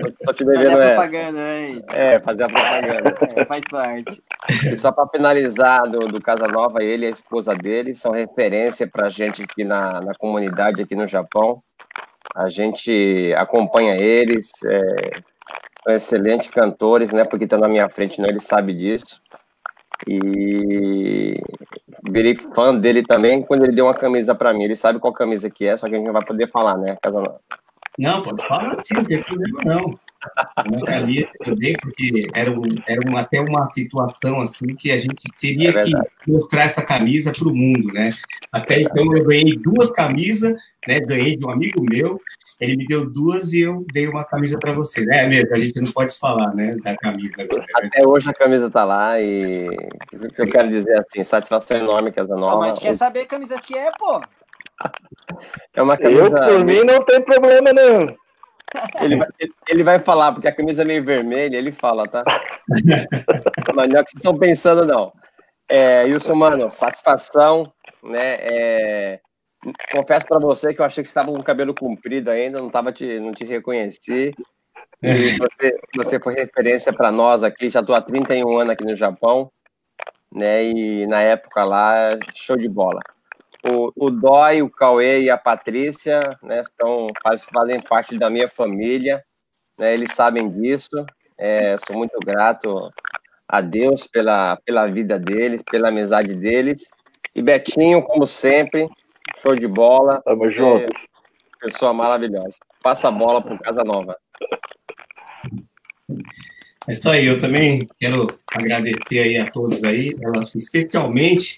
[0.00, 1.84] Tô, tô te devendo fazer a propaganda, hein?
[1.92, 3.14] É, fazer a propaganda.
[3.36, 4.22] É, faz parte.
[4.72, 8.86] E só para finalizar do, do Casa Nova, ele e a esposa dele são referência
[8.86, 11.62] pra gente aqui na, na comunidade, aqui no Japão.
[12.34, 14.50] A gente acompanha eles.
[14.64, 15.10] É,
[15.84, 17.24] são excelentes cantores, né?
[17.24, 18.28] Porque está na minha frente, né?
[18.28, 19.20] Ele sabe disso.
[20.08, 21.40] E
[22.10, 24.64] virei fã dele também quando ele deu uma camisa para mim.
[24.64, 26.96] Ele sabe qual camisa que é, só que a gente não vai poder falar, né,
[27.00, 27.40] Casanova?
[27.98, 29.98] Não, pode falar sim, não tem problema não.
[31.46, 35.70] Eu dei porque era, um, era uma, até uma situação assim que a gente teria
[35.70, 35.92] é que
[36.26, 38.08] mostrar essa camisa para o mundo, né?
[38.50, 40.54] Até então eu ganhei duas camisas,
[40.88, 41.00] né?
[41.00, 42.20] Ganhei de um amigo meu
[42.60, 45.24] ele me deu duas e eu dei uma camisa para você, né?
[45.24, 47.42] É mesmo, a gente não pode falar, né, da camisa.
[47.42, 47.66] Agora.
[47.74, 49.68] Até hoje a camisa tá lá e
[50.12, 52.54] o que eu quero dizer assim, satisfação enorme que essa nova.
[52.54, 54.20] Não, a gente quer saber a camisa que é, pô.
[55.74, 56.38] É uma camisa.
[56.38, 58.14] Eu, por mim, não tem problema nenhum.
[59.00, 59.28] Ele vai,
[59.68, 62.24] ele vai falar, porque a camisa é meio vermelha, ele fala, tá?
[63.74, 65.12] Mas não é o que vocês estão pensando, não.
[65.68, 67.72] É, Wilson, mano, satisfação,
[68.02, 68.36] né?
[68.40, 69.20] É,
[69.92, 72.68] confesso para você que eu achei que você estava com o cabelo comprido ainda, não
[72.68, 74.34] tava te, não te reconheci.
[75.02, 78.96] E você, você foi referência para nós aqui, já estou há 31 anos aqui no
[78.96, 79.50] Japão,
[80.32, 80.64] né?
[80.64, 83.00] E na época lá, show de bola.
[83.68, 88.48] O, o Dói, o Cauê e a Patrícia, né, são, faz, fazem parte da minha
[88.48, 89.24] família,
[89.78, 91.04] né, eles sabem disso.
[91.36, 92.92] É, sou muito grato
[93.48, 96.88] a Deus pela, pela vida deles, pela amizade deles.
[97.34, 98.88] E Betinho, como sempre,
[99.44, 100.22] Show de bola.
[100.22, 100.92] Tamo junto.
[101.60, 102.54] Pessoa maravilhosa.
[102.82, 104.16] Passa a bola pro Casa Nova.
[106.86, 110.14] É isso aí, eu também quero agradecer aí a todos aí,
[110.54, 111.56] especialmente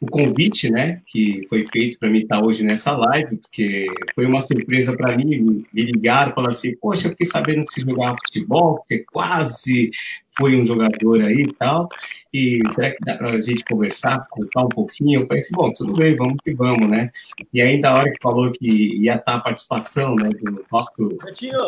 [0.00, 4.40] o convite, né, que foi feito para mim estar hoje nessa live, porque foi uma
[4.40, 8.80] surpresa para mim, me ligaram, falaram assim, poxa, eu fiquei sabendo que você jogava futebol,
[8.82, 9.90] que você quase
[10.38, 11.88] foi um jogador aí e tal,
[12.32, 15.22] e será que dá para a gente conversar, contar um pouquinho?
[15.22, 17.10] Eu falei assim, bom, tudo bem, vamos que vamos, né?
[17.52, 21.18] E ainda a hora que falou que ia estar a participação, né, do nosso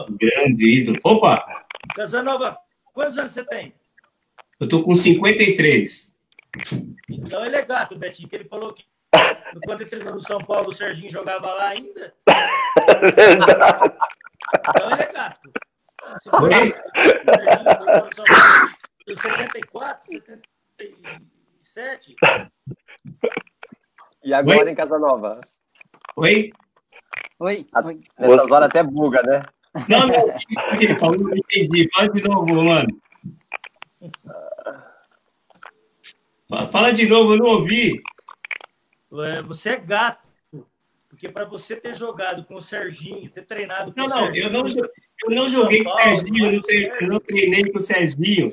[0.08, 1.64] grande ídolo, opa,
[1.96, 2.56] Casanova,
[2.94, 3.72] quantos anos você tem?
[4.60, 6.14] Eu tô com 53.
[7.08, 8.84] Então ele é gato, Betinho, que ele falou que
[9.64, 12.14] quando ele treinou no São Paulo, o Serginho jogava lá ainda.
[13.16, 13.92] Verdade.
[14.68, 15.50] Então ele é gato.
[16.20, 16.38] Se Oi?
[16.38, 16.74] o Serginho
[17.78, 18.70] jogou no São Paulo
[19.08, 22.14] em 74, 77.
[24.22, 24.70] E agora Oi?
[24.70, 25.40] em Casa Nova?
[26.16, 26.52] Oi?
[27.38, 28.00] Oi, oi.
[28.18, 29.42] Nessas Você- horas até buga, né?
[29.88, 31.88] Não, não, o que ele falou, não entendi.
[31.94, 33.00] Fala de novo, mano.
[36.50, 38.00] Fa- Fala de novo, eu não ouvi.
[39.26, 40.28] É, Você é gato.
[41.08, 44.44] Porque para você ter jogado com o Serginho, ter treinado com Não, o não, Serginho.
[44.46, 44.64] eu não,
[45.24, 48.52] eu não joguei com o Serginho, eu não, tre- eu não treinei com o Serginho.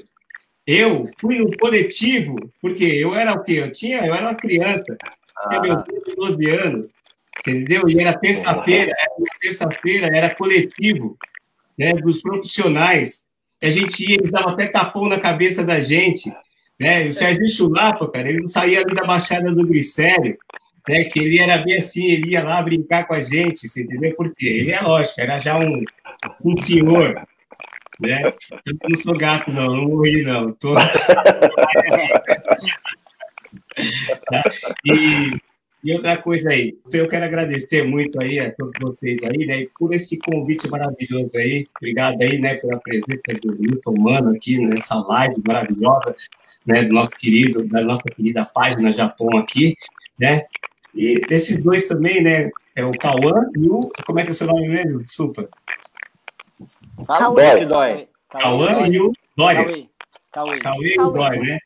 [0.65, 3.53] Eu fui no coletivo, porque eu era o quê?
[3.53, 4.84] Eu tinha, eu era uma criança,
[5.49, 5.86] tinha meus Ah,
[6.18, 6.91] 12 anos,
[7.40, 7.88] entendeu?
[7.88, 11.18] E era terça-feira, era terça-feira, era coletivo,
[11.78, 13.26] né, dos profissionais.
[13.61, 16.34] A gente ia, eles davam até tapão na cabeça da gente,
[16.80, 17.08] né?
[17.08, 20.38] O Serginho Chulapa, cara, ele não saía ali da Baixada do Glicério,
[20.88, 21.06] né?
[21.06, 24.16] Que ele era bem assim, ele ia lá brincar com a gente, você entendeu?
[24.16, 25.84] Porque ele é lógico, era já um,
[26.44, 27.22] um senhor,
[27.99, 28.34] né?
[28.66, 30.52] Eu não sou gato, não, não morri, não.
[30.54, 30.74] Tô...
[30.74, 30.91] Tá?
[34.86, 35.32] E,
[35.84, 39.68] e outra coisa aí, então eu quero agradecer muito aí a todos vocês aí, né,
[39.78, 41.66] por esse convite maravilhoso aí.
[41.78, 46.16] Obrigado aí, né, pela presença do Milton Mano aqui nessa live maravilhosa,
[46.68, 49.76] né, do nosso querido, da nossa querida página Japão aqui,
[50.19, 50.45] né?
[50.94, 54.35] E esses dois também, né, é o Cauã e o, como é que é o
[54.35, 55.02] seu nome mesmo?
[55.02, 55.49] Desculpa.
[57.65, 58.07] Dói.
[58.30, 59.89] Cauã e o Dória.
[60.60, 60.94] Cauê.
[60.94, 61.10] E o.
[61.11, 61.60] Dói, né?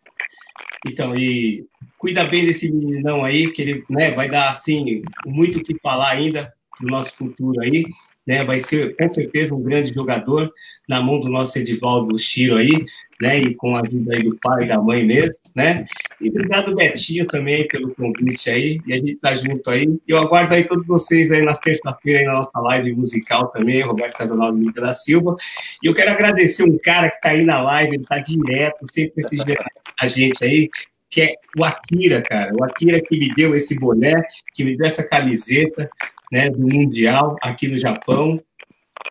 [0.85, 1.65] Então, e
[1.97, 6.09] cuida bem desse meninão aí, que ele né, vai dar, assim, muito o que falar
[6.09, 7.83] ainda pro nosso futuro aí,
[8.25, 8.43] né?
[8.43, 10.51] Vai ser, com certeza, um grande jogador
[10.87, 12.85] na mão do nosso Edivaldo Chiro aí,
[13.19, 13.39] né?
[13.39, 15.85] E com a ajuda aí do pai e da mãe mesmo, né?
[16.19, 19.87] E obrigado, Betinho, também, pelo convite aí, e a gente tá junto aí.
[20.07, 24.57] Eu aguardo aí todos vocês aí nas terça-feira na nossa live musical também, Roberto Casanova
[24.57, 25.35] e da Silva.
[25.83, 29.13] E eu quero agradecer um cara que tá aí na live, ele tá direto, sempre
[29.15, 29.61] prestigiando
[29.99, 30.69] a gente aí,
[31.11, 32.53] que é o Akira, cara.
[32.57, 34.13] O Akira que me deu esse boné,
[34.55, 35.89] que me deu essa camiseta,
[36.31, 38.41] né, do Mundial aqui no Japão,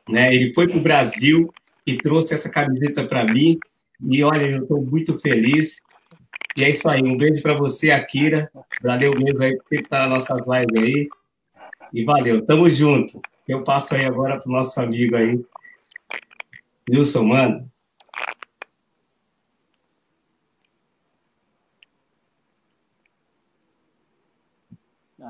[0.09, 0.35] né?
[0.35, 1.52] Ele foi para o Brasil
[1.86, 3.59] e trouxe essa camiseta para mim.
[4.09, 5.82] E olha, eu estou muito feliz.
[6.56, 7.02] E é isso aí.
[7.02, 8.51] Um beijo para você, Akira.
[8.82, 11.09] Valeu mesmo aí por sempre estar nas nossas lives aí.
[11.93, 12.40] E valeu.
[12.47, 13.20] Tamo junto.
[13.47, 15.39] Eu passo aí agora pro nosso amigo aí,
[16.89, 17.70] Wilson, mano.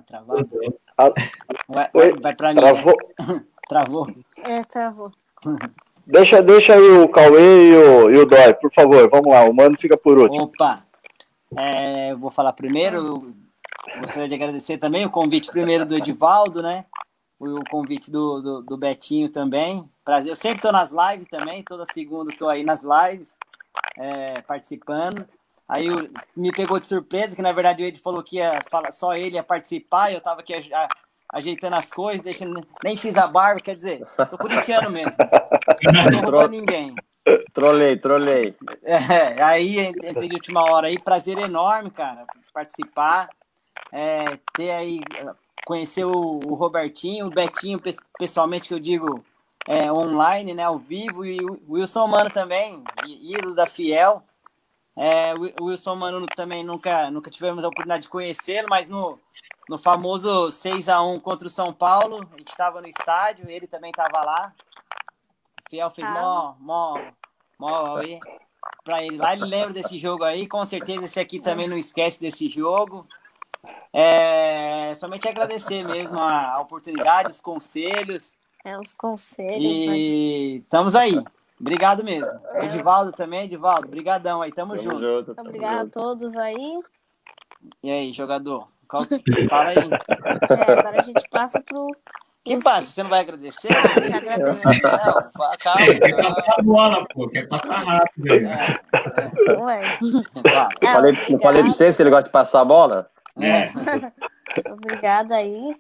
[0.09, 0.48] Dá uma travada.
[0.97, 1.12] Ah,
[1.68, 2.60] Vai, Oi, vai, vai pra mim.
[2.60, 2.97] Travou.
[3.68, 4.06] Travou.
[4.44, 5.12] É, travou.
[6.05, 9.09] Deixa, deixa aí o Cauê e o, e o Dói, por favor.
[9.09, 10.44] Vamos lá, o Mano fica por último.
[10.44, 10.82] Opa!
[11.56, 13.32] É, eu vou falar primeiro.
[14.01, 16.85] Gostaria de agradecer também o convite primeiro do Edivaldo, né?
[17.39, 19.89] O convite do, do, do Betinho também.
[20.05, 20.32] Prazer.
[20.32, 23.35] Eu sempre estou nas lives também, toda segunda estou aí nas lives,
[23.97, 25.24] é, participando.
[25.72, 28.90] Aí o- me pegou de surpresa, que na verdade o Ed falou que ia falar,
[28.92, 30.88] só ele ia participar, eu estava aqui a- a-
[31.32, 35.14] ajeitando as coisas, deixando, nem fiz a barba, quer dizer, tô corintiano mesmo.
[36.12, 36.92] Não roubando ninguém.
[37.52, 38.56] Trolei, trolei.
[38.82, 43.28] É, aí entrei de última hora aí, prazer enorme, cara, participar,
[43.92, 44.24] é,
[44.55, 45.01] ter aí,
[45.64, 49.22] conhecer o, o Robertinho, o Betinho, pe- pessoalmente que eu digo,
[49.68, 54.24] é, online, né, ao vivo, e o Wilson Mano também, ídolo da Fiel.
[54.96, 58.88] É, o Wi- o Wilson Mano também nunca, nunca tivemos a oportunidade de conhecê-lo, mas
[58.88, 59.18] no,
[59.68, 63.66] no famoso 6 a 1 contra o São Paulo, a gente estava no estádio, ele
[63.66, 64.52] também estava lá.
[65.66, 67.00] O Fiel fez mó, mó,
[67.58, 68.18] mó aí
[68.84, 69.32] pra ele lá.
[69.32, 73.06] Ele lembra desse jogo aí, com certeza esse aqui também não esquece desse jogo.
[73.92, 78.32] É, somente agradecer mesmo a, a oportunidade, os conselhos.
[78.64, 79.96] É, os conselhos, né?
[79.96, 81.22] E estamos aí.
[81.60, 82.26] Obrigado mesmo.
[82.62, 85.12] Edivaldo também, Edivaldo, brigadão aí, tamo, Tamo junto.
[85.12, 85.34] junto.
[85.34, 85.90] tamo Obrigado a junto.
[85.92, 86.80] todos aí.
[87.82, 88.66] E aí, jogador?
[88.88, 89.02] Qual-
[89.48, 89.76] Fala aí.
[89.78, 91.86] É, agora a gente passa pro.
[92.42, 92.86] Que passa?
[92.88, 93.68] Você não vai agradecer?
[93.70, 94.66] agradecer.
[94.82, 95.82] Não, fa- calma.
[95.82, 98.44] É, quer passar a bola, pô, quer passar rápido aí.
[99.58, 99.98] Ué.
[100.80, 103.10] É, Falei, não falei pra vocês que ele gosta de passar a bola?
[103.38, 103.68] É.
[104.72, 105.76] Obrigada aí.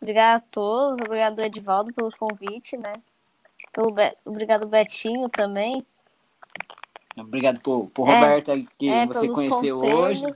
[0.00, 0.98] Obrigada a todos.
[1.06, 2.92] Obrigado, Edivaldo, pelo convite, né?
[3.72, 5.84] Pelo Be- Obrigado, Betinho, também.
[7.16, 10.22] Obrigado por, por É, Roberto que é, você conheceu conselhos.
[10.22, 10.26] hoje.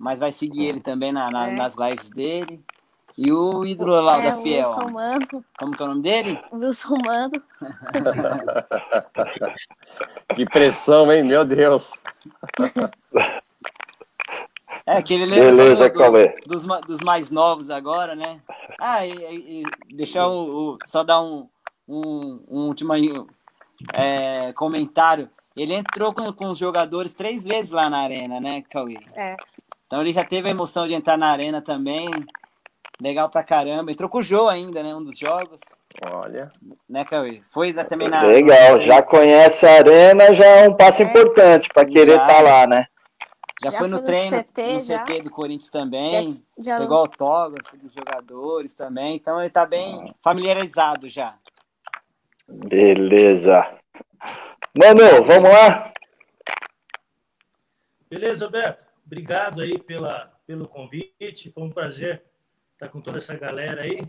[0.00, 1.54] Mas vai seguir ele também na- na- É.
[1.54, 2.62] nas lives dele.
[3.16, 4.66] E o ídolo lá É, da o Fiel.
[4.68, 5.44] Wilson Mano.
[5.58, 6.40] Como que é o nome dele?
[6.50, 7.42] O Wilson Mano.
[10.34, 11.22] Que pressão, hein?
[11.22, 11.92] Meu Deus.
[14.86, 16.34] É, que ele lembra Beleza, do- do- Cauê.
[16.46, 18.40] dos, dos mais novos agora, né?
[18.80, 21.46] Ah, e, e- e deixar o, o- Só dar um,
[21.92, 22.92] um, um último
[23.94, 25.28] é, comentário.
[25.56, 28.96] Ele entrou com, com os jogadores três vezes lá na arena, né, Cauê?
[29.14, 29.36] É.
[29.86, 32.08] Então ele já teve a emoção de entrar na arena também.
[33.00, 33.90] Legal pra caramba.
[33.90, 34.94] Entrou com o Jô ainda, né?
[34.94, 35.60] Um dos jogos.
[36.10, 36.50] Olha.
[36.88, 37.42] Né, Cauê?
[37.50, 38.22] Foi também na.
[38.22, 41.04] Legal, já conhece a arena, já é um passo É.
[41.04, 42.86] importante para querer estar lá, né?
[43.62, 45.04] Já, Já foi no foi no treino, CT, no já.
[45.04, 46.30] CT do Corinthians também.
[46.30, 49.16] Já, já Pegou autógrafo dos jogadores também.
[49.16, 51.34] Então ele tá bem familiarizado já.
[52.48, 53.78] Beleza.
[54.76, 55.92] Mano, vamos lá?
[58.08, 58.84] Beleza, Beto?
[59.04, 61.50] Obrigado aí pela, pelo convite.
[61.50, 62.22] Foi um prazer
[62.72, 64.02] estar com toda essa galera aí.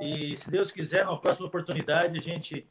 [0.00, 2.68] E se Deus quiser, numa próxima oportunidade, a gente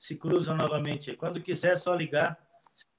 [0.00, 1.16] se cruza novamente.
[1.16, 2.38] Quando quiser, é só ligar.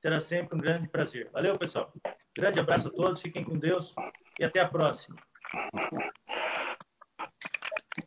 [0.02, 1.30] Será sempre um grande prazer.
[1.31, 1.91] Valeu, pessoal.
[2.35, 3.22] Grande abraço a todos.
[3.22, 3.93] Fiquem com Deus
[4.39, 5.15] e até a próxima.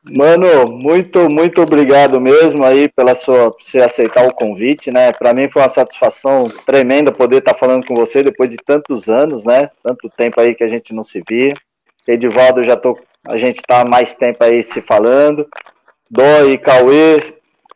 [0.04, 5.12] Mano, muito, muito obrigado mesmo aí pela sua por você aceitar o convite, né?
[5.12, 9.44] Para mim foi uma satisfação tremenda poder estar falando com você depois de tantos anos,
[9.44, 9.68] né?
[9.82, 11.54] Tanto tempo aí que a gente não se via.
[12.06, 15.46] Edivaldo, já tô, a gente tá mais tempo aí se falando.
[16.10, 17.34] Dó e Cauê,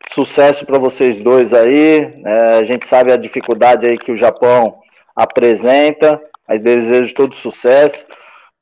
[0.09, 2.13] sucesso para vocês dois aí.
[2.25, 4.79] É, a gente sabe a dificuldade aí que o Japão
[5.15, 6.21] apresenta.
[6.47, 8.05] Aí desejo todo sucesso.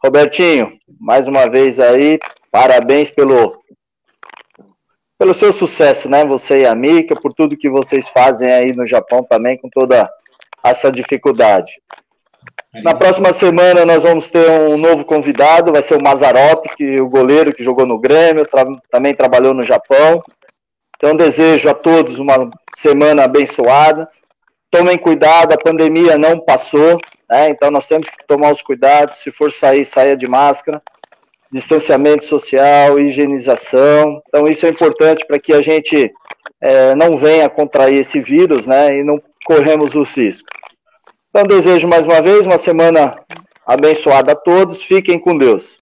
[0.04, 2.20] Robertinho, mais uma vez aí,
[2.52, 3.62] parabéns pelo
[5.18, 6.26] pelo seu sucesso, né?
[6.26, 10.10] Você e a Mika, por tudo que vocês fazem aí no Japão também, com toda
[10.64, 11.74] essa dificuldade.
[12.84, 17.08] Na próxima semana nós vamos ter um novo convidado, vai ser o Mazarop, que o
[17.08, 20.24] goleiro que jogou no Grêmio, tra também trabalhou no Japão.
[20.98, 24.10] Então desejo a todos uma semana abençoada.
[24.72, 26.98] Tomem cuidado, a pandemia não passou,
[27.30, 27.50] né?
[27.50, 29.18] Então nós temos que tomar os cuidados.
[29.18, 30.82] Se for sair, saia de máscara
[31.52, 34.22] distanciamento social, higienização.
[34.28, 36.12] Então, isso é importante para que a gente
[36.62, 40.50] é, não venha contrair esse vírus, né, e não corremos os riscos.
[41.30, 43.14] Então, desejo mais uma vez uma semana
[43.66, 44.84] abençoada a todos.
[44.84, 45.80] Fiquem com Deus.